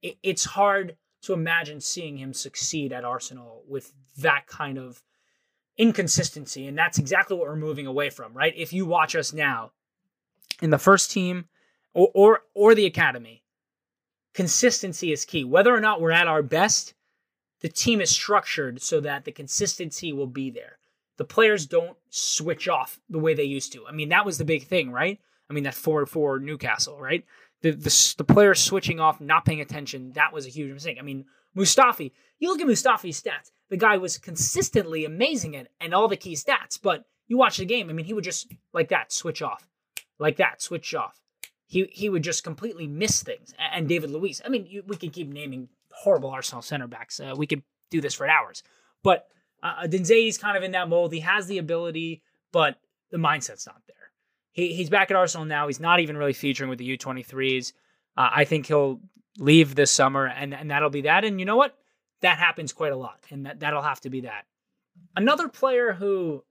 it, 0.01 0.17
it's 0.21 0.45
hard 0.45 0.97
to 1.23 1.33
imagine 1.33 1.81
seeing 1.81 2.17
him 2.17 2.33
succeed 2.33 2.93
at 2.93 3.05
Arsenal 3.05 3.63
with 3.67 3.91
that 4.19 4.45
kind 4.45 4.77
of 4.77 5.01
inconsistency. 5.77 6.67
And 6.67 6.77
that's 6.77 6.99
exactly 6.99 7.35
what 7.35 7.47
we're 7.47 7.55
moving 7.55 7.87
away 7.87 8.09
from, 8.09 8.33
right? 8.33 8.53
If 8.55 8.71
you 8.71 8.85
watch 8.85 9.15
us 9.15 9.33
now, 9.33 9.71
in 10.61 10.69
the 10.69 10.77
first 10.77 11.11
team, 11.11 11.45
or, 11.93 12.09
or, 12.13 12.41
or 12.53 12.75
the 12.75 12.85
academy. 12.85 13.43
Consistency 14.33 15.11
is 15.11 15.25
key. 15.25 15.43
Whether 15.43 15.73
or 15.73 15.79
not 15.79 16.01
we're 16.01 16.11
at 16.11 16.27
our 16.27 16.41
best, 16.41 16.93
the 17.63 17.69
team 17.69 18.01
is 18.01 18.11
structured 18.11 18.81
so 18.81 18.99
that 18.99 19.23
the 19.23 19.31
consistency 19.31 20.11
will 20.11 20.27
be 20.27 20.51
there. 20.51 20.77
The 21.17 21.23
players 21.23 21.65
don't 21.65 21.97
switch 22.09 22.67
off 22.67 22.99
the 23.09 23.19
way 23.19 23.33
they 23.33 23.43
used 23.43 23.71
to. 23.73 23.87
I 23.87 23.93
mean, 23.93 24.09
that 24.09 24.25
was 24.25 24.37
the 24.37 24.45
big 24.45 24.65
thing, 24.65 24.91
right? 24.91 25.17
I 25.49 25.53
mean, 25.53 25.63
that 25.63 25.73
4 25.73 26.05
4 26.05 26.39
Newcastle, 26.39 26.99
right? 26.99 27.23
The, 27.61 27.71
the, 27.71 28.15
the 28.17 28.25
players 28.25 28.59
switching 28.59 28.99
off, 28.99 29.21
not 29.21 29.45
paying 29.45 29.61
attention, 29.61 30.11
that 30.11 30.33
was 30.33 30.45
a 30.45 30.49
huge 30.49 30.73
mistake. 30.73 30.97
I 30.99 31.03
mean, 31.03 31.23
Mustafi, 31.55 32.11
you 32.37 32.49
look 32.49 32.59
at 32.59 32.67
Mustafi's 32.67 33.21
stats, 33.21 33.51
the 33.69 33.77
guy 33.77 33.95
was 33.95 34.17
consistently 34.17 35.05
amazing 35.05 35.55
at 35.55 35.69
and 35.79 35.93
all 35.93 36.09
the 36.09 36.17
key 36.17 36.35
stats, 36.35 36.77
but 36.81 37.05
you 37.27 37.37
watch 37.37 37.57
the 37.57 37.65
game, 37.65 37.89
I 37.89 37.93
mean, 37.93 38.05
he 38.05 38.13
would 38.13 38.25
just 38.25 38.51
like 38.73 38.89
that 38.89 39.13
switch 39.13 39.41
off, 39.41 39.69
like 40.19 40.35
that 40.35 40.61
switch 40.61 40.93
off 40.93 41.23
he 41.73 41.89
he 41.91 42.07
would 42.07 42.23
just 42.23 42.43
completely 42.43 42.85
miss 42.85 43.23
things. 43.23 43.53
And 43.57 43.89
David 43.89 44.11
Luiz, 44.11 44.41
I 44.45 44.49
mean, 44.49 44.67
you, 44.67 44.83
we 44.85 44.95
could 44.95 45.11
keep 45.11 45.27
naming 45.27 45.69
horrible 45.95 46.29
Arsenal 46.29 46.61
center 46.61 46.87
backs. 46.87 47.19
Uh, 47.19 47.33
we 47.37 47.47
could 47.47 47.63
do 47.89 48.01
this 48.01 48.13
for 48.13 48.27
hours. 48.27 48.63
But 49.03 49.27
uh, 49.61 49.87
is 49.89 50.37
kind 50.37 50.57
of 50.57 50.63
in 50.63 50.71
that 50.71 50.89
mold. 50.89 51.13
He 51.13 51.21
has 51.21 51.47
the 51.47 51.57
ability, 51.57 52.21
but 52.51 52.77
the 53.11 53.17
mindset's 53.17 53.65
not 53.65 53.81
there. 53.87 53.95
He, 54.51 54.73
he's 54.73 54.89
back 54.89 55.09
at 55.09 55.17
Arsenal 55.17 55.45
now. 55.45 55.67
He's 55.67 55.79
not 55.79 55.99
even 55.99 56.17
really 56.17 56.33
featuring 56.33 56.69
with 56.69 56.79
the 56.79 56.97
U23s. 56.97 57.73
Uh, 58.17 58.29
I 58.33 58.45
think 58.45 58.67
he'll 58.67 58.99
leave 59.37 59.75
this 59.75 59.91
summer, 59.91 60.27
and, 60.27 60.53
and 60.53 60.69
that'll 60.69 60.89
be 60.89 61.01
that. 61.01 61.23
And 61.23 61.39
you 61.39 61.45
know 61.45 61.55
what? 61.55 61.77
That 62.21 62.37
happens 62.37 62.73
quite 62.73 62.91
a 62.91 62.97
lot, 62.97 63.19
and 63.29 63.45
that, 63.45 63.59
that'll 63.59 63.81
have 63.81 64.01
to 64.01 64.09
be 64.09 64.21
that. 64.21 64.45
Another 65.15 65.47
player 65.47 65.93
who 65.93 66.43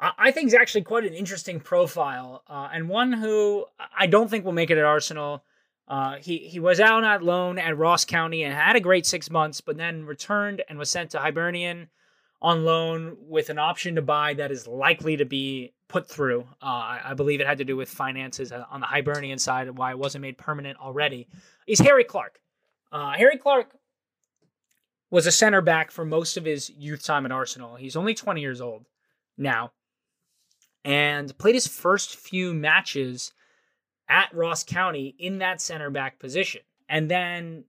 I 0.00 0.30
think 0.30 0.48
is 0.48 0.54
actually 0.54 0.82
quite 0.82 1.04
an 1.04 1.14
interesting 1.14 1.58
profile, 1.58 2.42
uh, 2.48 2.68
and 2.72 2.88
one 2.88 3.12
who 3.12 3.64
I 3.96 4.06
don't 4.06 4.30
think 4.30 4.44
will 4.44 4.52
make 4.52 4.70
it 4.70 4.78
at 4.78 4.84
Arsenal. 4.84 5.42
Uh, 5.88 6.16
he 6.20 6.38
he 6.38 6.60
was 6.60 6.80
out 6.80 7.02
on 7.02 7.22
loan 7.22 7.58
at 7.58 7.78
Ross 7.78 8.04
County 8.04 8.44
and 8.44 8.54
had 8.54 8.76
a 8.76 8.80
great 8.80 9.06
six 9.06 9.30
months, 9.30 9.60
but 9.60 9.78
then 9.78 10.04
returned 10.04 10.62
and 10.68 10.78
was 10.78 10.90
sent 10.90 11.10
to 11.12 11.18
Hibernian 11.18 11.88
on 12.42 12.64
loan 12.64 13.16
with 13.20 13.50
an 13.50 13.58
option 13.58 13.94
to 13.94 14.02
buy 14.02 14.34
that 14.34 14.52
is 14.52 14.68
likely 14.68 15.16
to 15.16 15.24
be 15.24 15.72
put 15.88 16.08
through. 16.08 16.42
Uh, 16.62 16.66
I, 16.66 17.00
I, 17.06 17.14
believe 17.14 17.40
it 17.40 17.46
had 17.46 17.58
to 17.58 17.64
do 17.64 17.76
with 17.76 17.88
finances 17.88 18.52
on 18.52 18.80
the 18.80 18.86
Hibernian 18.86 19.38
side 19.38 19.66
and 19.66 19.76
why 19.76 19.90
it 19.90 19.98
wasn't 19.98 20.22
made 20.22 20.38
permanent 20.38 20.78
already. 20.78 21.26
Is 21.66 21.80
Harry 21.80 22.04
Clarke? 22.04 22.38
Uh, 22.92 23.12
Harry 23.12 23.38
Clarke 23.38 23.74
was 25.10 25.26
a 25.26 25.32
center 25.32 25.60
back 25.60 25.90
for 25.90 26.04
most 26.04 26.36
of 26.36 26.44
his 26.44 26.70
youth 26.70 27.02
time 27.02 27.24
at 27.24 27.32
Arsenal. 27.32 27.76
He's 27.76 27.96
only 27.96 28.14
20 28.14 28.40
years 28.40 28.60
old 28.60 28.84
now 29.36 29.72
and 30.84 31.36
played 31.38 31.54
his 31.54 31.66
first 31.66 32.16
few 32.16 32.54
matches 32.54 33.32
at 34.08 34.34
Ross 34.34 34.64
County 34.64 35.14
in 35.18 35.38
that 35.38 35.60
center 35.60 35.90
back 35.90 36.18
position. 36.18 36.62
And 36.88 37.10
then 37.10 37.64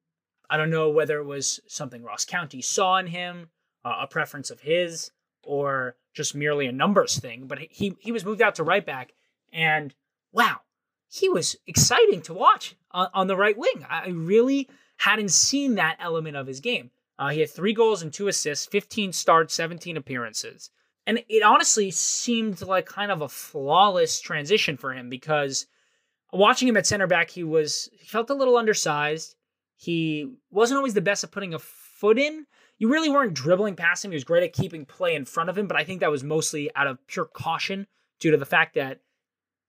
I 0.50 0.58
don't 0.58 0.70
know 0.70 0.90
whether 0.90 1.20
it 1.20 1.26
was 1.26 1.60
something 1.68 2.04
Ross 2.04 2.26
County 2.26 2.62
saw 2.62 2.98
in 2.98 3.08
him, 3.08 3.50
uh, 3.86 3.98
a 4.02 4.08
preference 4.08 4.50
of 4.50 4.62
his, 4.62 5.12
or 5.44 5.96
just 6.14 6.36
merely 6.36 6.68
a 6.68 6.72
numbers 6.72 7.20
thing. 7.20 7.46
But 7.48 7.60
he 7.70 7.96
he 8.00 8.12
was 8.12 8.26
moved 8.26 8.42
out 8.42 8.56
to 8.56 8.64
right 8.64 8.86
back, 8.86 9.14
and 9.52 9.94
wow, 10.32 10.62
he 11.10 11.30
was 11.30 11.56
exciting 11.68 12.22
to 12.24 12.34
watch 12.34 12.76
on, 12.92 13.10
on 13.14 13.28
the 13.28 13.38
right 13.38 13.58
wing. 13.58 13.86
I 13.90 14.10
really 14.10 14.70
hadn't 14.98 15.32
seen 15.32 15.76
that 15.76 15.98
element 16.00 16.36
of 16.36 16.48
his 16.48 16.60
game. 16.60 16.92
Uh, 17.18 17.30
he 17.30 17.42
had 17.42 17.50
three 17.50 17.74
goals 17.74 18.02
and 18.02 18.14
two 18.14 18.28
assists, 18.28 18.66
15 18.68 19.12
starts, 19.12 19.54
17 19.54 19.98
appearances. 19.98 20.70
And 21.06 21.24
it 21.28 21.44
honestly 21.44 21.92
seemed 21.92 22.62
like 22.62 22.86
kind 22.86 23.12
of 23.12 23.22
a 23.22 23.28
flawless 23.28 24.22
transition 24.22 24.78
for 24.78 24.94
him 24.94 25.10
because 25.10 25.68
watching 26.32 26.68
him 26.68 26.78
at 26.78 26.88
center 26.88 27.08
back, 27.08 27.30
he 27.30 27.44
was 27.44 27.90
he 27.92 28.06
felt 28.06 28.30
a 28.30 28.36
little 28.36 28.58
undersized. 28.58 29.36
He 29.76 30.34
wasn't 30.52 30.78
always 30.78 30.94
the 30.94 31.02
best 31.02 31.24
at 31.24 31.32
putting 31.32 31.54
a 31.54 31.60
foot 31.60 32.18
in. 32.20 32.46
You 32.78 32.90
really 32.90 33.10
weren't 33.10 33.34
dribbling 33.34 33.76
past 33.76 34.04
him. 34.04 34.12
He 34.12 34.16
was 34.16 34.24
great 34.24 34.44
at 34.44 34.54
keeping 34.54 34.86
play 34.86 35.16
in 35.16 35.26
front 35.26 35.50
of 35.50 35.58
him, 35.58 35.68
but 35.68 35.78
I 35.78 35.84
think 35.84 36.00
that 36.00 36.12
was 36.12 36.24
mostly 36.24 36.74
out 36.76 36.88
of 36.88 37.06
pure 37.08 37.26
caution 37.26 37.88
due 38.20 38.32
to 38.32 38.38
the 38.38 38.46
fact 38.46 38.76
that 38.76 39.02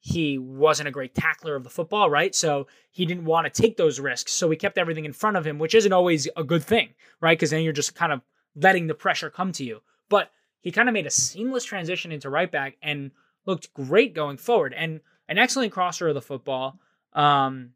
he 0.01 0.39
wasn't 0.39 0.89
a 0.89 0.93
great 0.93 1.15
tackler 1.15 1.55
of 1.55 1.63
the 1.63 1.71
football, 1.71 2.09
right? 2.09 2.35
So 2.35 2.67
he 2.91 3.05
didn't 3.05 3.27
want 3.27 3.53
to 3.53 3.63
take 3.63 3.77
those 3.77 4.01
risks. 4.01 4.33
So 4.33 4.49
we 4.49 4.57
kept 4.57 4.79
everything 4.79 5.05
in 5.05 5.13
front 5.13 5.37
of 5.37 5.47
him, 5.47 5.59
which 5.59 5.75
isn't 5.75 5.93
always 5.93 6.27
a 6.37 6.45
good 6.45 6.65
thing, 6.65 6.95
right? 7.21 7.39
Because 7.39 7.51
then 7.51 7.63
you're 7.63 7.73
just 7.73 7.95
kind 7.95 8.13
of 8.13 8.23
letting 8.57 8.87
the 8.87 8.95
pressure 8.95 9.29
come 9.29 9.53
to 9.53 9.65
you. 9.65 9.83
But 10.09 10.31
he 10.61 10.73
kind 10.73 10.89
of 10.89 10.95
made 10.95 11.07
a 11.07 11.11
seamless 11.11 11.65
transition 11.65 12.13
into 12.13 12.31
right 12.31 12.51
back 12.51 12.77
and 12.83 13.11
looked 13.45 13.75
great 13.75 14.15
going 14.15 14.39
forward 14.39 14.75
and 14.75 15.01
an 15.31 15.39
excellent 15.39 15.72
crosser 15.72 16.09
of 16.09 16.14
the 16.14 16.20
football. 16.20 16.78
Um, 17.14 17.70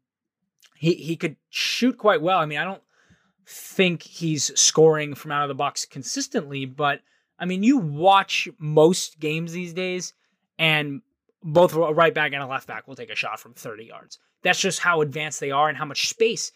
he 0.75 0.93
he 0.93 1.15
could 1.15 1.37
shoot 1.49 1.97
quite 1.97 2.21
well. 2.21 2.37
I 2.37 2.45
mean, 2.45 2.59
I 2.59 2.65
don't 2.65 2.83
think 3.47 4.03
he's 4.03 4.57
scoring 4.59 5.15
from 5.15 5.31
out 5.31 5.43
of 5.43 5.47
the 5.47 5.55
box 5.55 5.85
consistently, 5.85 6.65
but 6.65 6.99
I 7.39 7.45
mean, 7.45 7.63
you 7.63 7.77
watch 7.77 8.47
most 8.59 9.19
games 9.19 9.53
these 9.53 9.73
days, 9.73 10.13
and 10.59 11.01
both 11.41 11.73
a 11.73 11.93
right 11.93 12.13
back 12.13 12.33
and 12.33 12.43
a 12.43 12.47
left 12.47 12.67
back 12.67 12.87
will 12.87 12.95
take 12.95 13.09
a 13.09 13.15
shot 13.15 13.39
from 13.39 13.53
30 13.53 13.85
yards. 13.85 14.19
That's 14.43 14.59
just 14.59 14.79
how 14.79 15.01
advanced 15.01 15.39
they 15.39 15.51
are 15.51 15.69
and 15.69 15.77
how 15.77 15.85
much 15.85 16.09
space 16.09 16.51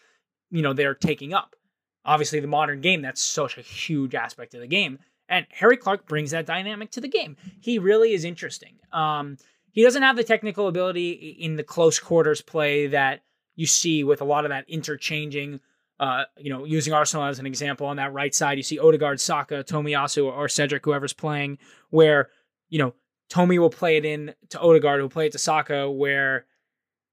you 0.50 0.62
know 0.62 0.74
they're 0.74 0.94
taking 0.94 1.32
up. 1.32 1.56
Obviously, 2.04 2.40
the 2.40 2.46
modern 2.46 2.82
game 2.82 3.02
that's 3.02 3.22
such 3.22 3.56
a 3.56 3.62
huge 3.62 4.14
aspect 4.14 4.54
of 4.54 4.60
the 4.60 4.66
game. 4.66 4.98
And 5.28 5.46
Harry 5.50 5.76
Clarke 5.76 6.08
brings 6.08 6.32
that 6.32 6.44
dynamic 6.44 6.90
to 6.92 7.00
the 7.00 7.08
game. 7.08 7.36
He 7.60 7.78
really 7.78 8.12
is 8.12 8.24
interesting. 8.24 8.74
Um, 8.92 9.36
he 9.72 9.82
doesn't 9.82 10.02
have 10.02 10.16
the 10.16 10.24
technical 10.24 10.68
ability 10.68 11.10
in 11.40 11.56
the 11.56 11.62
close 11.62 11.98
quarters 11.98 12.40
play 12.40 12.88
that 12.88 13.22
you 13.54 13.66
see 13.66 14.04
with 14.04 14.20
a 14.20 14.24
lot 14.24 14.44
of 14.44 14.50
that 14.50 14.64
interchanging. 14.68 15.60
Uh, 15.98 16.24
you 16.38 16.50
know, 16.50 16.64
using 16.64 16.94
Arsenal 16.94 17.26
as 17.26 17.38
an 17.38 17.46
example 17.46 17.86
on 17.86 17.96
that 17.96 18.12
right 18.12 18.34
side, 18.34 18.56
you 18.56 18.62
see 18.62 18.78
Odegaard, 18.78 19.20
Saka, 19.20 19.62
Tomiyasu, 19.62 20.24
or 20.24 20.48
Cedric, 20.48 20.84
whoever's 20.84 21.12
playing, 21.12 21.58
where 21.90 22.30
you 22.70 22.78
know 22.78 22.94
Tommy 23.28 23.58
will 23.58 23.70
play 23.70 23.96
it 23.98 24.04
in 24.04 24.34
to 24.48 24.60
Odegaard, 24.60 25.00
who'll 25.00 25.10
play 25.10 25.26
it 25.26 25.32
to 25.32 25.38
Saka, 25.38 25.90
where 25.90 26.46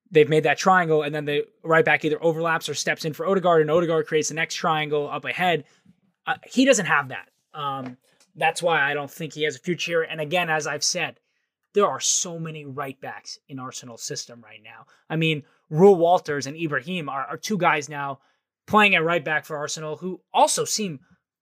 they've 0.09 0.29
made 0.29 0.43
that 0.43 0.57
triangle, 0.57 1.03
and 1.03 1.13
then 1.13 1.25
the 1.25 1.45
right 1.63 1.83
back 1.83 2.05
either 2.05 2.21
overlaps 2.23 2.69
or 2.69 2.73
steps 2.73 3.03
in 3.03 3.13
for 3.13 3.27
Odegaard, 3.27 3.61
and 3.61 3.69
Odegaard 3.69 4.07
creates 4.07 4.29
the 4.29 4.35
next 4.35 4.55
triangle 4.55 5.09
up 5.09 5.25
ahead. 5.25 5.65
Uh, 6.25 6.35
he 6.45 6.65
doesn't 6.65 6.85
have 6.85 7.09
that. 7.09 7.29
Um, 7.53 7.97
that's 8.35 8.61
why 8.61 8.81
I 8.81 8.93
don't 8.93 9.11
think 9.11 9.33
he 9.33 9.43
has 9.43 9.55
a 9.55 9.59
future 9.59 9.91
here. 9.91 10.03
And 10.03 10.21
again, 10.21 10.49
as 10.49 10.65
I've 10.65 10.83
said, 10.83 11.19
there 11.77 11.87
are 11.87 11.99
so 11.99 12.39
many 12.39 12.65
right 12.65 12.99
backs 13.01 13.37
in 13.49 13.59
Arsenal's 13.59 14.01
system 14.01 14.41
right 14.43 14.63
now. 14.63 14.87
I 15.11 15.15
mean, 15.15 15.43
Reuell 15.71 15.95
Walters 15.95 16.47
and 16.47 16.57
Ibrahim 16.57 17.07
are, 17.07 17.23
are 17.23 17.37
two 17.37 17.59
guys 17.59 17.87
now 17.87 18.17
playing 18.65 18.95
at 18.95 19.03
right 19.03 19.23
back 19.23 19.45
for 19.45 19.57
Arsenal 19.57 19.95
who 19.95 20.19
also 20.33 20.65
seem 20.65 21.01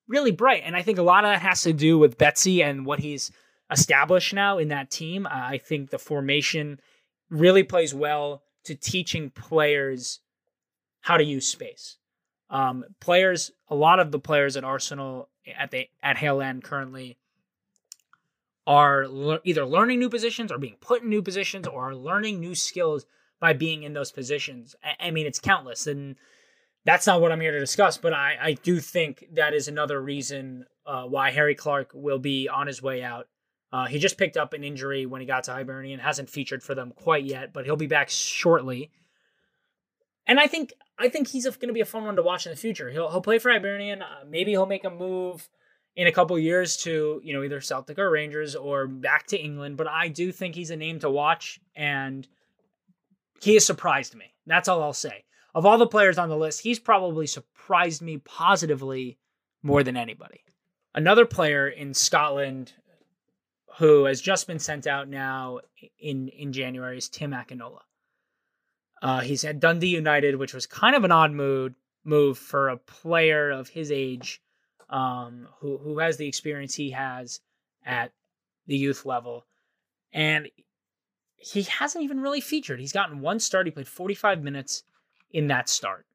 really 0.09 0.31
bright. 0.31 0.63
And 0.65 0.75
I 0.75 0.81
think 0.81 0.97
a 0.97 1.03
lot 1.03 1.23
of 1.23 1.31
that 1.31 1.41
has 1.41 1.61
to 1.61 1.71
do 1.71 1.97
with 1.97 2.17
Betsy 2.17 2.61
and 2.61 2.85
what 2.85 2.99
he's 2.99 3.31
established 3.71 4.33
now 4.33 4.57
in 4.57 4.67
that 4.67 4.91
team. 4.91 5.25
I 5.25 5.57
think 5.57 5.89
the 5.89 5.97
formation 5.97 6.81
really 7.29 7.63
plays 7.63 7.93
well 7.93 8.43
to 8.65 8.75
teaching 8.75 9.29
players 9.29 10.19
how 10.99 11.15
to 11.15 11.23
use 11.23 11.47
space. 11.47 11.95
Um, 12.49 12.83
players, 12.99 13.51
a 13.69 13.75
lot 13.75 14.01
of 14.01 14.11
the 14.11 14.19
players 14.19 14.57
at 14.57 14.65
Arsenal 14.65 15.29
at 15.57 15.71
the 15.71 15.87
at 16.03 16.17
Hale 16.17 16.41
End 16.41 16.61
currently 16.61 17.17
are 18.67 19.07
le- 19.07 19.41
either 19.43 19.65
learning 19.65 19.99
new 19.99 20.09
positions 20.09 20.51
or 20.51 20.57
being 20.57 20.77
put 20.81 21.03
in 21.03 21.09
new 21.09 21.21
positions 21.21 21.67
or 21.67 21.89
are 21.89 21.95
learning 21.95 22.39
new 22.39 22.55
skills 22.55 23.05
by 23.39 23.53
being 23.53 23.83
in 23.83 23.93
those 23.93 24.11
positions. 24.11 24.75
I, 24.83 25.07
I 25.07 25.11
mean, 25.11 25.27
it's 25.27 25.39
countless, 25.39 25.87
and 25.87 26.15
that's 26.83 27.07
not 27.07 27.21
what 27.21 27.31
I'm 27.31 27.41
here 27.41 27.51
to 27.51 27.59
discuss. 27.59 27.97
But 27.97 28.13
I, 28.13 28.37
I 28.41 28.53
do 28.53 28.79
think 28.79 29.25
that 29.33 29.53
is 29.53 29.67
another 29.67 30.01
reason 30.01 30.65
uh, 30.85 31.03
why 31.03 31.31
Harry 31.31 31.55
Clarke 31.55 31.91
will 31.93 32.19
be 32.19 32.47
on 32.47 32.67
his 32.67 32.81
way 32.81 33.03
out. 33.03 33.27
Uh, 33.71 33.85
he 33.87 33.99
just 33.99 34.17
picked 34.17 34.37
up 34.37 34.53
an 34.53 34.63
injury 34.63 35.05
when 35.05 35.21
he 35.21 35.27
got 35.27 35.43
to 35.43 35.51
Hibernian, 35.51 35.99
hasn't 35.99 36.29
featured 36.29 36.63
for 36.63 36.75
them 36.75 36.93
quite 36.95 37.25
yet, 37.25 37.51
but 37.51 37.65
he'll 37.65 37.75
be 37.75 37.87
back 37.87 38.09
shortly. 38.09 38.91
And 40.25 40.39
I 40.39 40.47
think 40.47 40.73
I 40.97 41.09
think 41.09 41.27
he's 41.27 41.45
going 41.45 41.67
to 41.67 41.73
be 41.73 41.81
a 41.81 41.85
fun 41.85 42.05
one 42.05 42.15
to 42.15 42.23
watch 42.23 42.45
in 42.45 42.51
the 42.51 42.57
future. 42.57 42.89
He'll 42.89 43.11
he'll 43.11 43.21
play 43.21 43.37
for 43.37 43.51
Hibernian. 43.51 44.01
Uh, 44.01 44.23
maybe 44.27 44.51
he'll 44.51 44.65
make 44.65 44.85
a 44.85 44.89
move 44.89 45.49
in 45.95 46.07
a 46.07 46.11
couple 46.11 46.37
years 46.37 46.77
to 46.77 47.21
you 47.23 47.33
know 47.33 47.43
either 47.43 47.61
Celtic 47.61 47.99
or 47.99 48.09
Rangers 48.09 48.55
or 48.55 48.87
back 48.87 49.27
to 49.27 49.37
England. 49.37 49.77
But 49.77 49.87
I 49.87 50.07
do 50.07 50.31
think 50.31 50.55
he's 50.55 50.71
a 50.71 50.75
name 50.75 50.99
to 50.99 51.09
watch, 51.09 51.59
and 51.75 52.27
he 53.41 53.53
has 53.53 53.65
surprised 53.65 54.15
me. 54.15 54.33
That's 54.45 54.67
all 54.67 54.83
I'll 54.83 54.93
say. 54.93 55.23
Of 55.53 55.65
all 55.65 55.77
the 55.77 55.87
players 55.87 56.17
on 56.17 56.29
the 56.29 56.37
list, 56.37 56.61
he's 56.61 56.79
probably 56.79 57.27
surprised 57.27 58.01
me 58.01 58.17
positively 58.17 59.17
more 59.63 59.83
than 59.83 59.95
anybody. 59.95 60.43
Another 60.93 61.25
player 61.25 61.67
in 61.69 61.93
Scotland 61.93 62.73
who 63.77 64.05
has 64.05 64.21
just 64.21 64.47
been 64.47 64.59
sent 64.59 64.87
out 64.87 65.09
now 65.09 65.59
in 65.99 66.29
in 66.29 66.53
January 66.53 66.97
is 66.97 67.09
Tim 67.09 67.31
Akinola. 67.31 67.81
Uh, 69.01 69.19
he's 69.21 69.43
at 69.43 69.59
Dundee 69.59 69.87
United, 69.87 70.35
which 70.35 70.53
was 70.53 70.65
kind 70.65 70.95
of 70.95 71.03
an 71.03 71.11
odd 71.11 71.31
move 71.31 71.73
move 72.03 72.37
for 72.37 72.69
a 72.69 72.77
player 72.77 73.49
of 73.49 73.67
his 73.67 73.91
age, 73.91 74.41
um, 74.89 75.47
who 75.59 75.77
who 75.77 75.99
has 75.99 76.17
the 76.17 76.27
experience 76.27 76.75
he 76.75 76.91
has 76.91 77.39
at 77.85 78.11
the 78.67 78.77
youth 78.77 79.05
level, 79.05 79.45
and 80.13 80.49
he 81.37 81.63
hasn't 81.63 82.03
even 82.03 82.19
really 82.19 82.41
featured. 82.41 82.79
He's 82.79 82.91
gotten 82.91 83.21
one 83.21 83.39
start. 83.39 83.67
He 83.67 83.71
played 83.71 83.87
45 83.87 84.43
minutes 84.43 84.83
in 85.31 85.47
that 85.47 85.69
start, 85.69 86.05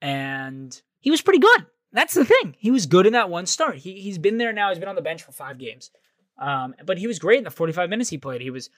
and 0.00 0.80
he 1.00 1.10
was 1.10 1.22
pretty 1.22 1.40
good. 1.40 1.66
That's 1.92 2.14
the 2.14 2.24
thing. 2.24 2.56
He 2.58 2.70
was 2.70 2.86
good 2.86 3.06
in 3.06 3.12
that 3.14 3.30
one 3.30 3.46
start. 3.46 3.76
He 3.76 4.00
he's 4.00 4.18
been 4.18 4.38
there 4.38 4.52
now. 4.52 4.70
He's 4.70 4.78
been 4.78 4.88
on 4.88 4.96
the 4.96 5.02
bench 5.02 5.22
for 5.22 5.32
five 5.32 5.58
games, 5.58 5.90
um, 6.38 6.74
but 6.84 6.98
he 6.98 7.06
was 7.06 7.18
great 7.18 7.38
in 7.38 7.44
the 7.44 7.50
45 7.50 7.88
minutes 7.88 8.10
he 8.10 8.18
played. 8.18 8.40
He 8.40 8.50
was 8.50 8.70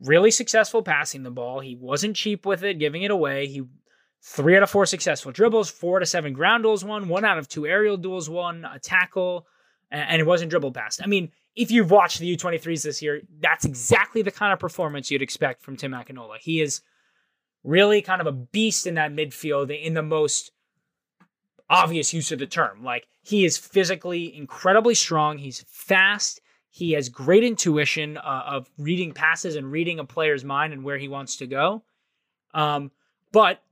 really 0.00 0.30
successful 0.30 0.82
passing 0.82 1.22
the 1.22 1.30
ball. 1.30 1.60
He 1.60 1.76
wasn't 1.76 2.16
cheap 2.16 2.44
with 2.44 2.62
it, 2.62 2.78
giving 2.78 3.02
it 3.02 3.10
away. 3.10 3.46
He 3.46 3.62
three 4.22 4.56
out 4.56 4.62
of 4.62 4.70
four 4.70 4.86
successful 4.86 5.32
dribbles, 5.32 5.70
four 5.70 5.98
to 6.00 6.06
seven 6.06 6.32
ground 6.32 6.64
duels 6.64 6.84
won, 6.84 7.08
one 7.08 7.24
out 7.24 7.38
of 7.38 7.48
two 7.48 7.66
aerial 7.66 7.96
duels 7.96 8.28
won, 8.28 8.64
a 8.64 8.78
tackle, 8.78 9.46
and 9.90 10.20
it 10.20 10.26
wasn't 10.26 10.50
dribble 10.50 10.72
passed. 10.72 11.00
I 11.02 11.06
mean, 11.06 11.30
if 11.54 11.70
you've 11.70 11.90
watched 11.90 12.18
the 12.18 12.36
U23s 12.36 12.82
this 12.82 13.00
year, 13.00 13.22
that's 13.40 13.64
exactly 13.64 14.22
the 14.22 14.30
kind 14.30 14.52
of 14.52 14.58
performance 14.58 15.10
you'd 15.10 15.22
expect 15.22 15.62
from 15.62 15.76
Tim 15.76 15.92
Akinola. 15.92 16.38
He 16.38 16.60
is 16.60 16.82
really 17.64 18.02
kind 18.02 18.20
of 18.20 18.26
a 18.26 18.32
beast 18.32 18.86
in 18.86 18.94
that 18.94 19.12
midfield 19.12 19.76
in 19.76 19.94
the 19.94 20.02
most 20.02 20.52
obvious 21.68 22.14
use 22.14 22.30
of 22.30 22.38
the 22.38 22.46
term. 22.46 22.84
Like 22.84 23.06
he 23.22 23.44
is 23.44 23.58
physically 23.58 24.36
incredibly 24.36 24.94
strong. 24.94 25.38
He's 25.38 25.64
fast. 25.68 26.40
He 26.70 26.92
has 26.92 27.08
great 27.08 27.42
intuition 27.42 28.18
uh, 28.18 28.42
of 28.46 28.70
reading 28.78 29.12
passes 29.12 29.56
and 29.56 29.72
reading 29.72 29.98
a 29.98 30.04
player's 30.04 30.44
mind 30.44 30.72
and 30.72 30.84
where 30.84 30.98
he 30.98 31.08
wants 31.08 31.36
to 31.36 31.46
go. 31.46 31.82
Um, 32.54 32.90
but 33.32 33.62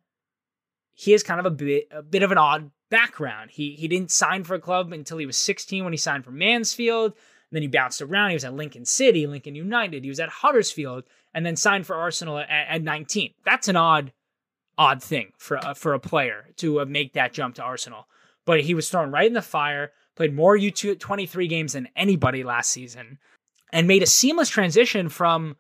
he 0.95 1.13
has 1.13 1.23
kind 1.23 1.41
of 1.41 1.47
a 1.47 1.51
bit 1.51 1.89
a 1.91 2.03
bit 2.03 2.23
of 2.23 2.33
an 2.33 2.39
odd 2.39 2.71
background. 2.91 3.51
He 3.51 3.73
he 3.73 3.89
didn't 3.89 4.11
sign 4.11 4.45
for 4.45 4.55
a 4.55 4.61
club 4.61 4.93
until 4.93 5.19
he 5.19 5.27
was 5.27 5.37
16 5.37 5.85
when 5.85 5.93
he 5.93 5.97
signed 5.97 6.25
for 6.25 6.31
Mansfield. 6.31 7.13
And 7.13 7.57
then 7.57 7.63
he 7.63 7.69
bounced 7.69 8.03
around. 8.03 8.31
He 8.31 8.35
was 8.35 8.45
at 8.45 8.55
Lincoln 8.55 8.85
City, 8.85 9.27
Lincoln 9.27 9.55
United. 9.55 10.03
He 10.03 10.09
was 10.09 10.21
at 10.21 10.29
Huddersfield, 10.29 11.05
and 11.35 11.45
then 11.45 11.57
signed 11.57 11.87
for 11.87 11.97
Arsenal 11.97 12.39
at, 12.39 12.49
at 12.49 12.83
19. 12.83 13.33
That's 13.45 13.69
an 13.69 13.77
odd, 13.77 14.13
odd 14.77 15.03
thing 15.03 15.33
for 15.39 15.59
uh, 15.59 15.75
for 15.75 15.95
a 15.95 16.01
player 16.01 16.49
to 16.57 16.81
uh, 16.81 16.85
make 16.85 17.13
that 17.13 17.33
jump 17.33 17.57
to 17.57 17.63
Arsenal. 17.63 18.09
But 18.45 18.63
he 18.63 18.75
was 18.75 18.89
thrown 18.89 19.11
right 19.11 19.27
in 19.27 19.35
the 19.35 19.43
fire 19.43 19.93
played 20.15 20.35
more 20.35 20.57
U23 20.57 21.49
games 21.49 21.73
than 21.73 21.89
anybody 21.97 22.43
last 22.43 22.71
season, 22.71 23.19
and 23.73 23.89
made 23.89 24.03
a 24.03 24.07
seamless 24.07 24.49
transition 24.49 25.09
from 25.09 25.57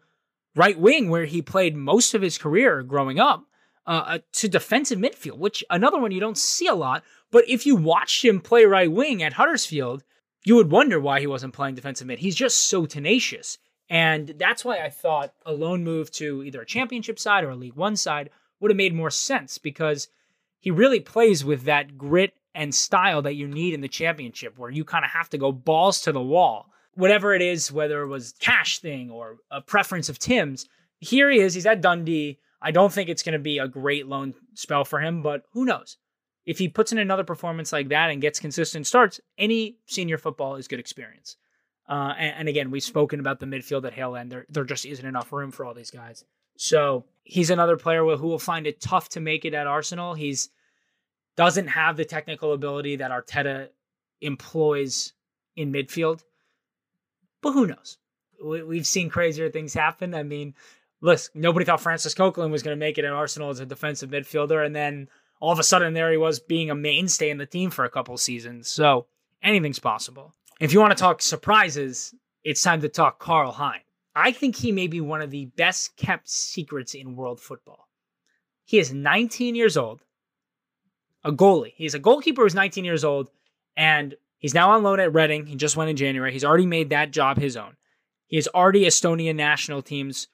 right 0.54 0.78
wing, 0.78 1.10
where 1.10 1.24
he 1.24 1.42
played 1.42 1.76
most 1.76 2.14
of 2.14 2.22
his 2.22 2.38
career 2.38 2.82
growing 2.82 3.18
up, 3.18 3.44
uh, 3.86 4.04
uh, 4.06 4.18
to 4.32 4.48
defensive 4.48 4.98
midfield, 4.98 5.38
which 5.38 5.64
another 5.70 5.98
one 5.98 6.10
you 6.10 6.20
don't 6.20 6.38
see 6.38 6.66
a 6.66 6.74
lot. 6.74 7.02
But 7.30 7.48
if 7.48 7.66
you 7.66 7.76
watched 7.76 8.24
him 8.24 8.40
play 8.40 8.64
right 8.64 8.90
wing 8.90 9.22
at 9.22 9.34
Huddersfield, 9.34 10.04
you 10.44 10.56
would 10.56 10.70
wonder 10.70 11.00
why 11.00 11.20
he 11.20 11.26
wasn't 11.26 11.54
playing 11.54 11.74
defensive 11.74 12.06
mid. 12.06 12.18
He's 12.18 12.36
just 12.36 12.68
so 12.68 12.86
tenacious. 12.86 13.58
And 13.90 14.34
that's 14.38 14.64
why 14.64 14.78
I 14.78 14.90
thought 14.90 15.34
a 15.44 15.52
loan 15.52 15.84
move 15.84 16.10
to 16.12 16.42
either 16.42 16.62
a 16.62 16.66
championship 16.66 17.18
side 17.18 17.44
or 17.44 17.50
a 17.50 17.56
League 17.56 17.74
One 17.74 17.96
side 17.96 18.30
would 18.60 18.70
have 18.70 18.76
made 18.76 18.94
more 18.94 19.10
sense 19.10 19.58
because 19.58 20.08
he 20.60 20.70
really 20.70 21.00
plays 21.00 21.44
with 21.44 21.64
that 21.64 21.98
grit 21.98 22.32
and 22.54 22.74
style 22.74 23.20
that 23.22 23.34
you 23.34 23.46
need 23.46 23.74
in 23.74 23.80
the 23.80 23.88
championship, 23.88 24.58
where 24.58 24.70
you 24.70 24.84
kind 24.84 25.04
of 25.04 25.10
have 25.10 25.28
to 25.30 25.38
go 25.38 25.52
balls 25.52 26.00
to 26.02 26.12
the 26.12 26.22
wall. 26.22 26.70
Whatever 26.94 27.34
it 27.34 27.42
is, 27.42 27.72
whether 27.72 28.02
it 28.02 28.08
was 28.08 28.34
cash 28.38 28.78
thing 28.78 29.10
or 29.10 29.38
a 29.50 29.60
preference 29.60 30.08
of 30.08 30.18
Tim's, 30.18 30.66
here 31.00 31.30
he 31.30 31.40
is. 31.40 31.54
He's 31.54 31.66
at 31.66 31.80
Dundee. 31.80 32.38
I 32.64 32.70
don't 32.70 32.92
think 32.92 33.10
it's 33.10 33.22
going 33.22 33.34
to 33.34 33.38
be 33.38 33.58
a 33.58 33.68
great 33.68 34.08
loan 34.08 34.32
spell 34.54 34.86
for 34.86 34.98
him, 34.98 35.22
but 35.22 35.42
who 35.52 35.66
knows? 35.66 35.98
If 36.46 36.58
he 36.58 36.68
puts 36.68 36.92
in 36.92 36.98
another 36.98 37.22
performance 37.22 37.72
like 37.72 37.88
that 37.90 38.10
and 38.10 38.22
gets 38.22 38.40
consistent 38.40 38.86
starts, 38.86 39.20
any 39.36 39.76
senior 39.86 40.16
football 40.16 40.56
is 40.56 40.66
good 40.66 40.80
experience. 40.80 41.36
Uh, 41.86 42.14
and, 42.18 42.34
and, 42.38 42.48
again, 42.48 42.70
we've 42.70 42.82
spoken 42.82 43.20
about 43.20 43.38
the 43.38 43.46
midfield 43.46 43.84
at 43.86 43.92
Hale 43.92 44.16
End. 44.16 44.32
There, 44.32 44.46
there 44.48 44.64
just 44.64 44.86
isn't 44.86 45.06
enough 45.06 45.30
room 45.30 45.50
for 45.50 45.66
all 45.66 45.74
these 45.74 45.90
guys. 45.90 46.24
So 46.56 47.04
he's 47.22 47.50
another 47.50 47.76
player 47.76 48.02
who 48.16 48.28
will 48.28 48.38
find 48.38 48.66
it 48.66 48.80
tough 48.80 49.10
to 49.10 49.20
make 49.20 49.44
it 49.44 49.52
at 49.52 49.66
Arsenal. 49.66 50.14
He's 50.14 50.48
doesn't 51.36 51.66
have 51.66 51.96
the 51.96 52.04
technical 52.04 52.52
ability 52.52 52.96
that 52.96 53.10
Arteta 53.10 53.68
employs 54.20 55.12
in 55.56 55.72
midfield. 55.72 56.22
But 57.42 57.52
who 57.52 57.66
knows? 57.66 57.98
We've 58.42 58.86
seen 58.86 59.10
crazier 59.10 59.50
things 59.50 59.74
happen. 59.74 60.14
I 60.14 60.22
mean, 60.22 60.54
listen, 61.04 61.32
nobody 61.34 61.66
thought 61.66 61.82
Francis 61.82 62.14
Coquelin 62.14 62.50
was 62.50 62.62
going 62.62 62.74
to 62.74 62.80
make 62.80 62.96
it 62.96 63.04
at 63.04 63.12
Arsenal 63.12 63.50
as 63.50 63.60
a 63.60 63.66
defensive 63.66 64.10
midfielder, 64.10 64.64
and 64.64 64.74
then 64.74 65.08
all 65.38 65.52
of 65.52 65.58
a 65.58 65.62
sudden 65.62 65.92
there 65.92 66.10
he 66.10 66.16
was 66.16 66.40
being 66.40 66.70
a 66.70 66.74
mainstay 66.74 67.28
in 67.28 67.36
the 67.36 67.46
team 67.46 67.70
for 67.70 67.84
a 67.84 67.90
couple 67.90 68.16
seasons. 68.16 68.68
So 68.68 69.06
anything's 69.42 69.78
possible. 69.78 70.34
If 70.60 70.72
you 70.72 70.80
want 70.80 70.96
to 70.96 71.00
talk 71.00 71.20
surprises, 71.20 72.14
it's 72.42 72.62
time 72.62 72.80
to 72.80 72.88
talk 72.88 73.18
Karl 73.18 73.52
Hein. 73.52 73.80
I 74.16 74.32
think 74.32 74.56
he 74.56 74.72
may 74.72 74.86
be 74.86 75.00
one 75.00 75.20
of 75.20 75.30
the 75.30 75.46
best 75.56 75.96
kept 75.96 76.28
secrets 76.28 76.94
in 76.94 77.16
world 77.16 77.40
football. 77.40 77.88
He 78.64 78.78
is 78.78 78.92
19 78.92 79.54
years 79.54 79.76
old 79.76 80.00
a 81.22 81.32
goalie. 81.32 81.72
He's 81.76 81.94
a 81.94 81.98
goalkeeper 81.98 82.42
who's 82.42 82.54
19 82.54 82.84
years 82.84 83.02
old, 83.02 83.30
and 83.76 84.14
he's 84.38 84.54
now 84.54 84.70
on 84.70 84.82
loan 84.82 85.00
at 85.00 85.12
Reading. 85.12 85.46
He 85.46 85.56
just 85.56 85.76
went 85.76 85.90
in 85.90 85.96
January. 85.96 86.32
He's 86.32 86.44
already 86.44 86.66
made 86.66 86.90
that 86.90 87.10
job 87.10 87.38
his 87.38 87.56
own. 87.56 87.76
He 88.26 88.36
is 88.36 88.48
already 88.48 88.84
Estonian 88.84 89.36
national 89.36 89.82
team's 89.82 90.28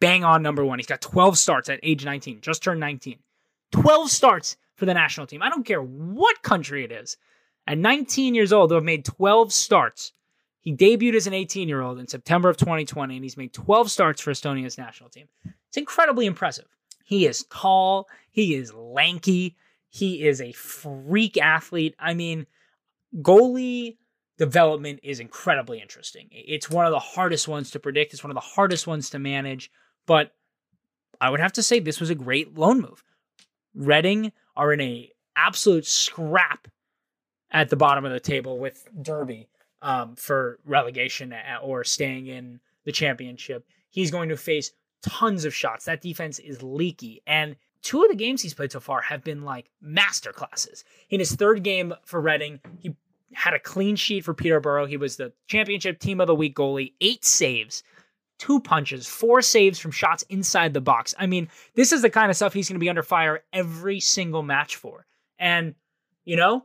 bang 0.00 0.24
on 0.24 0.42
number 0.42 0.64
one. 0.64 0.78
He's 0.78 0.86
got 0.86 1.00
12 1.00 1.38
starts 1.38 1.68
at 1.68 1.80
age 1.82 2.04
19, 2.04 2.40
just 2.40 2.62
turned 2.62 2.80
19. 2.80 3.18
12 3.72 4.10
starts 4.10 4.56
for 4.76 4.86
the 4.86 4.94
national 4.94 5.26
team. 5.26 5.42
I 5.42 5.48
don't 5.48 5.64
care 5.64 5.82
what 5.82 6.42
country 6.42 6.84
it 6.84 6.92
is. 6.92 7.16
At 7.66 7.78
19 7.78 8.34
years 8.34 8.52
old, 8.52 8.70
to 8.70 8.76
have 8.76 8.84
made 8.84 9.04
12 9.04 9.52
starts. 9.52 10.12
He 10.60 10.74
debuted 10.74 11.14
as 11.14 11.26
an 11.26 11.34
18 11.34 11.68
year 11.68 11.80
old 11.80 11.98
in 11.98 12.06
September 12.08 12.48
of 12.48 12.56
2020, 12.56 13.16
and 13.16 13.24
he's 13.24 13.36
made 13.36 13.52
12 13.52 13.90
starts 13.90 14.20
for 14.20 14.30
Estonia's 14.30 14.78
national 14.78 15.10
team. 15.10 15.28
It's 15.68 15.76
incredibly 15.76 16.26
impressive. 16.26 16.66
He 17.04 17.26
is 17.26 17.44
tall, 17.50 18.08
he 18.30 18.54
is 18.54 18.72
lanky, 18.74 19.56
he 19.88 20.26
is 20.26 20.40
a 20.40 20.52
freak 20.52 21.38
athlete. 21.38 21.94
I 21.98 22.14
mean, 22.14 22.46
goalie 23.18 23.96
development 24.38 25.00
is 25.02 25.20
incredibly 25.20 25.80
interesting. 25.80 26.28
It's 26.30 26.68
one 26.68 26.84
of 26.84 26.92
the 26.92 26.98
hardest 26.98 27.48
ones 27.48 27.70
to 27.70 27.78
predict, 27.78 28.12
it's 28.12 28.24
one 28.24 28.30
of 28.30 28.34
the 28.34 28.40
hardest 28.40 28.86
ones 28.86 29.10
to 29.10 29.18
manage, 29.18 29.70
but 30.06 30.32
I 31.20 31.30
would 31.30 31.40
have 31.40 31.52
to 31.54 31.62
say 31.62 31.80
this 31.80 32.00
was 32.00 32.10
a 32.10 32.14
great 32.14 32.56
loan 32.56 32.80
move. 32.80 33.02
Reading 33.74 34.32
are 34.56 34.72
in 34.72 34.80
a 34.80 35.10
absolute 35.36 35.86
scrap 35.86 36.68
at 37.50 37.68
the 37.68 37.76
bottom 37.76 38.04
of 38.04 38.12
the 38.12 38.20
table 38.20 38.58
with 38.58 38.88
Derby 39.02 39.48
um, 39.82 40.16
for 40.16 40.58
relegation 40.64 41.34
or 41.62 41.84
staying 41.84 42.26
in 42.26 42.60
the 42.84 42.92
championship. 42.92 43.66
He's 43.90 44.10
going 44.10 44.28
to 44.30 44.36
face 44.36 44.72
tons 45.02 45.44
of 45.44 45.54
shots. 45.54 45.84
That 45.84 46.00
defense 46.00 46.38
is 46.38 46.62
leaky. 46.62 47.22
And 47.26 47.56
two 47.82 48.02
of 48.02 48.10
the 48.10 48.16
games 48.16 48.42
he's 48.42 48.54
played 48.54 48.72
so 48.72 48.80
far 48.80 49.00
have 49.02 49.22
been 49.22 49.42
like 49.42 49.70
master 49.80 50.32
classes. 50.32 50.84
In 51.10 51.20
his 51.20 51.34
third 51.34 51.62
game 51.62 51.94
for 52.04 52.20
Reading, 52.20 52.60
he 52.78 52.96
had 53.32 53.54
a 53.54 53.58
clean 53.58 53.96
sheet 53.96 54.24
for 54.24 54.34
Peterborough. 54.34 54.86
He 54.86 54.96
was 54.96 55.16
the 55.16 55.32
championship 55.46 55.98
team 55.98 56.20
of 56.20 56.26
the 56.26 56.34
week 56.34 56.56
goalie, 56.56 56.94
eight 57.00 57.24
saves, 57.24 57.82
two 58.38 58.60
punches, 58.60 59.06
four 59.06 59.42
saves 59.42 59.78
from 59.78 59.90
shots 59.90 60.22
inside 60.28 60.74
the 60.74 60.80
box. 60.80 61.14
I 61.18 61.26
mean, 61.26 61.48
this 61.74 61.92
is 61.92 62.02
the 62.02 62.10
kind 62.10 62.30
of 62.30 62.36
stuff 62.36 62.52
he's 62.52 62.68
going 62.68 62.76
to 62.76 62.84
be 62.84 62.88
under 62.88 63.02
fire 63.02 63.44
every 63.52 64.00
single 64.00 64.42
match 64.42 64.76
for. 64.76 65.06
And, 65.38 65.74
you 66.24 66.36
know, 66.36 66.64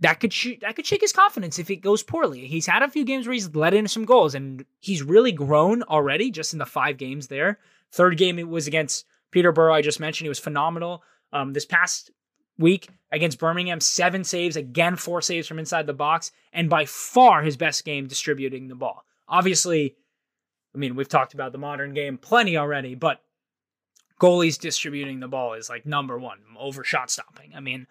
that 0.00 0.20
could 0.20 0.32
sh- 0.32 0.58
that 0.60 0.76
could 0.76 0.86
shake 0.86 1.00
his 1.00 1.12
confidence 1.12 1.58
if 1.58 1.70
it 1.70 1.76
goes 1.76 2.02
poorly. 2.02 2.46
He's 2.46 2.66
had 2.66 2.82
a 2.82 2.88
few 2.88 3.04
games 3.04 3.26
where 3.26 3.34
he's 3.34 3.54
let 3.54 3.74
in 3.74 3.88
some 3.88 4.04
goals 4.04 4.34
and 4.34 4.64
he's 4.80 5.02
really 5.02 5.32
grown 5.32 5.82
already 5.82 6.30
just 6.30 6.52
in 6.52 6.58
the 6.58 6.66
five 6.66 6.98
games 6.98 7.26
there. 7.26 7.58
Third 7.90 8.16
game 8.16 8.38
it 8.38 8.48
was 8.48 8.66
against 8.66 9.06
Peterborough. 9.30 9.74
I 9.74 9.82
just 9.82 10.00
mentioned 10.00 10.26
he 10.26 10.30
was 10.30 10.38
phenomenal. 10.38 11.02
Um, 11.32 11.52
this 11.52 11.66
past 11.66 12.10
week 12.58 12.88
against 13.12 13.38
Birmingham, 13.38 13.80
seven 13.80 14.24
saves, 14.24 14.56
again 14.56 14.96
four 14.96 15.20
saves 15.20 15.46
from 15.46 15.58
inside 15.58 15.86
the 15.86 15.92
box, 15.94 16.32
and 16.52 16.70
by 16.70 16.84
far 16.84 17.42
his 17.42 17.56
best 17.56 17.84
game 17.84 18.06
distributing 18.06 18.68
the 18.68 18.74
ball. 18.74 19.04
Obviously, 19.28 19.96
I 20.78 20.80
mean 20.80 20.94
we've 20.94 21.08
talked 21.08 21.34
about 21.34 21.50
the 21.50 21.58
modern 21.58 21.92
game 21.92 22.18
plenty 22.18 22.56
already, 22.56 22.94
but 22.94 23.20
goalies 24.20 24.58
distributing 24.60 25.18
the 25.18 25.26
ball 25.26 25.54
is 25.54 25.68
like 25.68 25.84
number 25.84 26.16
one 26.16 26.38
over 26.56 26.84
shot 26.84 27.10
stopping. 27.10 27.52
I 27.56 27.60
mean 27.60 27.88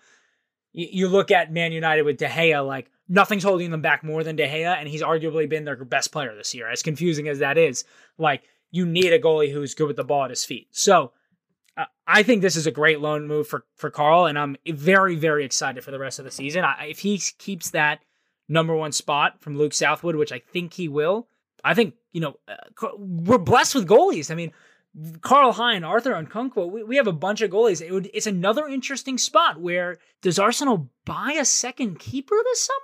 you 0.71 1.09
look 1.09 1.29
at 1.29 1.51
Man 1.51 1.73
United 1.73 2.03
with 2.03 2.17
De 2.17 2.27
Gea, 2.27 2.65
like 2.65 2.89
nothing's 3.09 3.43
holding 3.43 3.71
them 3.71 3.81
back 3.81 4.05
more 4.05 4.23
than 4.23 4.37
De 4.37 4.47
Gea, 4.47 4.77
and 4.77 4.87
he's 4.87 5.01
arguably 5.01 5.49
been 5.49 5.65
their 5.65 5.83
best 5.83 6.13
player 6.13 6.33
this 6.33 6.55
year. 6.55 6.69
As 6.69 6.81
confusing 6.81 7.27
as 7.27 7.39
that 7.39 7.57
is, 7.57 7.83
like 8.17 8.43
you 8.71 8.85
need 8.85 9.11
a 9.11 9.19
goalie 9.19 9.51
who's 9.51 9.73
good 9.73 9.87
with 9.87 9.97
the 9.97 10.05
ball 10.05 10.23
at 10.23 10.29
his 10.29 10.45
feet. 10.45 10.69
So 10.71 11.11
uh, 11.75 11.85
I 12.05 12.23
think 12.23 12.41
this 12.41 12.55
is 12.55 12.67
a 12.67 12.71
great 12.71 13.01
loan 13.01 13.27
move 13.27 13.49
for 13.49 13.65
for 13.75 13.89
Karl, 13.89 14.27
and 14.27 14.39
I'm 14.39 14.55
very 14.65 15.17
very 15.17 15.43
excited 15.43 15.83
for 15.83 15.91
the 15.91 15.99
rest 15.99 16.19
of 16.19 16.25
the 16.25 16.31
season. 16.31 16.63
I, 16.63 16.85
if 16.85 16.99
he 16.99 17.19
keeps 17.37 17.71
that 17.71 17.99
number 18.47 18.73
one 18.73 18.93
spot 18.93 19.41
from 19.41 19.57
Luke 19.57 19.73
Southwood, 19.73 20.15
which 20.15 20.31
I 20.31 20.39
think 20.39 20.75
he 20.75 20.87
will, 20.87 21.27
I 21.67 21.73
think 21.73 21.95
you 22.11 22.21
know 22.21 22.35
uh, 22.47 22.87
we're 22.97 23.37
blessed 23.37 23.75
with 23.75 23.87
goalies. 23.87 24.31
I 24.31 24.35
mean, 24.35 24.51
Karl 25.21 25.51
Hein, 25.51 25.83
Arthur 25.83 26.13
Okonkwo, 26.13 26.71
we, 26.71 26.83
we 26.83 26.95
have 26.95 27.07
a 27.07 27.13
bunch 27.13 27.41
of 27.41 27.51
goalies. 27.51 27.81
It 27.81 27.91
would, 27.91 28.09
it's 28.13 28.27
another 28.27 28.67
interesting 28.67 29.17
spot 29.17 29.59
where 29.59 29.97
does 30.21 30.39
Arsenal 30.39 30.89
buy 31.05 31.35
a 31.37 31.45
second 31.45 31.99
keeper 31.99 32.35
this 32.43 32.61
summer? 32.61 32.77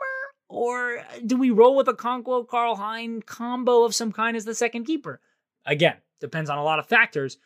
Or 0.50 1.04
do 1.26 1.38
we 1.38 1.50
roll 1.50 1.76
with 1.76 1.88
a 1.88 1.94
Okonkwo 1.94 2.48
Karl 2.48 2.76
Hein 2.76 3.24
combo 3.24 3.84
of 3.84 3.96
some 3.96 4.12
kind 4.12 4.38
as 4.38 4.46
the 4.46 4.54
second 4.54 4.84
keeper? 4.84 5.20
Again, 5.66 5.96
depends 6.20 6.50
on 6.50 6.60
a 6.60 6.64
lot 6.64 6.80
of 6.80 6.86
factors. 6.86 7.38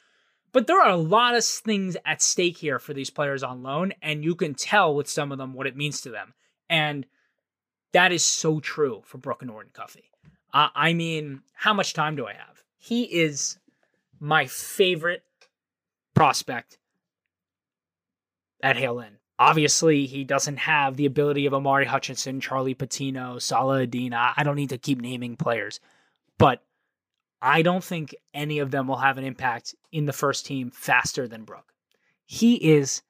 But 0.51 0.67
there 0.67 0.81
are 0.81 0.89
a 0.89 0.97
lot 0.97 1.35
of 1.35 1.45
things 1.45 1.95
at 2.03 2.21
stake 2.21 2.57
here 2.57 2.79
for 2.79 2.93
these 2.93 3.09
players 3.09 3.43
on 3.43 3.63
loan, 3.63 3.93
and 4.01 4.23
you 4.23 4.33
can 4.33 4.55
tell 4.55 4.95
with 4.95 5.09
some 5.09 5.31
of 5.31 5.37
them 5.37 5.53
what 5.53 5.67
it 5.67 5.77
means 5.77 6.01
to 6.01 6.09
them. 6.09 6.33
And 6.69 7.05
that 7.93 8.11
is 8.11 8.25
so 8.25 8.59
true 8.59 9.01
for 9.05 9.17
Brooke 9.17 9.45
Norton-Cuffy. 9.45 10.09
Uh, 10.53 10.69
I 10.75 10.93
mean, 10.93 11.41
how 11.53 11.73
much 11.73 11.93
time 11.93 12.15
do 12.15 12.25
I 12.25 12.33
have? 12.33 12.63
He 12.77 13.03
is 13.03 13.57
my 14.19 14.45
favorite 14.47 15.23
prospect 16.13 16.77
at 18.61 18.77
Hale. 18.77 19.03
Obviously, 19.39 20.07
he 20.07 20.23
doesn't 20.23 20.57
have 20.57 20.95
the 20.95 21.05
ability 21.05 21.45
of 21.45 21.53
Omari 21.53 21.85
Hutchinson, 21.85 22.41
Charlie 22.41 22.73
Patino, 22.73 23.37
Salah-Eddine. 23.37 24.13
I 24.13 24.41
don't 24.43 24.55
need 24.55 24.69
to 24.69 24.79
keep 24.79 24.99
naming 24.99 25.35
players, 25.35 25.79
but 26.39 26.63
I 27.39 27.61
don't 27.61 27.83
think 27.83 28.15
any 28.33 28.57
of 28.57 28.71
them 28.71 28.87
will 28.87 28.97
have 28.97 29.19
an 29.19 29.23
impact 29.23 29.75
in 29.91 30.05
the 30.05 30.13
first 30.13 30.47
team 30.47 30.71
faster 30.71 31.27
than 31.27 31.43
Brooke. 31.43 31.71
He 32.25 32.55
is 32.55 33.03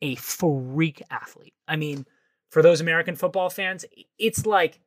a 0.00 0.14
freak 0.14 1.02
athlete. 1.10 1.52
I 1.66 1.76
mean, 1.76 2.06
for 2.50 2.62
those 2.62 2.80
American 2.80 3.14
football 3.14 3.50
fans, 3.50 3.84
it's 4.18 4.46
like 4.46 4.80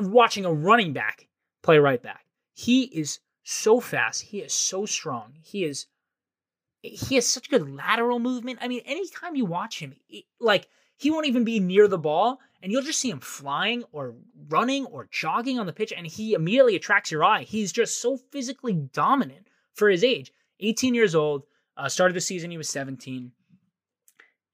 watching 0.00 0.44
a 0.44 0.52
running 0.52 0.92
back 0.92 1.28
play 1.62 1.78
right 1.78 2.02
back. 2.02 2.24
He 2.54 2.84
is 2.84 3.20
so 3.42 3.80
fast. 3.80 4.22
He 4.22 4.38
is 4.38 4.52
so 4.52 4.86
strong. 4.86 5.34
He 5.42 5.64
is 5.64 5.86
he 6.82 7.16
has 7.16 7.26
such 7.26 7.50
good 7.50 7.68
lateral 7.68 8.18
movement. 8.18 8.58
I 8.62 8.68
mean, 8.68 8.82
anytime 8.84 9.34
you 9.34 9.44
watch 9.44 9.80
him, 9.80 9.94
it, 10.08 10.24
like 10.40 10.68
he 10.96 11.10
won't 11.10 11.26
even 11.26 11.44
be 11.44 11.60
near 11.60 11.88
the 11.88 11.98
ball, 11.98 12.38
and 12.62 12.70
you'll 12.70 12.82
just 12.82 13.00
see 13.00 13.10
him 13.10 13.20
flying 13.20 13.84
or 13.92 14.14
running 14.48 14.86
or 14.86 15.08
jogging 15.10 15.58
on 15.58 15.66
the 15.66 15.72
pitch, 15.72 15.92
and 15.96 16.06
he 16.06 16.34
immediately 16.34 16.76
attracts 16.76 17.10
your 17.10 17.24
eye. 17.24 17.42
He's 17.42 17.72
just 17.72 18.00
so 18.00 18.16
physically 18.16 18.74
dominant 18.74 19.48
for 19.74 19.88
his 19.88 20.04
age. 20.04 20.32
18 20.60 20.94
years 20.94 21.14
old. 21.14 21.44
Uh, 21.76 21.88
started 21.90 22.14
the 22.14 22.20
season, 22.22 22.50
he 22.50 22.56
was 22.56 22.70
17. 22.70 23.32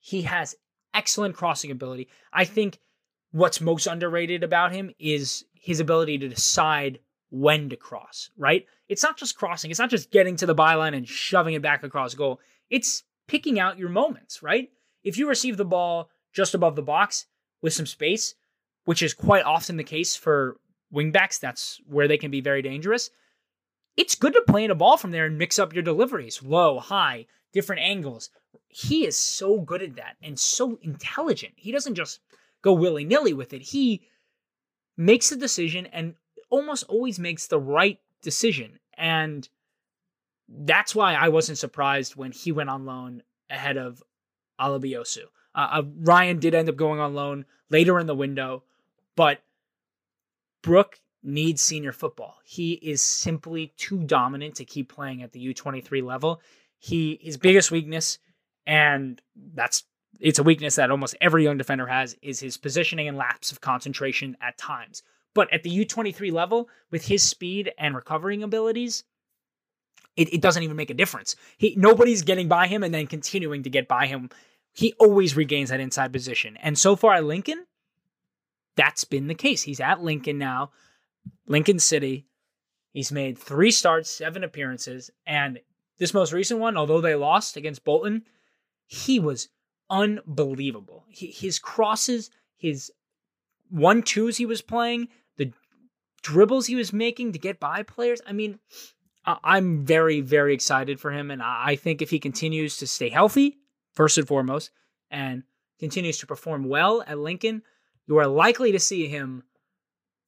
He 0.01 0.22
has 0.22 0.57
excellent 0.93 1.37
crossing 1.37 1.70
ability. 1.70 2.09
I 2.33 2.45
think 2.45 2.80
what's 3.33 3.61
most 3.61 3.87
underrated 3.87 4.45
about 4.45 4.72
him 4.72 4.91
is 4.99 5.45
his 5.55 5.80
ability 5.80 6.18
to 6.18 6.28
decide 6.28 7.01
when 7.30 7.70
to 7.70 7.76
cross, 7.76 8.30
right? 8.37 8.66
It's 8.89 9.03
not 9.03 9.16
just 9.16 9.37
crossing, 9.37 9.70
it's 9.70 9.80
not 9.80 9.91
just 9.91 10.11
getting 10.11 10.37
to 10.37 10.47
the 10.47 10.55
byline 10.55 10.95
and 10.95 11.09
shoving 11.09 11.55
it 11.55 11.62
back 11.62 11.83
across 11.83 12.14
goal. 12.14 12.41
It's 12.70 13.03
picking 13.26 13.59
out 13.59 13.78
your 13.78 13.89
moments, 13.89 14.43
right? 14.43 14.68
If 15.03 15.16
you 15.16 15.28
receive 15.28 15.57
the 15.57 15.64
ball 15.64 16.11
just 16.33 16.55
above 16.55 16.76
the 16.76 16.83
box 16.83 17.26
with 17.62 17.72
some 17.72 17.87
space, 17.87 18.35
which 18.85 19.03
is 19.03 19.14
quite 19.14 19.45
often 19.45 19.76
the 19.76 19.85
case 19.85 20.14
for 20.14 20.59
wingbacks, 20.93 21.41
that's 21.41 21.80
where 21.87 22.07
they 22.07 22.18
can 22.18 22.30
be 22.30 22.41
very 22.41 22.61
dangerous. 22.61 23.11
It's 23.97 24.14
good 24.14 24.35
to 24.35 24.45
play 24.47 24.64
in 24.64 24.70
a 24.70 24.74
ball 24.74 24.97
from 24.97 25.11
there 25.11 25.26
and 25.26 25.39
mix 25.39 25.59
up 25.59 25.72
your 25.72 25.83
deliveries 25.83 26.43
low, 26.43 26.78
high, 26.78 27.26
different 27.53 27.83
angles. 27.83 28.30
He 28.68 29.07
is 29.07 29.16
so 29.16 29.61
good 29.61 29.83
at 29.83 29.97
that 29.97 30.16
and 30.22 30.39
so 30.39 30.78
intelligent. 30.83 31.55
He 31.57 31.72
doesn't 31.72 31.95
just 31.95 32.20
go 32.63 32.73
willy 32.73 33.05
nilly 33.05 33.33
with 33.33 33.53
it. 33.53 33.63
He 33.63 34.03
makes 34.97 35.33
a 35.33 35.37
decision 35.37 35.87
and 35.87 36.15
almost 36.49 36.85
always 36.89 37.19
makes 37.19 37.47
the 37.47 37.59
right 37.59 37.99
decision. 38.23 38.79
And 38.97 39.49
that's 40.49 40.95
why 40.95 41.15
I 41.15 41.29
wasn't 41.29 41.59
surprised 41.59 42.17
when 42.17 42.33
he 42.33 42.53
went 42.53 42.71
on 42.71 42.85
loan 42.85 43.23
ahead 43.51 43.77
of 43.77 44.03
Alebiosu. 44.61 45.25
Uh, 45.55 45.69
uh, 45.73 45.83
Ryan 46.01 46.39
did 46.39 46.55
end 46.55 46.69
up 46.69 46.77
going 46.77 47.01
on 47.01 47.15
loan 47.15 47.45
later 47.71 47.99
in 47.99 48.07
the 48.07 48.15
window, 48.15 48.63
but 49.17 49.43
Brooke 50.63 51.01
needs 51.23 51.63
senior 51.63 51.93
football. 51.93 52.39
He 52.45 52.73
is 52.73 53.03
simply 53.03 53.73
too 53.77 53.99
dominant 54.05 54.57
to 54.57 54.65
keep 54.65 54.93
playing 54.93 55.23
at 55.23 55.33
the 55.33 55.55
U23 55.55 56.03
level. 56.03 56.41
He 56.79 57.19
his 57.23 57.37
biggest 57.37 57.71
weakness, 57.71 58.19
and 58.67 59.21
that's 59.55 59.85
it's 60.21 60.39
a 60.39 60.43
weakness 60.43 60.77
that 60.77 60.91
almost 60.91 61.17
every 61.21 61.45
young 61.45 61.59
defender 61.59 61.87
has, 61.87 62.17
is 62.23 62.41
his 62.41 62.57
positioning 62.57 63.09
and 63.09 63.17
lapse 63.17 63.51
of 63.51 63.61
concentration 63.61 64.37
at 64.41 64.59
times. 64.59 65.03
But 65.35 65.53
at 65.53 65.63
the 65.63 65.85
U23 65.85 66.33
level, 66.33 66.69
with 66.91 67.07
his 67.07 67.23
speed 67.23 67.73
and 67.79 67.95
recovering 67.95 68.43
abilities, 68.43 69.05
it, 70.17 70.33
it 70.33 70.41
doesn't 70.41 70.63
even 70.63 70.77
make 70.77 70.91
a 70.91 70.95
difference. 70.95 71.37
He 71.57 71.75
nobody's 71.77 72.23
getting 72.23 72.49
by 72.49 72.67
him 72.67 72.83
and 72.83 72.93
then 72.93 73.07
continuing 73.07 73.63
to 73.63 73.71
get 73.71 73.89
by 73.89 74.07
him. 74.07 74.29
He 74.73 74.95
always 74.99 75.37
regains 75.37 75.71
that 75.71 75.81
inside 75.81 76.13
position. 76.13 76.57
And 76.59 76.79
so 76.79 76.97
far 76.97 77.15
at 77.15 77.25
Lincoln, 77.25 77.67
that's 78.77 79.05
been 79.05 79.27
the 79.27 79.35
case. 79.35 79.63
He's 79.63 79.81
at 79.81 80.03
Lincoln 80.03 80.39
now, 80.39 80.71
Lincoln 81.47 81.79
City. 81.79 82.27
He's 82.93 83.13
made 83.13 83.39
three 83.39 83.71
starts, 83.71 84.11
seven 84.11 84.45
appearances, 84.45 85.11
and 85.27 85.61
this 85.99 86.13
most 86.13 86.33
recent 86.33 86.61
one, 86.61 86.77
although 86.77 87.01
they 87.01 87.15
lost 87.15 87.57
against 87.57 87.85
Bolton, 87.85 88.25
he 88.87 89.19
was 89.19 89.49
unbelievable. 89.93 91.05
His 91.09 91.59
crosses, 91.59 92.30
his 92.57 92.90
one 93.70 94.03
twos 94.03 94.38
he 94.38 94.47
was 94.47 94.62
playing, 94.62 95.09
the 95.36 95.53
dribbles 96.22 96.66
he 96.66 96.74
was 96.74 96.93
making 96.93 97.32
to 97.32 97.38
get 97.38 97.61
by 97.61 97.82
players. 97.82 98.20
I 98.26 98.32
mean, 98.32 98.59
I'm 99.24 99.84
very, 99.84 100.20
very 100.20 100.55
excited 100.55 100.99
for 100.99 101.12
him. 101.12 101.30
And 101.30 101.43
I 101.43 101.76
think 101.76 102.03
if 102.03 102.11
he 102.11 102.18
continues 102.18 102.78
to 102.78 102.86
stay 102.86 103.11
healthy, 103.11 103.59
first 103.93 104.18
and 104.18 104.26
foremost, 104.26 104.70
and 105.11 105.45
continues 105.78 106.18
to 106.18 106.26
perform 106.26 106.68
well 106.68 107.05
at 107.07 107.18
Lincoln, 107.18 107.62
you 108.07 108.16
are 108.16 108.26
likely 108.26 108.72
to 108.72 108.80
see 108.80 109.07
him 109.07 109.45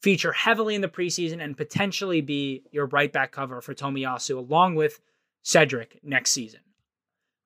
feature 0.02 0.32
heavily 0.32 0.74
in 0.74 0.82
the 0.82 0.88
preseason 0.88 1.42
and 1.42 1.56
potentially 1.56 2.20
be 2.20 2.62
your 2.70 2.86
right 2.86 3.12
back 3.12 3.32
cover 3.32 3.62
for 3.62 3.74
Tomiyasu 3.74 4.36
along 4.36 4.74
with 4.74 5.00
Cedric 5.42 5.98
next 6.02 6.32
season. 6.32 6.60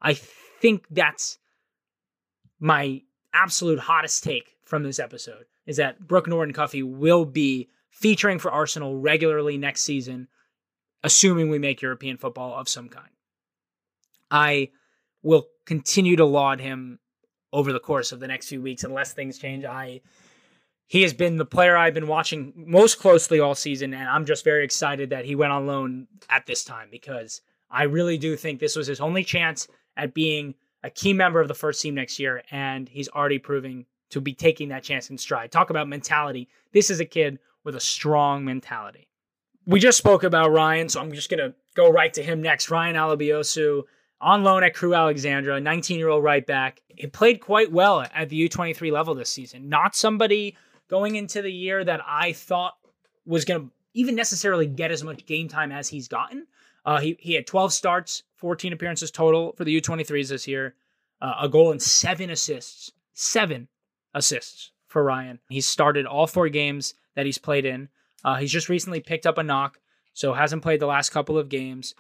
I 0.02 0.14
think 0.14 0.84
that's 0.90 1.38
my 2.61 3.02
absolute 3.32 3.78
hottest 3.78 4.24
take 4.24 4.56
from 4.64 4.82
this 4.82 4.98
episode 4.98 5.44
is 5.66 5.76
that 5.76 6.06
Brooke 6.06 6.28
Norton-Cuffy 6.28 6.82
will 6.82 7.24
be 7.24 7.68
featuring 7.90 8.38
for 8.38 8.50
Arsenal 8.50 8.98
regularly 8.98 9.59
next 9.59 9.82
season, 9.82 10.28
assuming 11.02 11.50
we 11.50 11.59
make 11.59 11.82
European 11.82 12.16
football 12.16 12.59
of 12.59 12.68
some 12.68 12.88
kind. 12.88 13.11
I 14.30 14.70
will 15.22 15.46
continue 15.66 16.16
to 16.16 16.24
laud 16.24 16.61
him 16.61 16.98
over 17.52 17.72
the 17.72 17.80
course 17.80 18.12
of 18.12 18.20
the 18.20 18.28
next 18.28 18.48
few 18.48 18.61
weeks 18.61 18.84
unless 18.84 19.12
things 19.12 19.38
change. 19.38 19.64
I 19.64 20.00
he 20.86 21.02
has 21.02 21.12
been 21.12 21.36
the 21.36 21.44
player 21.44 21.76
I've 21.76 21.92
been 21.92 22.06
watching 22.06 22.52
most 22.56 22.98
closely 22.98 23.40
all 23.40 23.54
season, 23.54 23.92
and 23.92 24.09
I'm 24.09 24.24
just 24.24 24.42
very 24.42 24.64
excited 24.64 25.11
that 25.11 25.26
he 25.26 25.34
went 25.34 25.52
on 25.52 25.66
loan 25.66 26.06
at 26.30 26.46
this 26.46 26.64
time 26.64 26.88
because 26.90 27.42
I 27.70 27.82
really 27.82 28.16
do 28.16 28.36
think 28.36 28.59
this 28.59 28.74
was 28.74 28.86
his 28.86 29.00
only 29.00 29.22
chance 29.22 29.68
at 29.98 30.14
being 30.14 30.54
a 30.82 30.90
key 30.90 31.12
member 31.12 31.40
of 31.40 31.48
the 31.48 31.54
first 31.54 31.82
team 31.82 31.94
next 31.94 32.18
year, 32.18 32.42
and 32.50 32.88
he's 32.88 33.08
already 33.08 33.38
proving 33.38 33.86
to 34.10 34.20
be 34.20 34.32
taking 34.32 34.68
that 34.68 34.82
chance 34.82 35.10
in 35.10 35.18
stride. 35.18 35.52
Talk 35.52 35.70
about 35.70 35.88
mentality. 35.88 36.48
This 36.72 36.90
is 36.90 37.00
a 37.00 37.04
kid 37.04 37.38
with 37.64 37.76
a 37.76 37.80
strong 37.80 38.44
mentality. 38.44 39.08
we 39.66 39.80
just 39.80 39.98
spoke 39.98 40.22
about 40.22 40.50
Ryan, 40.50 40.88
so 40.88 41.00
I'm 41.00 41.12
just 41.12 41.28
going 41.28 41.40
to 41.40 41.54
go 41.74 41.90
right 41.90 42.12
to 42.14 42.22
him 42.22 42.40
next. 42.40 42.70
Ryan 42.70 42.96
Alebiosu 42.96 43.82
on 44.20 44.42
loan 44.42 44.64
at 44.64 44.74
Crewe 44.74 44.94
Alexandra, 44.94 45.60
19 45.60 45.98
year 45.98 46.08
old 46.08 46.24
right 46.24 46.44
back. 46.46 46.80
He 46.88 47.06
played 47.06 47.40
quite 47.40 47.70
well 47.70 48.04
at 48.14 48.28
the 48.30 48.48
U23 48.48 48.90
level 48.90 49.14
this 49.14 49.30
season. 49.30 49.68
Not 49.68 49.94
somebody 49.94 50.56
going 50.88 51.16
into 51.16 51.42
the 51.42 51.52
year 51.52 51.84
that 51.84 52.00
I 52.06 52.32
thought 52.32 52.74
was 53.26 53.44
going 53.44 53.60
to 53.60 53.70
even 53.94 54.14
necessarily 54.14 54.66
get 54.66 54.90
as 54.90 55.04
much 55.04 55.26
game 55.26 55.48
time 55.48 55.70
as 55.70 55.88
he's 55.88 56.08
gotten. 56.08 56.46
Uh, 56.84 57.00
he, 57.00 57.16
he 57.20 57.34
had 57.34 57.46
12 57.46 57.72
starts, 57.72 58.22
14 58.39 58.72
appearances 58.72 59.11
total 59.11 59.53
for 59.57 59.64
the 59.64 59.80
U23s 59.80 60.28
this 60.28 60.49
year, 60.49 60.74
uh, 61.20 61.34
a 61.41 61.49
goal 61.49 61.70
and 61.70 61.82
seven 61.82 62.30
assists. 62.30 62.93
Seven 63.12 63.68
assists 64.14 64.70
for 64.86 65.03
Ryan. 65.03 65.41
He's 65.49 65.68
started 65.68 66.07
all 66.07 66.26
four 66.26 66.49
games 66.49 66.95
that 67.14 67.26
he's 67.26 67.39
played 67.39 67.66
in. 67.66 67.89
Uh, 68.24 68.36
he's 68.36 68.53
just 68.53 68.68
recently 68.68 69.01
picked 69.01 69.26
up 69.26 69.39
a 69.39 69.43
knock, 69.43 69.78
so 70.12 70.32
hasn't 70.32 70.62
played 70.62 70.80
the 70.80 70.86
last 70.86 71.11
couple 71.11 71.39
of 71.39 71.49
games. 71.49 71.95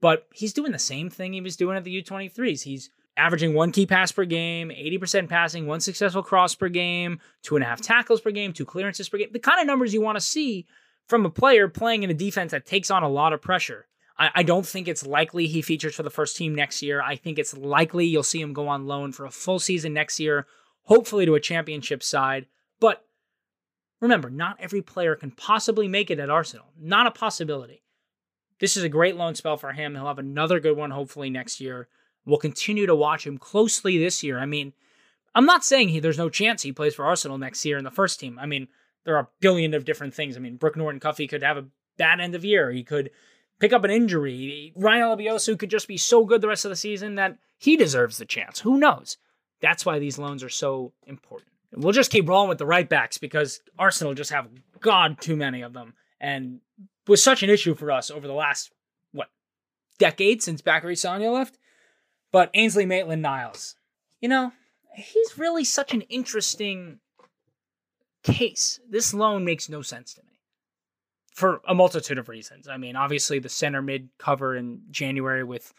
But 0.00 0.26
he's 0.32 0.52
doing 0.52 0.72
the 0.72 0.78
same 0.78 1.10
thing 1.10 1.32
he 1.32 1.40
was 1.40 1.56
doing 1.56 1.76
at 1.76 1.84
the 1.84 2.02
U23s. 2.02 2.62
He's 2.62 2.90
averaging 3.16 3.54
one 3.54 3.72
key 3.72 3.86
pass 3.86 4.10
per 4.10 4.24
game, 4.24 4.70
80% 4.70 5.28
passing, 5.28 5.66
one 5.66 5.80
successful 5.80 6.22
cross 6.22 6.54
per 6.54 6.68
game, 6.68 7.20
two 7.42 7.56
and 7.56 7.64
a 7.64 7.68
half 7.68 7.80
tackles 7.80 8.20
per 8.20 8.30
game, 8.30 8.52
two 8.52 8.64
clearances 8.64 9.08
per 9.08 9.18
game. 9.18 9.28
The 9.32 9.38
kind 9.38 9.60
of 9.60 9.66
numbers 9.66 9.94
you 9.94 10.00
want 10.00 10.16
to 10.16 10.20
see 10.20 10.66
from 11.06 11.26
a 11.26 11.30
player 11.30 11.68
playing 11.68 12.02
in 12.02 12.10
a 12.10 12.14
defense 12.14 12.52
that 12.52 12.66
takes 12.66 12.90
on 12.90 13.02
a 13.02 13.08
lot 13.08 13.32
of 13.32 13.42
pressure. 13.42 13.86
I, 14.22 14.30
I 14.36 14.42
don't 14.44 14.64
think 14.64 14.86
it's 14.86 15.04
likely 15.04 15.48
he 15.48 15.62
features 15.62 15.96
for 15.96 16.04
the 16.04 16.10
first 16.10 16.36
team 16.36 16.54
next 16.54 16.80
year. 16.80 17.02
I 17.02 17.16
think 17.16 17.40
it's 17.40 17.56
likely 17.56 18.06
you'll 18.06 18.22
see 18.22 18.40
him 18.40 18.52
go 18.52 18.68
on 18.68 18.86
loan 18.86 19.10
for 19.10 19.24
a 19.24 19.32
full 19.32 19.58
season 19.58 19.92
next 19.92 20.20
year, 20.20 20.46
hopefully 20.82 21.26
to 21.26 21.34
a 21.34 21.40
championship 21.40 22.04
side. 22.04 22.46
But 22.78 23.04
remember, 24.00 24.30
not 24.30 24.58
every 24.60 24.80
player 24.80 25.16
can 25.16 25.32
possibly 25.32 25.88
make 25.88 26.08
it 26.08 26.20
at 26.20 26.30
Arsenal. 26.30 26.66
Not 26.78 27.08
a 27.08 27.10
possibility. 27.10 27.82
This 28.60 28.76
is 28.76 28.84
a 28.84 28.88
great 28.88 29.16
loan 29.16 29.34
spell 29.34 29.56
for 29.56 29.72
him. 29.72 29.96
He'll 29.96 30.06
have 30.06 30.20
another 30.20 30.60
good 30.60 30.76
one 30.76 30.92
hopefully 30.92 31.28
next 31.28 31.60
year. 31.60 31.88
We'll 32.24 32.38
continue 32.38 32.86
to 32.86 32.94
watch 32.94 33.26
him 33.26 33.38
closely 33.38 33.98
this 33.98 34.22
year. 34.22 34.38
I 34.38 34.46
mean, 34.46 34.72
I'm 35.34 35.46
not 35.46 35.64
saying 35.64 35.88
he 35.88 35.98
there's 35.98 36.16
no 36.16 36.28
chance 36.28 36.62
he 36.62 36.70
plays 36.70 36.94
for 36.94 37.04
Arsenal 37.04 37.38
next 37.38 37.64
year 37.64 37.76
in 37.76 37.82
the 37.82 37.90
first 37.90 38.20
team. 38.20 38.38
I 38.38 38.46
mean, 38.46 38.68
there 39.04 39.16
are 39.16 39.22
a 39.22 39.28
billion 39.40 39.74
of 39.74 39.84
different 39.84 40.14
things. 40.14 40.36
I 40.36 40.40
mean, 40.40 40.58
Brooke 40.58 40.76
Norton 40.76 41.00
Cuffy 41.00 41.26
could 41.26 41.42
have 41.42 41.56
a 41.56 41.66
bad 41.96 42.20
end 42.20 42.36
of 42.36 42.44
year. 42.44 42.70
He 42.70 42.84
could 42.84 43.10
pick 43.62 43.72
up 43.72 43.84
an 43.84 43.92
injury. 43.92 44.72
Ryan 44.74 45.04
Alebiosu 45.04 45.56
could 45.56 45.70
just 45.70 45.86
be 45.86 45.96
so 45.96 46.24
good 46.24 46.40
the 46.40 46.48
rest 46.48 46.64
of 46.64 46.70
the 46.70 46.76
season 46.76 47.14
that 47.14 47.38
he 47.56 47.76
deserves 47.76 48.18
the 48.18 48.24
chance. 48.24 48.58
Who 48.58 48.76
knows? 48.76 49.18
That's 49.60 49.86
why 49.86 50.00
these 50.00 50.18
loans 50.18 50.42
are 50.42 50.48
so 50.48 50.90
important. 51.06 51.48
We'll 51.72 51.92
just 51.92 52.10
keep 52.10 52.28
rolling 52.28 52.48
with 52.48 52.58
the 52.58 52.66
right 52.66 52.88
backs 52.88 53.18
because 53.18 53.60
Arsenal 53.78 54.14
just 54.14 54.32
have 54.32 54.48
god 54.80 55.20
too 55.20 55.36
many 55.36 55.62
of 55.62 55.74
them, 55.74 55.94
and 56.20 56.58
was 57.06 57.22
such 57.22 57.44
an 57.44 57.50
issue 57.50 57.76
for 57.76 57.92
us 57.92 58.10
over 58.10 58.26
the 58.26 58.32
last 58.32 58.72
what 59.12 59.28
decade 59.96 60.42
since 60.42 60.60
Bacary 60.60 60.96
Sagna 60.96 61.32
left. 61.32 61.56
But 62.32 62.50
Ainsley 62.54 62.84
Maitland 62.84 63.22
Niles, 63.22 63.76
you 64.20 64.28
know, 64.28 64.52
he's 64.96 65.38
really 65.38 65.64
such 65.64 65.94
an 65.94 66.00
interesting 66.02 66.98
case. 68.24 68.80
This 68.90 69.14
loan 69.14 69.44
makes 69.44 69.68
no 69.68 69.82
sense 69.82 70.14
to 70.14 70.22
me 70.22 70.31
for 71.32 71.60
a 71.66 71.74
multitude 71.74 72.18
of 72.18 72.28
reasons. 72.28 72.68
I 72.68 72.76
mean, 72.76 72.96
obviously 72.96 73.38
the 73.38 73.48
center 73.48 73.82
mid 73.82 74.08
cover 74.18 74.54
in 74.56 74.82
January 74.90 75.44
with 75.44 75.72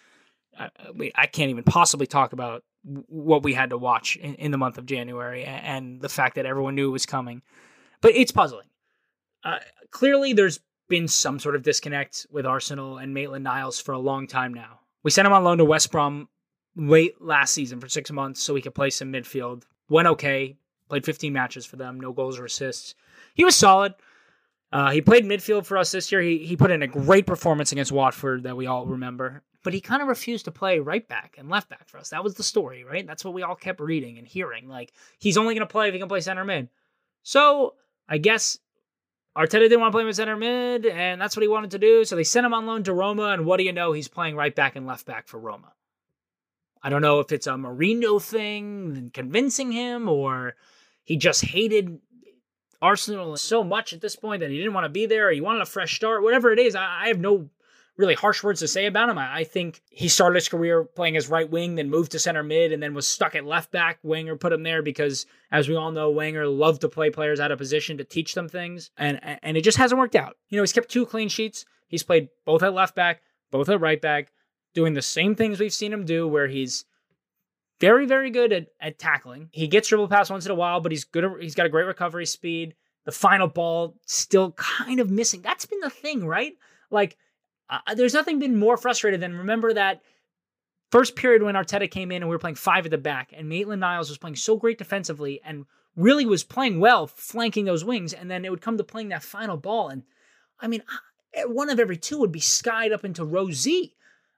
I 1.15 1.25
can't 1.25 1.49
even 1.49 1.63
possibly 1.63 2.05
talk 2.05 2.33
about 2.33 2.63
what 2.83 3.43
we 3.43 3.53
had 3.53 3.71
to 3.71 3.77
watch 3.77 4.17
in, 4.17 4.35
in, 4.35 4.51
the 4.51 4.57
month 4.57 4.77
of 4.77 4.85
January 4.85 5.43
and 5.45 5.99
the 5.99 6.09
fact 6.09 6.35
that 6.35 6.45
everyone 6.45 6.75
knew 6.75 6.89
it 6.89 6.91
was 6.91 7.05
coming. 7.05 7.41
But 8.01 8.15
it's 8.15 8.31
puzzling. 8.31 8.67
Uh, 9.43 9.59
clearly, 9.89 10.33
there's 10.33 10.59
been 10.89 11.07
some 11.07 11.39
sort 11.39 11.55
of 11.55 11.63
disconnect 11.63 12.27
with 12.29 12.45
Arsenal 12.45 12.97
and 12.97 13.13
Maitland 13.13 13.45
Niles 13.45 13.79
for 13.79 13.93
a 13.93 13.99
long 13.99 14.27
time 14.27 14.53
now. 14.53 14.81
We 15.01 15.11
sent 15.11 15.25
him 15.25 15.33
on 15.33 15.43
loan 15.43 15.57
to 15.57 15.65
West 15.65 15.91
Brom 15.91 16.27
late 16.75 17.21
last 17.21 17.53
season 17.53 17.79
for 17.79 17.87
six 17.87 18.11
months 18.11 18.41
so 18.41 18.53
he 18.53 18.61
could 18.61 18.75
play 18.75 18.89
some 18.89 19.11
midfield. 19.11 19.63
Went 19.89 20.07
okay, 20.09 20.57
played 20.89 21.05
15 21.05 21.33
matches 21.33 21.65
for 21.65 21.77
them, 21.77 21.99
no 21.99 22.11
goals 22.11 22.37
or 22.37 22.45
assists. 22.45 22.95
He 23.33 23.45
was 23.45 23.55
solid. 23.55 23.93
Uh, 24.73 24.89
he 24.89 25.01
played 25.01 25.23
midfield 25.23 25.67
for 25.67 25.77
us 25.77 25.91
this 25.91 26.11
year. 26.11 26.19
He 26.19 26.39
he 26.39 26.57
put 26.57 26.71
in 26.71 26.81
a 26.81 26.87
great 26.87 27.27
performance 27.27 27.71
against 27.71 27.91
Watford 27.91 28.41
that 28.43 28.57
we 28.57 28.65
all 28.65 28.87
remember. 28.87 29.43
But 29.63 29.75
he 29.75 29.79
kind 29.79 30.01
of 30.01 30.07
refused 30.07 30.45
to 30.45 30.51
play 30.51 30.79
right 30.79 31.07
back 31.07 31.35
and 31.37 31.47
left 31.47 31.69
back 31.69 31.87
for 31.87 31.99
us. 31.99 32.09
That 32.09 32.23
was 32.23 32.33
the 32.33 32.43
story, 32.43 32.83
right? 32.83 33.05
That's 33.05 33.23
what 33.23 33.35
we 33.35 33.43
all 33.43 33.55
kept 33.55 33.79
reading 33.79 34.17
and 34.17 34.27
hearing. 34.27 34.67
Like 34.67 34.91
he's 35.19 35.37
only 35.37 35.53
going 35.53 35.65
to 35.65 35.71
play 35.71 35.89
if 35.89 35.93
he 35.93 35.99
can 35.99 36.09
play 36.09 36.21
center 36.21 36.43
mid. 36.43 36.69
So 37.21 37.75
I 38.09 38.17
guess 38.17 38.57
Arteta 39.37 39.59
didn't 39.59 39.79
want 39.79 39.91
to 39.91 39.95
play 39.95 40.01
him 40.01 40.09
at 40.09 40.15
center 40.15 40.35
mid, 40.35 40.87
and 40.87 41.21
that's 41.21 41.37
what 41.37 41.43
he 41.43 41.47
wanted 41.47 41.69
to 41.71 41.79
do. 41.79 42.03
So 42.03 42.15
they 42.15 42.23
sent 42.23 42.45
him 42.47 42.55
on 42.55 42.65
loan 42.65 42.81
to 42.85 42.93
Roma, 42.93 43.27
and 43.27 43.45
what 43.45 43.57
do 43.57 43.63
you 43.63 43.73
know? 43.73 43.91
He's 43.91 44.07
playing 44.07 44.35
right 44.35 44.55
back 44.55 44.75
and 44.75 44.87
left 44.87 45.05
back 45.05 45.27
for 45.27 45.39
Roma. 45.39 45.71
I 46.81 46.89
don't 46.89 47.03
know 47.03 47.19
if 47.19 47.31
it's 47.31 47.45
a 47.45 47.51
Mourinho 47.51 48.19
thing 48.19 49.11
convincing 49.13 49.71
him, 49.71 50.09
or 50.09 50.55
he 51.03 51.15
just 51.15 51.45
hated 51.45 51.99
Arsenal 52.83 53.37
so 53.37 53.63
much 53.63 53.93
at 53.93 54.01
this 54.01 54.17
point 54.17 54.41
that 54.41 54.51
he 54.51 54.57
didn't 54.57 54.73
want 54.73 54.85
to 54.85 54.89
be 54.89 55.05
there, 55.05 55.31
he 55.31 55.39
wanted 55.39 55.61
a 55.61 55.65
fresh 55.65 55.95
start, 55.95 56.21
whatever 56.21 56.51
it 56.51 56.59
is. 56.59 56.75
I, 56.75 57.03
I 57.03 57.07
have 57.07 57.19
no 57.19 57.49
really 57.95 58.13
harsh 58.13 58.43
words 58.43 58.59
to 58.59 58.67
say 58.67 58.87
about 58.87 59.07
him. 59.07 59.17
I, 59.17 59.37
I, 59.37 59.43
think 59.43 59.81
he 59.89 60.09
started 60.09 60.35
his 60.35 60.49
career 60.49 60.83
playing 60.83 61.15
as 61.15 61.29
right 61.29 61.49
wing, 61.49 61.75
then 61.75 61.89
moved 61.89 62.11
to 62.11 62.19
center 62.19 62.43
mid, 62.43 62.73
and 62.73 62.83
then 62.83 62.93
was 62.93 63.07
stuck 63.07 63.35
at 63.35 63.45
left 63.45 63.71
back. 63.71 63.99
Wenger 64.03 64.35
put 64.35 64.51
him 64.51 64.63
there 64.63 64.81
because, 64.81 65.25
as 65.51 65.69
we 65.69 65.75
all 65.75 65.91
know, 65.91 66.09
Wenger 66.09 66.45
loved 66.45 66.81
to 66.81 66.89
play 66.89 67.09
players 67.09 67.39
out 67.39 67.51
of 67.51 67.57
position 67.57 67.97
to 67.97 68.03
teach 68.03 68.33
them 68.33 68.49
things, 68.49 68.91
and 68.97 69.19
and 69.41 69.55
it 69.55 69.63
just 69.63 69.77
hasn't 69.77 69.99
worked 69.99 70.15
out. 70.15 70.35
You 70.49 70.57
know, 70.57 70.63
he's 70.63 70.73
kept 70.73 70.89
two 70.89 71.05
clean 71.05 71.29
sheets. 71.29 71.65
He's 71.87 72.03
played 72.03 72.29
both 72.45 72.63
at 72.63 72.73
left 72.73 72.95
back, 72.95 73.21
both 73.49 73.69
at 73.69 73.79
right 73.79 74.01
back, 74.01 74.31
doing 74.73 74.93
the 74.93 75.01
same 75.01 75.35
things 75.35 75.59
we've 75.59 75.71
seen 75.71 75.93
him 75.93 76.05
do, 76.05 76.27
where 76.27 76.47
he's 76.47 76.85
very, 77.79 78.05
very 78.05 78.29
good 78.29 78.53
at, 78.53 78.67
at 78.79 78.99
tackling. 78.99 79.49
He 79.51 79.67
gets 79.67 79.87
dribble 79.87 80.07
pass 80.07 80.29
once 80.29 80.45
in 80.45 80.51
a 80.51 80.55
while, 80.55 80.79
but 80.79 80.91
he's 80.91 81.03
good. 81.03 81.25
He's 81.41 81.55
got 81.55 81.65
a 81.65 81.69
great 81.69 81.85
recovery 81.85 82.25
speed. 82.25 82.75
The 83.05 83.11
final 83.11 83.47
ball 83.47 83.95
still 84.05 84.51
kind 84.53 84.99
of 84.99 85.09
missing. 85.09 85.41
That's 85.41 85.65
been 85.65 85.81
the 85.81 85.89
thing, 85.89 86.25
right? 86.25 86.53
Like, 86.89 87.17
uh, 87.69 87.95
there's 87.95 88.13
nothing 88.13 88.39
been 88.39 88.57
more 88.57 88.77
frustrated 88.77 89.19
than 89.19 89.35
remember 89.35 89.73
that 89.73 90.01
first 90.91 91.15
period 91.15 91.41
when 91.41 91.55
Arteta 91.55 91.89
came 91.89 92.11
in 92.11 92.21
and 92.21 92.29
we 92.29 92.35
were 92.35 92.39
playing 92.39 92.55
five 92.55 92.85
at 92.85 92.91
the 92.91 92.97
back, 92.97 93.33
and 93.35 93.49
Maitland 93.49 93.81
Niles 93.81 94.09
was 94.09 94.17
playing 94.17 94.35
so 94.35 94.55
great 94.55 94.77
defensively 94.77 95.41
and 95.43 95.65
really 95.95 96.25
was 96.25 96.43
playing 96.43 96.79
well, 96.79 97.07
flanking 97.07 97.65
those 97.65 97.83
wings, 97.83 98.13
and 98.13 98.29
then 98.29 98.45
it 98.45 98.51
would 98.51 98.61
come 98.61 98.77
to 98.77 98.83
playing 98.83 99.09
that 99.09 99.23
final 99.23 99.57
ball, 99.57 99.89
and 99.89 100.03
I 100.59 100.67
mean, 100.67 100.83
one 101.45 101.69
of 101.69 101.79
every 101.79 101.97
two 101.97 102.19
would 102.19 102.31
be 102.31 102.39
skied 102.39 102.93
up 102.93 103.03
into 103.03 103.25
row 103.25 103.51
Z. 103.51 103.95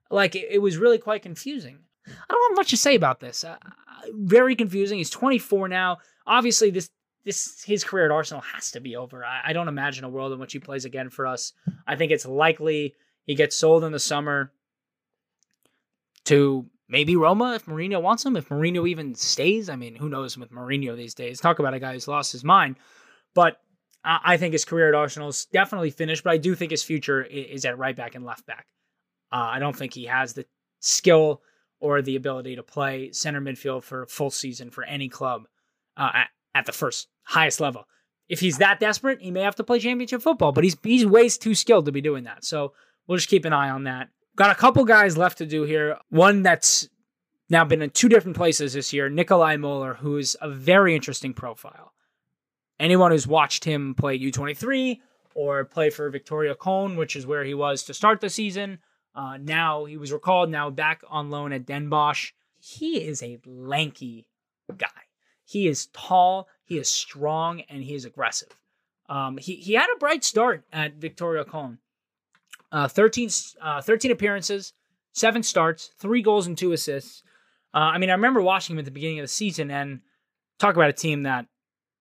Like 0.10 0.36
it, 0.36 0.48
it 0.50 0.60
was 0.60 0.78
really 0.78 0.98
quite 0.98 1.22
confusing. 1.22 1.80
I 2.08 2.34
don't 2.34 2.52
have 2.52 2.58
much 2.58 2.70
to 2.70 2.78
say 2.78 2.96
about 2.96 3.20
this. 3.20 3.44
Uh, 3.44 3.58
very 4.12 4.56
confusing. 4.56 4.98
He's 4.98 5.10
24 5.10 5.68
now. 5.68 5.98
Obviously, 6.28 6.70
this 6.70 6.90
this 7.24 7.64
his 7.64 7.84
career 7.84 8.06
at 8.06 8.12
Arsenal 8.12 8.42
has 8.42 8.72
to 8.72 8.80
be 8.80 8.96
over. 8.96 9.26
I, 9.26 9.42
I, 9.46 9.54
don't 9.54 9.68
imagine 9.68 10.06
a 10.06 10.10
world 10.10 10.32
in 10.32 10.40
which 10.40 10.54
he 10.54 10.60
plays 10.60 10.86
again 10.86 11.10
for 11.10 11.26
us. 11.26 11.54
I 11.88 11.96
think 11.96 12.12
it's 12.12 12.26
likely 12.26 12.94
he 13.26 13.34
gets 13.34 13.56
sold 13.56 13.84
in 13.84 13.92
the 13.92 14.00
summer 14.00 14.52
to 16.26 16.68
maybe 16.88 17.16
Roma 17.16 17.56
if 17.56 17.66
Mourinho 17.66 18.02
wants 18.02 18.24
him. 18.24 18.36
If 18.36 18.50
Mourinho 18.50 18.88
even 18.88 19.16
stays, 19.16 19.70
I 19.70 19.76
mean, 19.76 19.96
who 19.96 20.08
knows 20.08 20.38
with 20.38 20.52
Mourinho 20.52 20.96
these 20.96 21.16
days? 21.16 21.40
Talk 21.40 21.58
about 21.58 21.74
a 21.74 21.80
guy 21.80 21.94
who's 21.94 22.08
lost 22.08 22.32
his 22.32 22.44
mind. 22.44 22.76
But 23.34 23.60
I, 24.04 24.20
I 24.24 24.38
think 24.38 24.54
his 24.54 24.66
career 24.66 24.90
at 24.90 24.96
Arsenal 24.96 25.30
is 25.30 25.46
definitely 25.46 25.90
finished. 25.90 26.24
But 26.24 26.34
I 26.34 26.38
do 26.38 26.54
think 26.54 26.72
his 26.72 26.84
future 26.84 27.24
is 27.24 27.66
at 27.66 27.78
right 27.78 27.96
back 27.96 28.14
and 28.14 28.24
left 28.24 28.46
back. 28.46 28.68
Uh, 29.32 29.50
I 29.52 29.60
don't 29.60 29.76
think 29.76 29.94
he 29.94 30.06
has 30.06 30.34
the 30.34 30.46
skill 30.80 31.42
or 31.80 32.02
the 32.02 32.16
ability 32.16 32.56
to 32.56 32.64
play 32.64 33.12
center 33.12 33.42
midfield 33.42 33.84
for 33.84 34.04
a 34.04 34.08
full 34.08 34.32
season 34.32 34.70
for 34.70 34.84
any 34.84 35.10
club 35.10 35.48
uh, 35.98 36.12
at, 36.14 36.28
at 36.54 36.66
the 36.66 36.72
first 36.72 37.08
highest 37.24 37.60
level. 37.60 37.86
If 38.28 38.40
he's 38.40 38.58
that 38.58 38.80
desperate, 38.80 39.22
he 39.22 39.32
may 39.32 39.42
have 39.42 39.56
to 39.56 39.64
play 39.64 39.80
championship 39.80 40.22
football, 40.22 40.52
but 40.52 40.64
he's 40.64 40.76
he's 40.84 41.06
way 41.06 41.30
too 41.30 41.54
skilled 41.54 41.86
to 41.86 41.92
be 41.92 42.02
doing 42.02 42.24
that. 42.24 42.44
So 42.44 42.74
we'll 43.08 43.18
just 43.18 43.30
keep 43.30 43.46
an 43.46 43.54
eye 43.54 43.70
on 43.70 43.84
that. 43.84 44.10
Got 44.36 44.52
a 44.52 44.56
couple 44.56 44.84
guys 44.84 45.18
left 45.18 45.38
to 45.38 45.46
do 45.46 45.64
here. 45.64 45.98
One 46.10 46.42
that's 46.42 46.90
now 47.50 47.64
been 47.64 47.82
in 47.82 47.92
two 47.92 48.10
different 48.10 48.36
places 48.36 48.74
this 48.74 48.92
year, 48.92 49.10
Nikolaj 49.10 49.60
Moller, 49.60 49.94
who 49.94 50.18
is 50.18 50.36
a 50.42 50.50
very 50.50 50.96
interesting 50.96 51.34
profile. 51.34 51.94
Anyone 52.80 53.12
who's 53.12 53.28
watched 53.28 53.64
him 53.64 53.94
play 53.94 54.20
U23 54.20 55.00
or 55.36 55.66
play 55.66 55.90
for 55.90 56.12
Viktoria 56.12 56.56
Köln, 56.56 56.98
which 56.98 57.16
is 57.16 57.28
where 57.28 57.44
he 57.44 57.54
was 57.54 57.84
to 57.84 57.94
start 57.94 58.22
the 58.22 58.30
season, 58.30 58.80
uh, 59.16 59.38
now 59.38 59.86
he 59.86 59.98
was 59.98 60.12
recalled, 60.12 60.50
now 60.50 60.70
back 60.70 61.02
on 61.10 61.30
loan 61.30 61.54
at 61.54 61.66
Den 61.66 61.90
Bosch. 61.90 62.34
He 62.60 63.02
is 63.04 63.24
a 63.24 63.40
lanky 63.46 64.28
guy. 64.78 64.88
He 65.46 65.68
is 65.68 65.88
tall, 65.94 66.48
he 66.64 66.78
is 66.78 66.90
strong, 66.90 67.62
and 67.70 67.84
he 67.84 67.94
is 67.94 68.06
aggressive. 68.06 68.50
Um, 69.08 69.38
he, 69.38 69.56
he 69.56 69.74
had 69.74 69.88
a 69.96 70.00
bright 70.00 70.24
start 70.24 70.66
at 70.74 71.00
Viktoria 71.00 71.46
Köln. 71.46 71.78
Uh, 72.72 72.88
13, 72.88 73.30
uh, 73.62 73.82
13 73.82 74.12
appearances, 74.12 74.74
seven 75.14 75.44
starts, 75.44 75.92
three 76.00 76.22
goals, 76.22 76.48
and 76.48 76.58
two 76.58 76.72
assists. 76.72 77.24
Uh, 77.74 77.92
I 77.94 78.00
mean, 78.00 78.10
I 78.10 78.14
remember 78.14 78.42
watching 78.42 78.76
him 78.76 78.80
at 78.80 78.86
the 78.86 78.92
beginning 78.92 79.20
of 79.20 79.24
the 79.24 79.30
season 79.30 79.70
and 79.70 80.02
talk 80.60 80.76
about 80.76 80.90
a 80.90 80.94
team 80.94 81.24
that, 81.24 81.46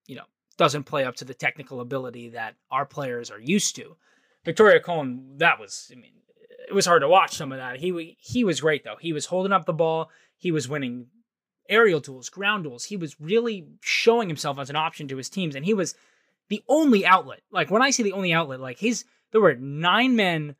you 0.07 0.17
know, 0.17 0.25
doesn't 0.57 0.85
play 0.85 1.05
up 1.05 1.17
to 1.17 1.25
the 1.25 1.35
technical 1.35 1.81
ability 1.81 2.31
that 2.31 2.55
our 2.71 2.87
players 2.87 3.31
are 3.31 3.41
used 3.41 3.77
to. 3.77 3.97
Viktoria 4.47 4.81
Köln, 4.81 5.39
that 5.39 5.61
was, 5.61 5.91
I 5.93 5.97
mean, 5.97 6.13
it 6.69 6.75
was 6.75 6.87
hard 6.87 7.03
to 7.03 7.09
watch 7.09 7.37
some 7.37 7.53
of 7.53 7.59
that. 7.59 7.81
He 7.81 8.17
he 8.21 8.45
was 8.45 8.61
great 8.61 8.85
though. 8.85 8.97
He 9.01 9.13
was 9.13 9.27
holding 9.27 9.53
up 9.53 9.67
the 9.67 9.73
ball. 9.73 10.11
He 10.37 10.51
was 10.51 10.69
winning 10.69 11.07
aerial 11.69 12.01
duels, 12.01 12.29
ground 12.29 12.65
duels. 12.65 12.85
He 12.85 12.97
was 12.97 13.21
really 13.21 13.67
showing 13.81 14.29
himself 14.29 14.59
as 14.59 14.71
an 14.71 14.77
option 14.77 15.09
to 15.09 15.17
his 15.17 15.29
teams, 15.29 15.55
and 15.55 15.65
he 15.65 15.75
was 15.75 15.95
the 16.49 16.63
only 16.69 17.07
outlet. 17.07 17.41
Like 17.51 17.71
when 17.71 17.83
I 17.83 17.91
say 17.91 18.03
the 18.03 18.13
only 18.13 18.33
outlet, 18.33 18.61
like 18.61 18.79
his 18.79 19.05
there 19.33 19.41
were 19.41 19.55
nine 19.55 20.17
men 20.17 20.57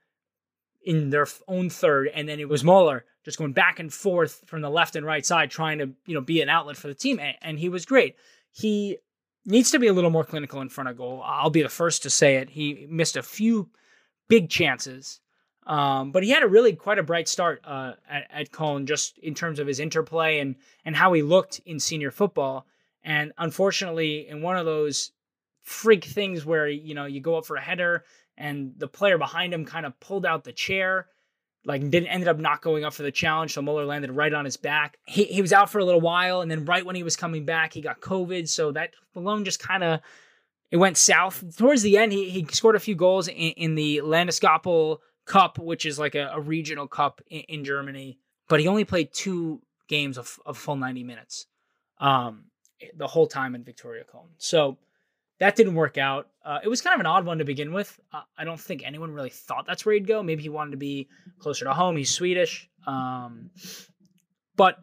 in 0.85 1.11
their 1.11 1.27
own 1.49 1.71
third, 1.71 2.09
and 2.15 2.29
then 2.29 2.41
it 2.41 2.49
was 2.49 2.65
Moller 2.65 3.05
just 3.25 3.39
going 3.39 3.53
back 3.53 3.79
and 3.79 3.93
forth 3.93 4.43
from 4.47 4.61
the 4.61 4.71
left 4.71 4.97
and 4.97 5.07
right 5.07 5.25
side, 5.25 5.51
trying 5.51 5.79
to 5.79 5.91
you 6.07 6.15
know 6.15 6.21
be 6.21 6.41
an 6.41 6.49
outlet 6.49 6.77
for 6.77 6.89
the 6.89 6.95
team, 6.95 7.19
and, 7.19 7.37
and 7.43 7.59
he 7.59 7.69
was 7.69 7.87
great. 7.87 8.17
He 8.53 8.99
needs 9.47 9.71
to 9.71 9.79
be 9.79 9.87
a 9.87 9.93
little 9.93 10.11
more 10.11 10.25
clinical 10.25 10.61
in 10.61 10.69
front 10.69 10.89
of 10.89 10.97
goal. 10.97 11.23
I'll 11.25 11.51
be 11.51 11.63
the 11.63 11.69
first 11.69 12.03
to 12.03 12.11
say 12.11 12.37
it. 12.37 12.51
He 12.51 12.87
missed 12.89 13.17
a 13.17 13.23
few 13.23 13.71
big 14.29 14.49
chances 14.49 15.21
um, 15.67 16.13
but 16.13 16.23
he 16.23 16.31
had 16.31 16.43
a 16.43 16.49
really 16.49 16.75
quite 16.75 16.99
a 16.99 17.03
bright 17.03 17.29
start 17.29 17.61
uh, 17.65 17.93
at, 18.09 18.27
at 18.31 18.51
Köln 18.51 18.85
just 18.85 19.19
in 19.19 19.35
terms 19.35 19.59
of 19.59 19.67
his 19.67 19.81
interplay 19.81 20.41
and 20.41 20.57
and 20.85 20.95
how 20.95 21.13
he 21.13 21.23
looked 21.23 21.61
in 21.65 21.81
senior 21.81 22.11
football. 22.11 22.67
And 23.03 23.33
unfortunately, 23.39 24.29
in 24.29 24.43
one 24.43 24.57
of 24.57 24.67
those 24.67 25.13
freak 25.63 26.05
things 26.05 26.45
where 26.45 26.69
you 26.69 26.95
know 26.95 27.07
you 27.07 27.21
go 27.21 27.37
up 27.37 27.47
for 27.47 27.57
a 27.57 27.61
header 27.61 28.05
and 28.37 28.75
the 28.77 28.89
player 28.89 29.17
behind 29.17 29.55
him 29.55 29.65
kind 29.65 29.87
of 29.87 29.99
pulled 30.01 30.27
out 30.27 30.45
the 30.45 30.53
chair, 30.53 31.07
like 31.65 31.81
didn't 31.89 32.09
ended 32.09 32.29
up 32.29 32.39
not 32.39 32.61
going 32.61 32.85
up 32.85 32.93
for 32.93 33.03
the 33.03 33.13
challenge. 33.13 33.55
So 33.55 33.63
Moller 33.63 33.87
landed 33.87 34.11
right 34.11 34.35
on 34.35 34.45
his 34.45 34.59
back. 34.59 34.99
He 35.07 35.25
he 35.25 35.41
was 35.41 35.53
out 35.53 35.71
for 35.71 35.79
a 35.79 35.85
little 35.85 36.01
while, 36.01 36.43
and 36.43 36.51
then 36.51 36.67
right 36.67 36.85
when 36.85 36.97
he 36.97 37.03
was 37.03 37.17
coming 37.17 37.47
back, 37.47 37.73
he 37.73 37.81
got 37.81 38.01
COVID. 38.01 38.49
So 38.49 38.73
that 38.73 38.91
alone 39.17 39.47
just 39.47 39.61
kind 39.61 39.83
of 39.83 40.01
it 40.71 40.77
went 40.77 40.99
south. 40.99 41.57
Towards 41.57 41.81
the 41.81 41.97
end, 41.97 42.13
he 42.13 42.29
he 42.29 42.47
scored 42.51 42.77
a 42.77 42.81
few 42.81 42.95
goals 42.95 43.29
in, 43.29 43.35
in 43.35 43.75
the 43.77 44.03
Landeskapel 44.05 44.99
Cup, 45.27 45.59
which 45.59 45.87
is 45.87 45.99
like 45.99 46.15
a, 46.15 46.31
a 46.35 46.41
regional 46.41 46.87
cup 46.87 47.21
in, 47.29 47.41
in, 47.41 47.65
Germany. 47.65 48.19
But 48.49 48.61
he 48.61 48.69
only 48.69 48.85
played 48.85 49.13
two 49.13 49.63
games 49.89 50.19
of, 50.19 50.39
of 50.45 50.59
full 50.59 50.77
90 50.77 51.03
minutes 51.05 51.47
um, 51.99 52.45
the 52.97 53.07
whole 53.07 53.27
time 53.27 53.55
in 53.55 53.65
Viktoria 53.65 54.05
Köln. 54.05 54.29
So 54.39 54.79
that 55.41 55.57
didn't 55.57 55.75
work 55.75 55.99
out. 55.99 56.29
Uh, 56.45 56.59
it 56.63 56.69
was 56.69 56.81
kind 56.81 56.95
of 56.95 57.01
an 57.01 57.07
odd 57.07 57.25
one 57.25 57.39
to 57.39 57.45
begin 57.45 57.73
with. 57.73 57.99
Uh, 58.13 58.23
I 58.37 58.45
don't 58.45 58.61
think 58.61 58.83
anyone 58.85 59.13
really 59.13 59.31
thought 59.31 59.67
that's 59.67 59.85
where 59.85 59.95
he'd 59.95 60.07
go. 60.07 60.23
Maybe 60.23 60.43
he 60.43 60.49
wanted 60.49 60.73
to 60.73 60.77
be 60.77 61.09
closer 61.39 61.65
to 61.65 61.73
home. 61.73 61.97
He's 61.97 62.11
Swedish. 62.11 62.69
Um, 62.87 63.51
but 64.57 64.79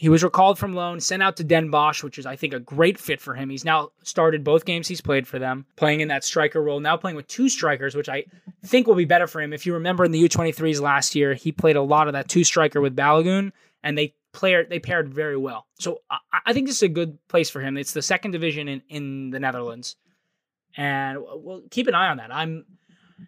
he 0.00 0.08
was 0.08 0.24
recalled 0.24 0.58
from 0.58 0.72
loan, 0.72 0.98
sent 0.98 1.22
out 1.22 1.36
to 1.36 1.44
Den 1.44 1.68
Bosch, 1.68 2.02
which 2.02 2.18
is, 2.18 2.24
I 2.24 2.34
think, 2.34 2.54
a 2.54 2.58
great 2.58 2.96
fit 2.96 3.20
for 3.20 3.34
him. 3.34 3.50
He's 3.50 3.66
now 3.66 3.90
started 4.02 4.42
both 4.42 4.64
games 4.64 4.88
he's 4.88 5.02
played 5.02 5.28
for 5.28 5.38
them, 5.38 5.66
playing 5.76 6.00
in 6.00 6.08
that 6.08 6.24
striker 6.24 6.62
role, 6.62 6.80
now 6.80 6.96
playing 6.96 7.16
with 7.16 7.26
two 7.26 7.50
strikers, 7.50 7.94
which 7.94 8.08
I 8.08 8.24
think 8.64 8.86
will 8.86 8.94
be 8.94 9.04
better 9.04 9.26
for 9.26 9.42
him. 9.42 9.52
If 9.52 9.66
you 9.66 9.74
remember 9.74 10.06
in 10.06 10.10
the 10.10 10.26
U23s 10.26 10.80
last 10.80 11.14
year, 11.14 11.34
he 11.34 11.52
played 11.52 11.76
a 11.76 11.82
lot 11.82 12.06
of 12.06 12.14
that 12.14 12.30
two 12.30 12.44
striker 12.44 12.80
with 12.80 12.96
Balogun, 12.96 13.52
and 13.82 13.98
they 13.98 14.14
paired, 14.32 14.70
they 14.70 14.78
paired 14.78 15.12
very 15.12 15.36
well. 15.36 15.66
So 15.78 16.00
I, 16.10 16.16
I, 16.46 16.54
think 16.54 16.66
this 16.66 16.76
is 16.76 16.82
a 16.84 16.88
good 16.88 17.18
place 17.28 17.50
for 17.50 17.60
him. 17.60 17.76
It's 17.76 17.92
the 17.92 18.00
second 18.00 18.30
division 18.30 18.68
in, 18.68 18.82
in 18.88 19.28
the 19.28 19.38
Netherlands. 19.38 19.96
And 20.78 21.18
we'll 21.20 21.64
keep 21.70 21.88
an 21.88 21.94
eye 21.94 22.08
on 22.08 22.16
that. 22.16 22.34
I'm 22.34 22.64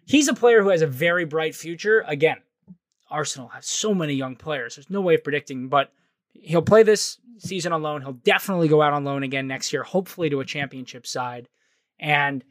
he's 0.07 0.27
a 0.27 0.33
player 0.33 0.63
who 0.63 0.69
has 0.69 0.81
a 0.81 0.87
very 0.87 1.25
bright 1.25 1.53
future. 1.53 2.03
Again, 2.07 2.37
Arsenal 3.11 3.49
has 3.49 3.67
so 3.67 3.93
many 3.93 4.15
young 4.15 4.35
players. 4.35 4.75
There's 4.75 4.89
no 4.89 5.01
way 5.01 5.13
of 5.13 5.23
predicting, 5.23 5.67
but 5.67 5.91
he'll 6.33 6.61
play 6.61 6.83
this 6.83 7.17
season 7.37 7.73
on 7.73 7.81
loan. 7.81 8.01
He'll 8.01 8.13
definitely 8.13 8.67
go 8.67 8.81
out 8.81 8.93
on 8.93 9.03
loan 9.03 9.23
again 9.23 9.47
next 9.47 9.71
year, 9.73 9.83
hopefully 9.83 10.29
to 10.29 10.39
a 10.39 10.45
championship 10.45 11.07
side. 11.07 11.47
And 11.99 12.43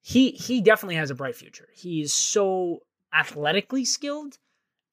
he 0.00 0.30
he 0.30 0.60
definitely 0.60 0.96
has 0.96 1.10
a 1.10 1.14
bright 1.14 1.36
future. 1.36 1.68
He's 1.74 2.12
so 2.12 2.80
athletically 3.12 3.84
skilled 3.84 4.38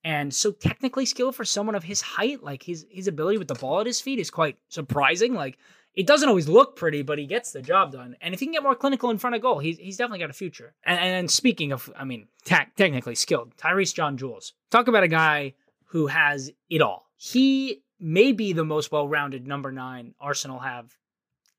and 0.03 0.33
so 0.33 0.51
technically 0.51 1.05
skilled 1.05 1.35
for 1.35 1.45
someone 1.45 1.75
of 1.75 1.83
his 1.83 2.01
height. 2.01 2.43
Like 2.43 2.63
his 2.63 2.85
his 2.89 3.07
ability 3.07 3.37
with 3.37 3.47
the 3.47 3.55
ball 3.55 3.81
at 3.81 3.87
his 3.87 4.01
feet 4.01 4.19
is 4.19 4.29
quite 4.29 4.57
surprising. 4.69 5.33
Like 5.33 5.57
it 5.93 6.07
doesn't 6.07 6.29
always 6.29 6.47
look 6.47 6.75
pretty, 6.75 7.01
but 7.01 7.19
he 7.19 7.25
gets 7.25 7.51
the 7.51 7.61
job 7.61 7.91
done. 7.91 8.15
And 8.21 8.33
if 8.33 8.39
he 8.39 8.45
can 8.45 8.53
get 8.53 8.63
more 8.63 8.75
clinical 8.75 9.09
in 9.09 9.17
front 9.17 9.35
of 9.35 9.41
goal, 9.41 9.59
he's, 9.59 9.77
he's 9.77 9.97
definitely 9.97 10.19
got 10.19 10.29
a 10.29 10.33
future. 10.33 10.73
And, 10.85 10.99
and 10.99 11.29
speaking 11.31 11.73
of, 11.73 11.91
I 11.97 12.05
mean, 12.05 12.27
technically 12.45 13.15
skilled, 13.15 13.55
Tyreece 13.57 13.93
John 13.93 14.15
Jules. 14.15 14.53
Talk 14.69 14.87
about 14.87 15.03
a 15.03 15.09
guy 15.09 15.53
who 15.87 16.07
has 16.07 16.49
it 16.69 16.81
all. 16.81 17.07
He 17.17 17.83
may 18.01 18.31
be 18.31 18.53
the 18.53 18.65
most 18.65 18.91
well 18.91 19.07
rounded 19.07 19.47
number 19.47 19.71
nine 19.71 20.15
Arsenal 20.19 20.59
have 20.59 20.97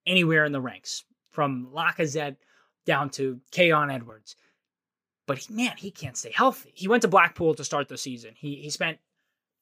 anywhere 0.07 0.45
in 0.45 0.53
the 0.53 0.61
ranks, 0.61 1.05
from 1.30 1.68
Lacazette 1.72 2.36
down 2.84 3.11
to 3.11 3.40
Khayon 3.53 3.93
Edwards. 3.93 4.36
But 5.26 5.38
he, 5.38 5.55
man, 5.55 5.76
he 5.76 5.90
can't 5.90 6.16
stay 6.16 6.32
healthy. 6.34 6.72
He 6.74 6.88
went 6.88 7.03
to 7.03 7.09
Blackpool 7.09 7.55
to 7.55 7.64
start 7.64 7.88
the 7.88 7.97
season. 7.97 8.32
He 8.36 8.57
he 8.57 8.70
spent 8.70 8.99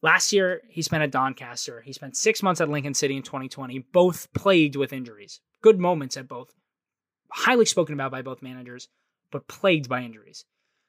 last 0.03 0.33
year 0.33 0.63
he 0.69 0.83
spent 0.83 1.03
at 1.03 1.11
Doncaster. 1.11 1.83
He 1.83 1.93
spent 1.93 2.17
six 2.17 2.43
months 2.43 2.61
at 2.61 2.71
Lincoln 2.71 2.95
City 2.95 3.17
in 3.17 3.23
2020, 3.23 3.79
both 3.93 4.33
plagued 4.33 4.77
with 4.77 4.93
injuries. 4.93 5.41
Good 5.63 5.79
moments 5.79 6.17
at 6.17 6.29
both, 6.29 6.55
highly 7.31 7.67
spoken 7.67 7.95
about 7.95 8.11
by 8.11 8.23
both 8.23 8.43
managers, 8.43 8.89
but 9.31 9.49
plagued 9.49 9.89
by 9.89 10.03
injuries. 10.03 10.45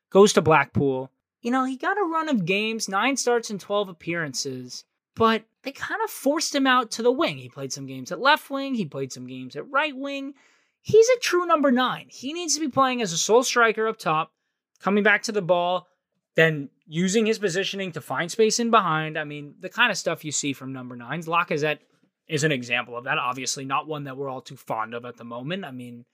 Goes 0.10 0.34
to 0.34 0.42
Blackpool. 0.42 1.12
You 1.42 1.52
know, 1.52 1.66
he 1.66 1.76
got 1.76 1.98
a 1.98 2.04
run 2.04 2.30
of 2.30 2.46
games, 2.46 2.88
nine 2.88 3.18
starts 3.18 3.50
and 3.50 3.60
12 3.60 3.90
appearances 3.90 4.86
but 5.16 5.44
they 5.64 5.72
kind 5.72 6.02
of 6.04 6.10
forced 6.10 6.56
him 6.56 6.66
out 6.66 6.92
to 6.92 7.04
the 7.04 7.12
wing. 7.12 7.38
He 7.38 7.50
played 7.50 7.74
some 7.74 7.86
games 7.86 8.12
at 8.12 8.20
left 8.20 8.50
wing, 8.50 8.76
he 8.76 8.86
played 8.86 9.12
some 9.12 9.28
games 9.28 9.56
at 9.56 9.70
right 9.70 9.96
wing. 9.96 10.34
He's 10.82 11.08
a 11.10 11.20
true 11.20 11.46
number 11.46 11.72
nine. 11.72 12.08
He 12.10 12.34
needs 12.34 12.56
to 12.56 12.60
be 12.60 12.68
playing 12.68 13.02
as 13.02 13.14
a 13.14 13.18
sole 13.18 13.44
striker 13.44 13.88
up 13.88 14.00
top, 14.00 14.32
coming 14.80 15.04
back 15.04 15.22
to 15.24 15.32
the 15.32 15.42
ball, 15.42 15.88
then 16.36 16.70
using 16.88 17.26
his 17.26 17.38
positioning 17.38 17.92
to 17.92 18.02
find 18.02 18.32
space 18.32 18.60
in 18.60 18.72
behind. 18.72 19.18
I 19.18 19.24
mean, 19.24 19.56
the 19.60 19.70
kind 19.70 19.92
of 19.92 19.98
stuff 19.98 20.26
you 20.26 20.32
see 20.32 20.54
from 20.54 20.74
number 20.74 20.96
nines. 20.96 21.28
Lacazette 21.28 21.80
is 22.28 22.44
an 22.44 22.52
example 22.52 22.98
of 22.98 23.04
that. 23.04 23.20
Obviously, 23.20 23.64
not 23.64 23.88
one 23.88 24.06
that 24.06 24.18
we're 24.18 24.30
all 24.30 24.42
too 24.42 24.58
fond 24.58 24.96
of 24.96 25.06
at 25.06 25.18
the 25.18 25.24
moment. 25.24 25.66
I 25.66 25.72
mean, 25.72 26.06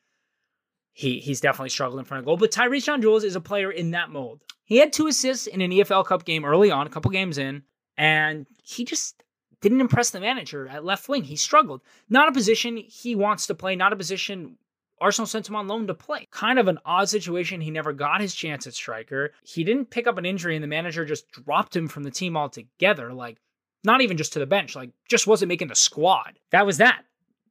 he 0.91 1.20
he's 1.20 1.39
definitely 1.39 1.70
struggled 1.70 2.00
in 2.00 2.06
front 2.06 2.20
of 2.20 2.26
goal. 2.26 2.38
But 2.38 2.52
Tyreece 2.52 2.84
John 2.86 3.02
Jules 3.02 3.24
is 3.24 3.36
a 3.36 3.41
player 3.41 3.72
in 3.72 3.91
that 3.91 4.10
mold. 4.10 4.41
He 4.66 4.78
had 4.78 4.91
two 4.91 5.08
assists 5.08 5.48
in 5.48 5.62
an 5.62 5.72
EFL 5.72 6.06
Cup 6.06 6.26
game 6.26 6.43
early 6.43 6.72
on, 6.72 6.88
a 6.88 6.89
couple 6.89 7.12
games 7.12 7.38
in 7.38 7.64
and 7.98 8.45
he 8.64 8.86
just 8.86 9.24
didn't 9.62 9.82
impress 9.82 10.12
the 10.12 10.20
manager 10.20 10.68
at 10.68 10.86
left 10.86 11.10
wing. 11.10 11.24
He 11.24 11.36
struggled. 11.36 11.82
Not 12.10 12.30
a 12.30 12.32
position 12.32 12.78
he 12.78 13.16
wants 13.16 13.48
to 13.48 13.56
play, 13.56 13.76
not 13.76 13.93
a 13.93 13.98
position 13.98 14.58
Arsenal 15.00 15.28
sent 15.28 15.48
him 15.48 15.56
on 15.56 15.68
loan 15.68 15.88
to 15.88 15.93
play. 15.93 16.28
Kind 16.32 16.58
of 16.58 16.68
an 16.68 16.80
odd 16.86 17.10
situation. 17.10 17.62
He 17.62 17.72
never 17.72 17.93
got 17.93 18.22
his 18.22 18.34
chance 18.34 18.66
at 18.66 18.74
striker. 18.74 19.32
He 19.43 19.64
didn't 19.64 19.91
pick 19.91 20.08
up 20.08 20.18
an 20.18 20.26
injury, 20.26 20.56
and 20.56 20.64
the 20.64 20.68
manager 20.68 21.06
just 21.06 21.30
dropped 21.32 21.76
him 21.76 21.88
from 21.88 22.04
the 22.04 22.12
team 22.12 22.36
altogether. 22.36 23.14
Like, 23.14 23.38
not 23.84 24.02
even 24.02 24.18
just 24.18 24.34
to 24.34 24.39
the 24.39 24.45
bench, 24.45 24.76
like, 24.76 24.91
just 25.08 25.28
wasn't 25.28 25.50
making 25.50 25.68
the 25.68 25.76
squad. 25.76 26.39
That 26.52 26.66
was 26.66 26.78
that. 26.78 27.04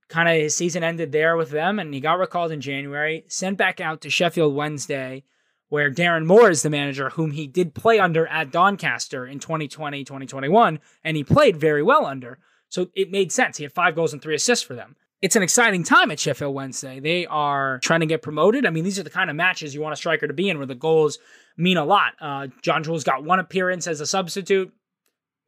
Kind 0.08 0.28
of 0.28 0.36
his 0.36 0.54
season 0.54 0.82
ended 0.82 1.12
there 1.12 1.36
with 1.36 1.50
them, 1.50 1.78
and 1.78 1.92
he 1.94 2.00
got 2.00 2.18
recalled 2.18 2.52
in 2.52 2.60
January, 2.60 3.24
sent 3.28 3.58
back 3.58 3.80
out 3.80 4.00
to 4.00 4.10
Sheffield 4.10 4.54
Wednesday 4.54 5.24
where 5.68 5.90
Darren 5.90 6.26
Moore 6.26 6.50
is 6.50 6.62
the 6.62 6.70
manager 6.70 7.10
whom 7.10 7.32
he 7.32 7.46
did 7.46 7.74
play 7.74 7.98
under 7.98 8.26
at 8.28 8.50
Doncaster 8.50 9.26
in 9.26 9.38
2020, 9.38 10.04
2021, 10.04 10.78
and 11.02 11.16
he 11.16 11.24
played 11.24 11.56
very 11.56 11.82
well 11.82 12.06
under. 12.06 12.38
So 12.68 12.88
it 12.94 13.10
made 13.10 13.32
sense. 13.32 13.56
He 13.56 13.64
had 13.64 13.72
five 13.72 13.94
goals 13.94 14.12
and 14.12 14.22
three 14.22 14.34
assists 14.34 14.64
for 14.64 14.74
them. 14.74 14.96
It's 15.22 15.36
an 15.36 15.42
exciting 15.42 15.82
time 15.82 16.10
at 16.10 16.20
Sheffield 16.20 16.54
Wednesday. 16.54 17.00
They 17.00 17.26
are 17.26 17.78
trying 17.80 18.00
to 18.00 18.06
get 18.06 18.22
promoted. 18.22 18.66
I 18.66 18.70
mean, 18.70 18.84
these 18.84 18.98
are 18.98 19.02
the 19.02 19.10
kind 19.10 19.30
of 19.30 19.36
matches 19.36 19.74
you 19.74 19.80
want 19.80 19.94
a 19.94 19.96
striker 19.96 20.28
to 20.28 20.34
be 20.34 20.48
in 20.48 20.58
where 20.58 20.66
the 20.66 20.74
goals 20.74 21.18
mean 21.56 21.78
a 21.78 21.84
lot. 21.84 22.12
Uh, 22.20 22.48
John 22.62 22.84
Jules 22.84 23.02
got 23.02 23.24
one 23.24 23.38
appearance 23.38 23.86
as 23.86 24.00
a 24.00 24.06
substitute, 24.06 24.72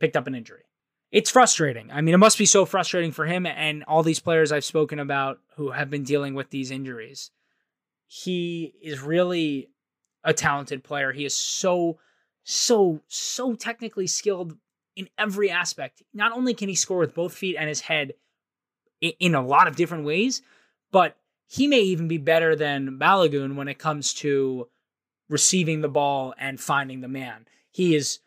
picked 0.00 0.16
up 0.16 0.26
an 0.26 0.34
injury. 0.34 0.62
It's 1.10 1.30
frustrating. 1.30 1.90
I 1.90 2.00
mean, 2.00 2.14
it 2.14 2.18
must 2.18 2.38
be 2.38 2.46
so 2.46 2.64
frustrating 2.64 3.12
for 3.12 3.26
him 3.26 3.46
and 3.46 3.84
all 3.84 4.02
these 4.02 4.20
players 4.20 4.52
I've 4.52 4.64
spoken 4.64 4.98
about 4.98 5.38
who 5.56 5.70
have 5.70 5.90
been 5.90 6.02
dealing 6.02 6.34
with 6.34 6.50
these 6.50 6.70
injuries. 6.70 7.30
He 8.06 8.74
is 8.82 9.00
really 9.00 9.68
a 10.24 10.32
talented 10.32 10.84
player. 10.84 11.12
He 11.12 11.24
is 11.24 11.36
so, 11.36 11.98
so, 12.44 13.00
so 13.08 13.54
technically 13.54 14.06
skilled 14.06 14.56
in 14.96 15.08
every 15.16 15.50
aspect. 15.50 16.02
Not 16.12 16.32
only 16.32 16.54
can 16.54 16.68
he 16.68 16.74
score 16.74 16.98
with 16.98 17.14
both 17.14 17.34
feet 17.34 17.56
and 17.58 17.68
his 17.68 17.82
head 17.82 18.14
in, 19.00 19.34
a 19.34 19.46
lot 19.46 19.68
of 19.68 19.76
different 19.76 20.04
ways, 20.04 20.42
but 20.90 21.16
he 21.46 21.68
may 21.68 21.80
even 21.80 22.08
be 22.08 22.18
better 22.18 22.56
than 22.56 22.98
Balogun 22.98 23.54
when 23.54 23.68
it 23.68 23.78
comes 23.78 24.12
to 24.14 24.68
receiving 25.28 25.80
the 25.80 25.88
ball 25.88 26.34
and 26.38 26.60
finding 26.60 27.00
the 27.00 27.08
man. 27.08 27.46
He 27.70 27.94
is 27.94 28.18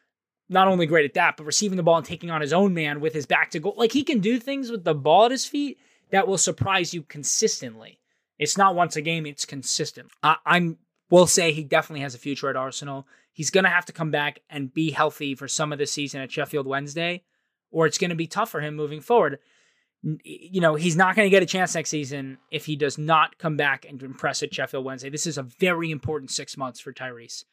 not 0.50 0.68
only 0.68 0.86
great 0.86 1.06
at 1.06 1.14
that, 1.16 1.38
but 1.38 1.46
receiving 1.46 1.78
the 1.78 1.84
ball 1.84 1.98
and 1.98 2.06
taking 2.06 2.30
on 2.30 2.42
his 2.42 2.54
own 2.54 2.74
man 2.74 3.00
with 3.00 3.14
his 3.14 3.26
back 3.26 3.52
to 3.52 3.60
goal. 3.60 3.74
Like 3.78 3.92
he 3.92 4.04
can 4.04 4.20
do 4.20 4.40
things 4.40 4.72
with 4.72 4.84
the 4.84 4.94
ball 4.94 5.26
at 5.26 5.32
his 5.32 5.46
feet 5.46 5.80
that 6.12 6.28
will 6.28 6.38
surprise 6.38 6.94
you 6.94 7.04
consistently. 7.04 8.00
It's 8.38 8.58
not 8.58 8.76
once 8.76 8.96
a 8.96 9.02
game, 9.02 9.26
it's 9.26 9.46
consistent. 9.46 10.10
I, 10.24 10.38
am 10.46 10.78
will 11.12 11.28
say 11.28 11.52
he 11.52 11.64
definitely 11.64 12.02
has 12.02 12.16
a 12.16 12.18
future 12.18 12.50
at 12.50 12.56
Arsenal. 12.56 13.06
He's 13.34 13.52
going 13.52 13.66
to 13.66 13.70
have 13.70 13.86
to 13.86 13.94
come 13.94 14.10
back 14.10 14.40
and 14.50 14.74
be 14.74 14.90
healthy 14.90 15.36
for 15.36 15.48
some 15.48 15.72
of 15.72 15.78
the 15.78 15.86
season 15.86 16.22
at 16.22 16.32
Sheffield 16.32 16.66
Wednesday, 16.66 17.24
or 17.70 17.86
it's 17.86 18.00
going 18.00 18.10
to 18.10 18.16
be 18.16 18.28
tough 18.28 18.50
for 18.50 18.62
him 18.62 18.76
moving 18.76 19.02
forward. 19.02 19.38
You 20.02 20.62
know, 20.62 20.74
he's 20.74 20.96
not 20.96 21.16
going 21.16 21.28
to 21.28 21.30
get 21.30 21.44
a 21.44 21.46
chance 21.48 21.76
next 21.76 21.90
season 21.92 22.40
if 22.50 22.66
he 22.66 22.76
does 22.76 22.98
not 22.98 23.38
come 23.38 23.56
back 23.56 23.86
and 23.88 24.02
impress 24.02 24.42
at 24.42 24.54
Sheffield 24.54 24.84
Wednesday. 24.84 25.10
This 25.10 25.28
is 25.28 25.38
a 25.38 25.44
very 25.44 25.92
important 25.92 26.32
six 26.32 26.58
months 26.58 26.80
for 26.80 26.92
Tyreece. 26.92 27.44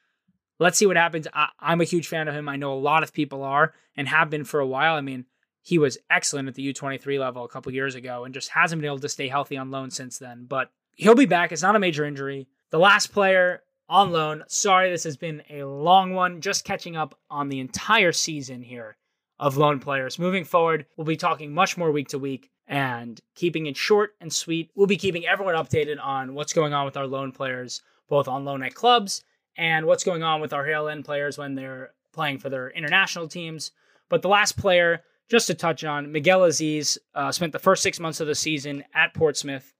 let's 0.59 0.79
see 0.79 0.87
what 0.87 0.97
happens. 0.97 1.27
I, 1.35 1.49
I'm 1.61 1.83
a 1.83 1.85
huge 1.85 2.09
fan 2.09 2.27
of 2.27 2.35
him. 2.35 2.49
I 2.49 2.57
know 2.57 2.73
a 2.73 2.79
lot 2.79 3.03
of 3.03 3.13
people 3.13 3.43
are 3.43 3.75
and 3.97 4.09
have 4.09 4.31
been 4.31 4.45
for 4.45 4.61
a 4.61 4.67
while. 4.67 4.95
I 4.95 5.03
mean, 5.03 5.27
he 5.63 5.79
was 5.79 5.99
excellent 6.09 6.49
at 6.49 6.55
the 6.55 6.73
U23 6.73 7.19
level 7.19 7.45
a 7.45 7.49
couple 7.49 7.73
years 7.73 7.95
ago 7.95 8.25
and 8.25 8.33
just 8.33 8.51
hasn't 8.51 8.81
been 8.81 8.89
able 8.89 9.01
to 9.01 9.09
stay 9.09 9.29
healthy 9.29 9.57
on 9.57 9.71
loan 9.71 9.91
since 9.91 10.19
then. 10.19 10.47
But 10.49 10.71
he'll 10.97 11.15
be 11.15 11.27
back. 11.27 11.53
It's 11.53 11.63
not 11.63 11.77
a 11.77 11.81
major 11.81 12.07
injury. 12.07 12.49
The 12.71 12.79
last 12.79 13.12
player 13.12 13.62
on 13.89 14.12
loan, 14.12 14.45
sorry, 14.47 14.91
this 14.91 15.05
has 15.05 15.16
been 15.16 15.43
a 15.49 15.64
long 15.64 16.12
one, 16.12 16.41
just 16.43 16.64
catching 16.64 16.97
up 16.97 17.19
on 17.31 17.49
the 17.49 17.61
entire 17.61 18.12
season 18.12 18.62
here 18.62 18.97
of 19.39 19.57
loan 19.57 19.81
players. 19.81 20.19
Moving 20.19 20.45
forward, 20.45 20.85
we'll 20.97 21.07
be 21.07 21.16
talking 21.16 21.55
much 21.55 21.79
more 21.79 21.91
week 21.91 22.09
to 22.09 22.19
week 22.19 22.51
and 22.66 23.19
keeping 23.35 23.66
it 23.66 23.77
short 23.77 24.11
and 24.21 24.31
sweet. 24.31 24.71
We'll 24.75 24.87
be 24.87 24.99
keeping 24.99 25.27
everyone 25.27 25.55
updated 25.55 25.97
on 26.03 26.35
what's 26.35 26.53
going 26.53 26.75
on 26.75 26.85
with 26.85 26.99
our 26.99 27.07
loan 27.07 27.33
players, 27.33 27.81
both 28.09 28.29
on 28.29 28.45
loan 28.45 28.62
at 28.62 28.75
clubs 28.75 29.25
and 29.57 29.87
what's 29.87 30.05
going 30.05 30.23
on 30.23 30.41
with 30.43 30.53
our 30.53 30.89
End 30.89 31.05
players 31.07 31.39
when 31.39 31.55
they're 31.55 31.93
playing 32.12 32.39
for 32.39 32.51
their 32.51 32.69
international 32.71 33.29
teams. 33.29 33.71
But 34.11 34.21
the 34.21 34.29
last 34.29 34.59
player, 34.59 35.03
just 35.31 35.47
to 35.47 35.55
touch 35.55 35.85
on, 35.85 36.12
Miguel 36.12 36.41
Azeez 36.41 36.99
uh, 37.14 37.33
spent 37.33 37.53
the 37.53 37.59
first 37.59 37.83
six 37.83 37.99
months 37.99 38.21
of 38.21 38.27
the 38.27 38.35
season 38.35 38.85
at 38.95 39.14
Portsmouth, 39.14 39.73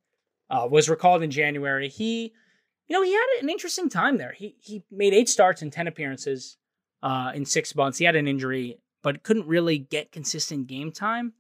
uh, 0.49 0.67
was 0.71 0.89
recalled 0.89 1.23
in 1.23 1.31
January. 1.31 1.89
He, 1.89 2.33
you 2.89 2.97
know, 2.97 3.03
he 3.03 3.13
had 3.13 3.27
an 3.43 3.51
interesting 3.51 3.89
time 3.89 4.17
there. 4.19 4.33
He 4.33 4.57
he 4.61 4.83
made 4.91 5.15
eight 5.15 5.29
starts 5.29 5.63
and 5.63 5.73
ten 5.73 5.87
appearances 5.87 6.57
uh, 7.03 7.33
in 7.35 7.45
six 7.45 7.75
months. 7.75 7.99
He 7.99 8.05
had 8.05 8.17
an 8.17 8.27
injury, 8.27 8.79
but 9.03 9.23
couldn't 9.23 9.47
really 9.47 9.79
get 9.79 10.13
consistent 10.13 10.67
game 10.67 10.91
time. 10.91 11.35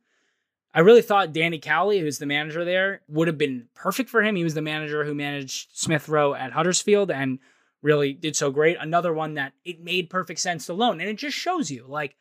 I 0.74 0.80
really 0.80 1.02
thought 1.02 1.32
Danny 1.32 1.58
Cowley, 1.58 1.98
who's 1.98 2.18
the 2.18 2.26
manager 2.26 2.64
there, 2.64 3.00
would 3.08 3.26
have 3.26 3.38
been 3.38 3.68
perfect 3.74 4.10
for 4.10 4.22
him. 4.22 4.36
He 4.36 4.44
was 4.44 4.54
the 4.54 4.62
manager 4.62 5.04
who 5.04 5.14
managed 5.14 5.70
Smith 5.72 6.08
Rowe 6.08 6.34
at 6.34 6.52
Huddersfield 6.52 7.10
and 7.10 7.38
really 7.82 8.12
did 8.12 8.36
so 8.36 8.50
great. 8.50 8.76
Another 8.78 9.12
one 9.12 9.34
that 9.34 9.54
it 9.64 9.80
made 9.80 10.10
perfect 10.10 10.40
sense 10.40 10.66
to 10.66 10.74
loan. 10.74 11.00
And 11.00 11.08
it 11.08 11.16
just 11.16 11.36
shows 11.36 11.70
you 11.70 11.86
like 11.88 12.16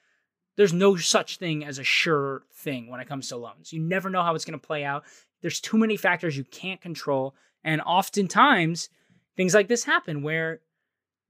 there's 0.55 0.73
no 0.73 0.95
such 0.95 1.37
thing 1.37 1.65
as 1.65 1.77
a 1.77 1.83
sure 1.83 2.43
thing 2.53 2.89
when 2.89 3.01
it 3.01 3.07
comes 3.07 3.27
to 3.29 3.37
loans. 3.37 3.73
You 3.73 3.81
never 3.81 4.09
know 4.09 4.23
how 4.23 4.33
it's 4.33 4.45
going 4.45 4.59
to 4.59 4.65
play 4.65 4.83
out. 4.83 5.03
There's 5.41 5.59
too 5.59 5.77
many 5.77 5.97
factors 5.97 6.37
you 6.37 6.45
can't 6.45 6.81
control. 6.81 7.35
And 7.63 7.81
oftentimes 7.81 8.89
things 9.37 9.53
like 9.53 9.67
this 9.67 9.85
happen 9.85 10.23
where 10.23 10.59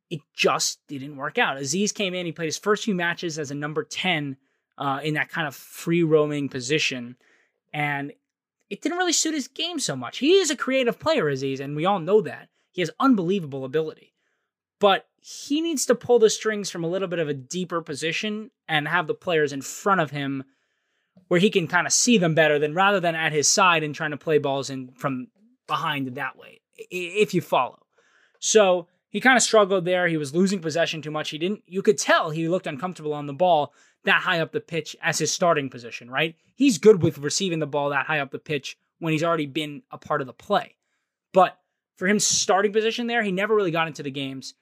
it 0.09 0.21
just 0.33 0.79
didn't 0.87 1.17
work 1.17 1.37
out. 1.37 1.57
Azeez 1.57 1.93
came 1.93 2.13
in, 2.13 2.25
he 2.25 2.31
played 2.31 2.45
his 2.45 2.57
first 2.57 2.85
few 2.85 2.95
matches 2.95 3.37
as 3.37 3.51
a 3.51 3.55
number 3.55 3.83
10 3.83 4.37
uh, 4.77 4.99
in 5.03 5.15
that 5.15 5.29
kind 5.29 5.47
of 5.47 5.55
free 5.55 6.03
roaming 6.03 6.49
position. 6.49 7.17
And 7.73 8.13
it 8.69 8.81
didn't 8.81 8.97
really 8.97 9.13
suit 9.13 9.33
his 9.33 9.47
game 9.47 9.79
so 9.79 9.95
much. 9.95 10.19
He 10.19 10.33
is 10.33 10.49
a 10.49 10.55
creative 10.55 10.99
player, 10.99 11.25
Azeez, 11.25 11.59
and 11.59 11.75
we 11.75 11.85
all 11.85 11.99
know 11.99 12.21
that. 12.21 12.49
He 12.71 12.81
has 12.81 12.91
unbelievable 12.99 13.65
ability. 13.65 14.13
But 14.79 15.07
he 15.19 15.61
needs 15.61 15.85
to 15.87 15.95
pull 15.95 16.19
the 16.19 16.29
strings 16.29 16.69
from 16.69 16.83
a 16.83 16.87
little 16.87 17.07
bit 17.07 17.19
of 17.19 17.27
a 17.27 17.33
deeper 17.33 17.81
position 17.81 18.51
and 18.67 18.87
have 18.87 19.07
the 19.07 19.13
players 19.13 19.51
in 19.51 19.61
front 19.61 20.01
of 20.01 20.11
him 20.11 20.43
where 21.27 21.39
he 21.39 21.49
can 21.49 21.67
kind 21.67 21.87
of 21.87 21.93
see 21.93 22.17
them 22.17 22.35
better 22.35 22.59
than 22.59 22.73
rather 22.73 22.99
than 22.99 23.15
at 23.15 23.33
his 23.33 23.47
side 23.47 23.83
and 23.83 23.95
trying 23.95 24.11
to 24.11 24.17
play 24.17 24.37
balls 24.37 24.69
in 24.69 24.91
from 24.91 25.27
behind 25.65 26.07
that 26.15 26.37
way, 26.37 26.61
if 26.89 27.33
you 27.33 27.41
follow. 27.41 27.79
So 28.39 28.87
he 29.09 29.21
kind 29.21 29.37
of 29.37 29.43
struggled 29.43 29.85
there. 29.85 30.07
He 30.07 30.17
was 30.17 30.35
losing 30.35 30.59
possession 30.59 31.01
too 31.01 31.11
much. 31.11 31.29
He 31.29 31.37
didn't, 31.37 31.63
you 31.65 31.81
could 31.81 31.97
tell 31.97 32.29
he 32.29 32.47
looked 32.47 32.67
uncomfortable 32.67 33.13
on 33.13 33.25
the 33.25 33.33
ball 33.33 33.73
that 34.03 34.21
high 34.21 34.39
up 34.39 34.51
the 34.51 34.61
pitch 34.61 34.95
as 35.01 35.19
his 35.19 35.31
starting 35.31 35.69
position, 35.69 36.09
right? 36.09 36.35
He's 36.55 36.77
good 36.77 37.01
with 37.01 37.17
receiving 37.17 37.59
the 37.59 37.67
ball 37.67 37.89
that 37.89 38.05
high 38.05 38.19
up 38.19 38.31
the 38.31 38.39
pitch 38.39 38.77
when 38.99 39.11
he's 39.11 39.23
already 39.23 39.45
been 39.45 39.83
a 39.91 39.97
part 39.97 40.21
of 40.21 40.27
the 40.27 40.33
play. 40.33 40.75
But 41.33 41.57
for 41.97 42.07
him 42.07 42.19
starting 42.19 42.73
position 42.73 43.07
there, 43.07 43.23
he 43.23 43.31
never 43.31 43.55
really 43.55 43.71
got 43.71 43.87
into 43.87 44.03
the 44.03 44.11
games. 44.11 44.53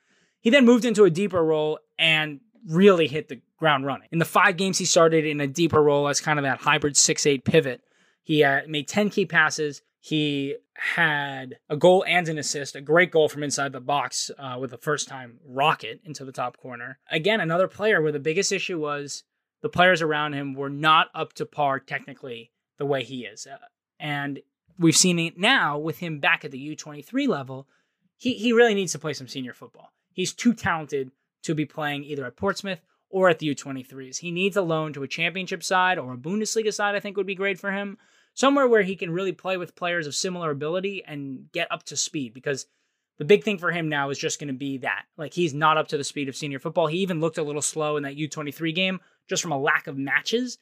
He 0.42 0.50
then 0.50 0.66
moved 0.66 0.86
into 0.86 1.04
a 1.04 1.10
deeper 1.10 1.44
role 1.44 1.80
and 1.98 2.40
really 2.68 3.08
hit 3.08 3.30
the 3.30 3.42
ground 3.58 3.86
running. 3.86 4.08
In 4.12 4.20
the 4.20 4.26
five 4.26 4.58
games 4.58 4.78
he 4.78 4.86
started 4.86 5.26
in 5.26 5.40
a 5.40 5.48
deeper 5.48 5.82
role 5.82 6.08
as 6.08 6.22
kind 6.22 6.40
of 6.40 6.44
that 6.44 6.62
hybrid 6.62 6.98
6 6.98 7.26
8 7.26 7.46
pivot, 7.46 7.82
he 8.24 8.44
uh, 8.44 8.62
made 8.68 8.88
10 8.88 9.10
key 9.10 9.26
passes. 9.26 9.82
He 10.06 10.58
had 10.76 11.58
a 11.68 11.76
goal 11.76 12.06
and 12.08 12.30
an 12.30 12.38
assist, 12.38 12.76
a 12.76 12.82
great 12.82 13.10
goal 13.10 13.28
from 13.28 13.42
inside 13.42 13.72
the 13.72 13.80
box 13.80 14.30
uh, 14.38 14.56
with 14.60 14.72
a 14.72 14.78
first 14.78 15.08
time 15.08 15.40
rocket 15.44 16.00
into 16.06 16.24
the 16.24 16.32
top 16.32 16.58
corner. 16.58 17.00
Again, 17.10 17.40
another 17.40 17.68
player 17.68 18.04
where 18.04 18.12
the 18.12 18.20
biggest 18.20 18.52
issue 18.52 18.80
was 18.80 19.24
the 19.64 19.70
players 19.70 20.04
around 20.04 20.34
him 20.34 20.54
were 20.54 20.70
not 20.70 21.08
up 21.16 21.34
to 21.34 21.46
par 21.48 21.80
technically 21.80 22.52
the 22.78 22.86
way 22.86 23.04
he 23.04 23.26
is. 23.26 23.48
Uh, 23.48 23.58
and 24.00 24.42
we've 24.78 24.96
seen 24.96 25.18
it 25.18 25.40
now 25.40 25.80
with 25.80 25.98
him 25.98 26.20
back 26.20 26.46
at 26.46 26.52
the 26.52 26.76
U23 26.76 27.28
level. 27.28 27.68
He, 28.16 28.36
he 28.36 28.54
really 28.54 28.76
needs 28.76 28.92
to 28.92 29.00
play 29.00 29.14
some 29.14 29.28
senior 29.28 29.54
football. 29.54 29.92
He's 30.14 30.34
too 30.34 30.54
talented 30.54 31.10
to 31.42 31.56
be 31.56 31.66
playing 31.66 32.04
either 32.04 32.28
at 32.28 32.38
Portsmouth 32.38 32.82
or 33.10 33.28
at 33.28 33.40
the 33.40 33.56
U23s. 33.56 34.20
He 34.20 34.30
needs 34.30 34.56
a 34.56 34.62
loan 34.62 34.94
to 34.94 35.02
a 35.02 35.08
championship 35.08 35.64
side 35.64 35.98
or 35.98 36.14
a 36.14 36.18
Bundesliga 36.18 36.72
side, 36.72 36.94
I 36.94 37.00
think 37.00 37.18
would 37.18 37.26
be 37.26 37.34
great 37.34 37.58
for 37.58 37.72
him. 37.72 37.98
Somewhere 38.36 38.68
where 38.68 38.84
he 38.84 38.98
can 38.98 39.12
really 39.12 39.32
play 39.32 39.56
with 39.56 39.76
players 39.76 40.08
of 40.08 40.14
similar 40.14 40.52
ability 40.52 41.04
and 41.08 41.50
get 41.54 41.72
up 41.72 41.84
to 41.84 41.96
speed 41.96 42.34
because 42.34 42.68
the 43.18 43.24
big 43.26 43.46
thing 43.46 43.58
for 43.58 43.72
him 43.72 43.88
now 43.88 44.10
is 44.10 44.20
just 44.20 44.40
going 44.40 44.50
to 44.50 44.54
be 44.54 44.80
that. 44.80 45.06
Like 45.18 45.34
he's 45.34 45.54
not 45.54 45.78
up 45.78 45.88
to 45.88 45.98
the 45.98 46.04
speed 46.04 46.28
of 46.28 46.36
senior 46.36 46.60
football. 46.60 46.88
He 46.88 46.98
even 46.98 47.22
looked 47.22 47.38
a 47.38 47.44
little 47.44 47.62
slow 47.62 47.96
in 47.96 48.04
that 48.04 48.18
U23 48.18 48.76
game, 48.76 49.00
just 49.30 49.42
from 49.42 49.54
a 49.54 49.58
lack 49.58 49.88
of 49.88 49.98
matches. 49.98 50.58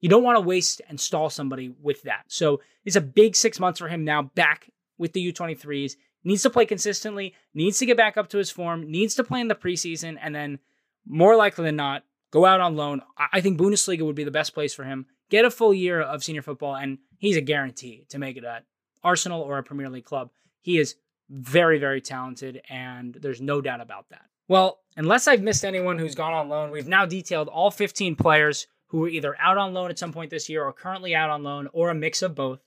You 0.00 0.10
don't 0.10 0.22
want 0.22 0.36
to 0.36 0.40
waste 0.42 0.82
and 0.90 1.00
stall 1.00 1.30
somebody 1.30 1.74
with 1.82 2.02
that. 2.02 2.24
So 2.28 2.60
it's 2.84 2.96
a 2.96 3.00
big 3.00 3.34
six 3.34 3.58
months 3.58 3.78
for 3.78 3.88
him 3.88 4.04
now 4.04 4.22
back 4.22 4.70
with 4.98 5.14
the 5.14 5.32
U23s. 5.32 5.96
Needs 6.22 6.42
to 6.42 6.50
play 6.50 6.66
consistently, 6.66 7.34
needs 7.54 7.78
to 7.78 7.86
get 7.86 7.96
back 7.96 8.18
up 8.18 8.28
to 8.28 8.38
his 8.38 8.50
form, 8.50 8.90
needs 8.90 9.14
to 9.14 9.24
play 9.24 9.40
in 9.40 9.48
the 9.48 9.54
preseason, 9.54 10.18
and 10.20 10.34
then 10.34 10.58
more 11.06 11.34
likely 11.34 11.64
than 11.64 11.76
not, 11.76 12.04
go 12.30 12.44
out 12.44 12.60
on 12.60 12.76
loan. 12.76 13.00
I 13.32 13.40
think 13.40 13.58
Bundesliga 13.58 14.02
would 14.02 14.16
be 14.16 14.24
the 14.24 14.30
best 14.30 14.52
place 14.52 14.74
for 14.74 14.84
him. 14.84 15.06
Get 15.30 15.44
a 15.44 15.50
full 15.50 15.72
year 15.72 16.00
of 16.00 16.22
senior 16.22 16.42
football, 16.42 16.76
and 16.76 16.98
he's 17.18 17.36
a 17.36 17.40
guarantee 17.40 18.04
to 18.10 18.18
make 18.18 18.36
it 18.36 18.44
at 18.44 18.64
Arsenal 19.02 19.40
or 19.40 19.58
a 19.58 19.62
Premier 19.62 19.88
League 19.88 20.04
club. 20.04 20.30
He 20.60 20.78
is 20.78 20.96
very, 21.30 21.78
very 21.78 22.00
talented, 22.00 22.60
and 22.68 23.14
there's 23.14 23.40
no 23.40 23.60
doubt 23.60 23.80
about 23.80 24.08
that. 24.10 24.26
Well, 24.48 24.80
unless 24.96 25.28
I've 25.28 25.42
missed 25.42 25.64
anyone 25.64 25.98
who's 25.98 26.16
gone 26.16 26.32
on 26.32 26.48
loan, 26.48 26.72
we've 26.72 26.88
now 26.88 27.06
detailed 27.06 27.46
all 27.46 27.70
15 27.70 28.16
players 28.16 28.66
who 28.88 28.98
were 28.98 29.08
either 29.08 29.36
out 29.40 29.56
on 29.56 29.72
loan 29.72 29.90
at 29.90 29.98
some 29.98 30.12
point 30.12 30.30
this 30.30 30.48
year 30.48 30.64
or 30.64 30.72
currently 30.72 31.14
out 31.14 31.30
on 31.30 31.44
loan 31.44 31.68
or 31.72 31.90
a 31.90 31.94
mix 31.94 32.22
of 32.22 32.34
both. 32.34 32.58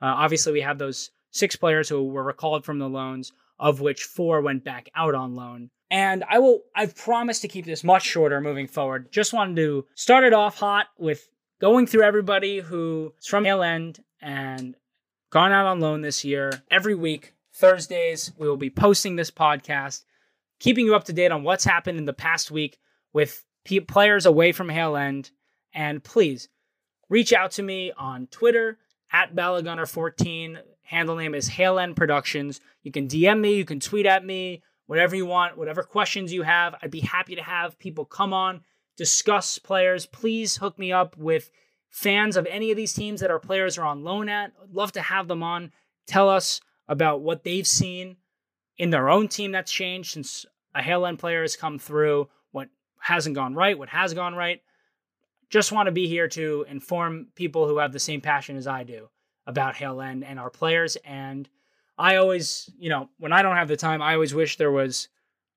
Uh, 0.00 0.06
obviously, 0.06 0.52
we 0.52 0.60
have 0.60 0.78
those 0.78 1.10
six 1.32 1.56
players 1.56 1.88
who 1.88 2.04
were 2.04 2.22
recalled 2.22 2.64
from 2.64 2.78
the 2.78 2.88
loans, 2.88 3.32
of 3.58 3.80
which 3.80 4.04
four 4.04 4.40
went 4.40 4.62
back 4.62 4.88
out 4.94 5.16
on 5.16 5.34
loan. 5.34 5.70
And 5.90 6.22
I 6.30 6.38
will, 6.38 6.60
I've 6.76 6.96
promised 6.96 7.42
to 7.42 7.48
keep 7.48 7.66
this 7.66 7.82
much 7.82 8.04
shorter 8.04 8.40
moving 8.40 8.68
forward. 8.68 9.10
Just 9.10 9.32
wanted 9.32 9.56
to 9.56 9.84
start 9.96 10.24
it 10.24 10.32
off 10.32 10.56
hot 10.58 10.86
with 10.96 11.28
going 11.62 11.86
through 11.86 12.02
everybody 12.02 12.58
who's 12.58 13.24
from 13.24 13.44
Hale 13.44 13.62
End 13.62 14.02
and 14.20 14.74
gone 15.30 15.52
out 15.52 15.64
on 15.64 15.78
loan 15.78 16.00
this 16.00 16.24
year. 16.24 16.50
Every 16.72 16.96
week, 16.96 17.34
Thursdays, 17.54 18.32
we 18.36 18.48
will 18.48 18.56
be 18.56 18.68
posting 18.68 19.14
this 19.14 19.30
podcast 19.30 20.02
keeping 20.58 20.86
you 20.86 20.96
up 20.96 21.04
to 21.04 21.12
date 21.12 21.30
on 21.30 21.44
what's 21.44 21.64
happened 21.64 21.98
in 21.98 22.04
the 22.04 22.12
past 22.12 22.50
week 22.50 22.78
with 23.12 23.44
players 23.86 24.26
away 24.26 24.50
from 24.50 24.68
Hale 24.68 24.96
End. 24.96 25.30
And 25.72 26.02
please 26.02 26.48
reach 27.08 27.32
out 27.32 27.52
to 27.52 27.62
me 27.62 27.92
on 27.96 28.26
Twitter 28.26 28.78
at 29.12 29.32
Balagunner14. 29.32 30.58
Handle 30.82 31.14
name 31.14 31.34
is 31.34 31.46
Hale 31.46 31.78
End 31.78 31.94
Productions. 31.94 32.60
You 32.82 32.90
can 32.90 33.06
DM 33.06 33.38
me, 33.40 33.54
you 33.54 33.64
can 33.64 33.78
tweet 33.78 34.06
at 34.06 34.24
me, 34.24 34.64
whatever 34.86 35.14
you 35.14 35.26
want, 35.26 35.56
whatever 35.56 35.84
questions 35.84 36.32
you 36.32 36.42
have. 36.42 36.74
I'd 36.82 36.90
be 36.90 37.00
happy 37.00 37.36
to 37.36 37.42
have 37.42 37.78
people 37.78 38.04
come 38.04 38.32
on, 38.32 38.62
discuss 38.96 39.58
players. 39.58 40.06
Please 40.06 40.56
hook 40.56 40.78
me 40.78 40.92
up 40.92 41.16
with 41.16 41.50
fans 41.90 42.36
of 42.36 42.46
any 42.46 42.70
of 42.70 42.76
these 42.76 42.94
teams 42.94 43.20
that 43.20 43.30
our 43.30 43.38
players 43.38 43.78
are 43.78 43.84
on 43.84 44.02
loan 44.02 44.28
at. 44.28 44.52
I'd 44.62 44.74
love 44.74 44.92
to 44.92 45.02
have 45.02 45.28
them 45.28 45.42
on, 45.42 45.72
tell 46.06 46.28
us 46.28 46.60
about 46.88 47.20
what 47.20 47.44
they've 47.44 47.66
seen 47.66 48.16
in 48.78 48.90
their 48.90 49.10
own 49.10 49.28
team 49.28 49.52
that's 49.52 49.70
changed 49.70 50.12
since 50.12 50.46
a 50.74 50.82
End 50.82 51.18
player 51.18 51.42
has 51.42 51.56
come 51.56 51.78
through, 51.78 52.28
what 52.50 52.68
hasn't 52.98 53.34
gone 53.34 53.54
right, 53.54 53.78
what 53.78 53.90
has 53.90 54.14
gone 54.14 54.34
right. 54.34 54.60
Just 55.50 55.70
want 55.70 55.86
to 55.86 55.92
be 55.92 56.08
here 56.08 56.28
to 56.28 56.64
inform 56.68 57.28
people 57.34 57.68
who 57.68 57.78
have 57.78 57.92
the 57.92 57.98
same 57.98 58.22
passion 58.22 58.56
as 58.56 58.66
I 58.66 58.84
do 58.84 59.10
about 59.46 59.76
Hale 59.76 60.00
End 60.00 60.24
and 60.24 60.40
our 60.40 60.48
players. 60.48 60.96
And 61.04 61.48
I 61.98 62.16
always, 62.16 62.70
you 62.78 62.88
know, 62.88 63.10
when 63.18 63.32
I 63.32 63.42
don't 63.42 63.56
have 63.56 63.68
the 63.68 63.76
time, 63.76 64.00
I 64.00 64.14
always 64.14 64.34
wish 64.34 64.56
there 64.56 64.72
was 64.72 65.08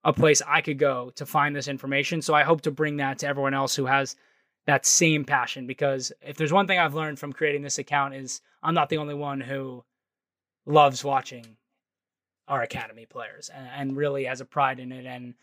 a 0.06 0.14
place 0.14 0.42
I 0.48 0.62
could 0.62 0.78
go 0.78 1.12
to 1.16 1.26
find 1.26 1.56
this 1.56 1.68
information. 1.68 2.22
So 2.22 2.34
I 2.34 2.44
hope 2.44 2.62
to 2.62 2.72
bring 2.72 2.98
that 2.98 3.20
to 3.20 3.28
everyone 3.28 3.56
else 3.56 3.76
who 3.76 3.88
has 3.88 4.16
that 4.68 4.86
same 4.86 5.26
passion 5.26 5.68
because 5.68 6.12
if 6.22 6.38
there's 6.38 6.54
one 6.54 6.68
thing 6.68 6.80
I've 6.80 6.96
learned 6.96 7.20
from 7.20 7.34
creating 7.34 7.64
this 7.64 7.80
account 7.80 8.14
is 8.14 8.42
I'm 8.64 8.74
not 8.74 8.90
the 8.90 8.98
only 8.98 9.16
one 9.16 9.42
who 9.42 9.84
loves 10.66 11.04
watching 11.04 11.58
our 12.48 12.62
academy 12.62 13.06
players 13.06 13.50
and, 13.54 13.68
and 13.76 13.98
really 13.98 14.26
has 14.26 14.42
a 14.42 14.46
pride 14.46 14.80
in 14.80 14.92
it 14.92 15.06
and 15.06 15.34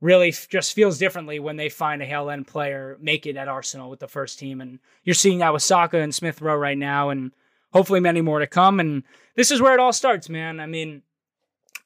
really 0.00 0.28
f- 0.28 0.48
just 0.48 0.74
feels 0.74 0.98
differently 0.98 1.38
when 1.38 1.56
they 1.56 1.68
find 1.68 2.02
a 2.02 2.06
End 2.06 2.46
player 2.46 2.96
make 3.00 3.26
it 3.26 3.36
at 3.36 3.48
Arsenal 3.48 3.90
with 3.90 4.00
the 4.00 4.08
first 4.08 4.38
team. 4.38 4.60
And 4.60 4.78
you're 5.04 5.14
seeing 5.14 5.38
that 5.38 5.52
with 5.52 5.62
Saka 5.62 5.98
and 5.98 6.14
Smith 6.14 6.40
Rowe 6.40 6.56
right 6.56 6.78
now, 6.78 7.10
and 7.10 7.32
hopefully 7.72 8.00
many 8.00 8.20
more 8.20 8.38
to 8.38 8.46
come. 8.46 8.80
And 8.80 9.02
this 9.34 9.50
is 9.50 9.60
where 9.60 9.74
it 9.74 9.80
all 9.80 9.92
starts, 9.92 10.28
man. 10.28 10.60
I 10.60 10.66
mean, 10.66 11.02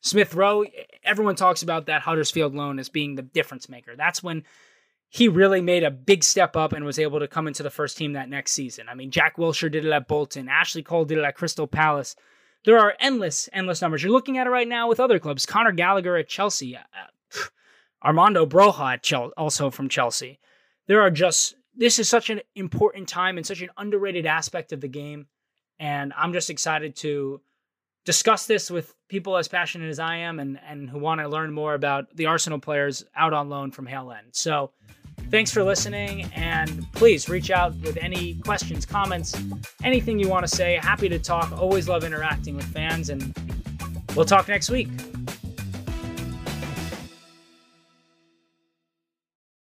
Smith 0.03 0.35
Rowe, 0.35 0.65
everyone 1.05 1.37
talks 1.37 1.63
about 1.63 1.87
that 1.87 2.03
Huddersfield 2.03 2.55
loan 2.55 2.79
as 2.79 2.89
being 2.89 3.15
the 3.15 3.23
difference 3.23 3.69
maker. 3.69 3.95
That's 3.97 4.23
when 4.23 4.43
he 5.09 5.29
really 5.29 5.61
made 5.61 5.85
a 5.85 5.91
big 5.91 6.25
step 6.25 6.57
up 6.57 6.73
and 6.73 6.85
was 6.85 6.99
able 6.99 7.21
to 7.21 7.29
come 7.29 7.47
into 7.47 7.63
the 7.63 7.71
first 7.71 7.97
team 7.97 8.15
that 8.15 8.29
next 8.29 8.53
season. 8.53 8.89
I 8.89 8.95
mean, 8.95 9.13
Jack 9.13 9.37
Wilshere 9.37 9.71
did 9.71 9.85
it 9.85 9.93
at 9.93 10.09
Bolton, 10.09 10.49
Ashley 10.49 10.83
Cole 10.83 11.05
did 11.05 11.19
it 11.19 11.25
at 11.25 11.37
Crystal 11.37 11.69
Palace. 11.69 12.17
There 12.65 12.79
are 12.79 12.95
endless, 12.99 13.49
endless 13.53 13.81
numbers. 13.81 14.03
You're 14.03 14.13
looking 14.13 14.39
at 14.39 14.47
it 14.47 14.51
right 14.51 14.69
now 14.69 14.89
with 14.89 15.01
other 15.01 15.19
clubs. 15.19 15.47
Conor 15.47 15.73
Gallagher 15.73 16.17
at 16.17 16.29
Chelsea, 16.29 16.77
uh, 16.77 16.81
Armando 18.05 18.45
Broja 18.45 19.01
Chelsea, 19.03 19.33
also 19.37 19.71
from 19.71 19.89
Chelsea. 19.89 20.41
There 20.89 21.01
are 21.01 21.11
just 21.11 21.55
this 21.75 21.99
is 21.99 22.09
such 22.09 22.29
an 22.29 22.41
important 22.55 23.09
time 23.09 23.37
and 23.37 23.47
such 23.47 23.63
an 23.63 23.71
underrated 23.77 24.27
aspect 24.27 24.73
of 24.73 24.81
the 24.81 24.89
game, 24.89 25.27
and 25.79 26.13
I'm 26.17 26.33
just 26.33 26.51
excited 26.51 26.97
to 26.97 27.41
discuss 28.05 28.47
this 28.47 28.71
with 28.71 28.95
people 29.09 29.37
as 29.37 29.49
passionate 29.49 29.89
as 29.89 29.99
I 29.99 30.17
am 30.17 30.41
and 30.41 30.59
and 30.67 30.89
who 30.89 30.99
want 30.99 31.21
to 31.21 31.29
learn 31.29 31.53
more 31.53 31.75
about 31.75 32.15
the 32.17 32.27
Arsenal 32.27 32.59
players 32.59 33.05
out 33.17 33.33
on 33.33 33.49
loan 33.49 33.71
from 33.71 33.87
Hale 33.87 34.13
End. 34.13 34.29
So. 34.33 34.73
Thanks 35.31 35.51
for 35.51 35.63
listening, 35.63 36.25
and 36.35 36.87
please 36.93 37.29
reach 37.29 37.51
out 37.51 37.75
with 37.77 37.97
any 37.99 38.35
questions, 38.41 38.85
comments, 38.85 39.35
anything 39.83 40.19
you 40.19 40.29
want 40.29 40.47
to 40.47 40.55
say. 40.55 40.75
Happy 40.75 41.09
to 41.09 41.19
talk. 41.19 41.53
Always 41.53 41.89
love 41.89 42.03
interacting 42.05 42.57
with 42.57 42.67
fans, 42.67 43.09
and 43.09 43.35
we'll 44.15 44.27
talk 44.27 44.49
next 44.49 44.69
week. 44.69 44.89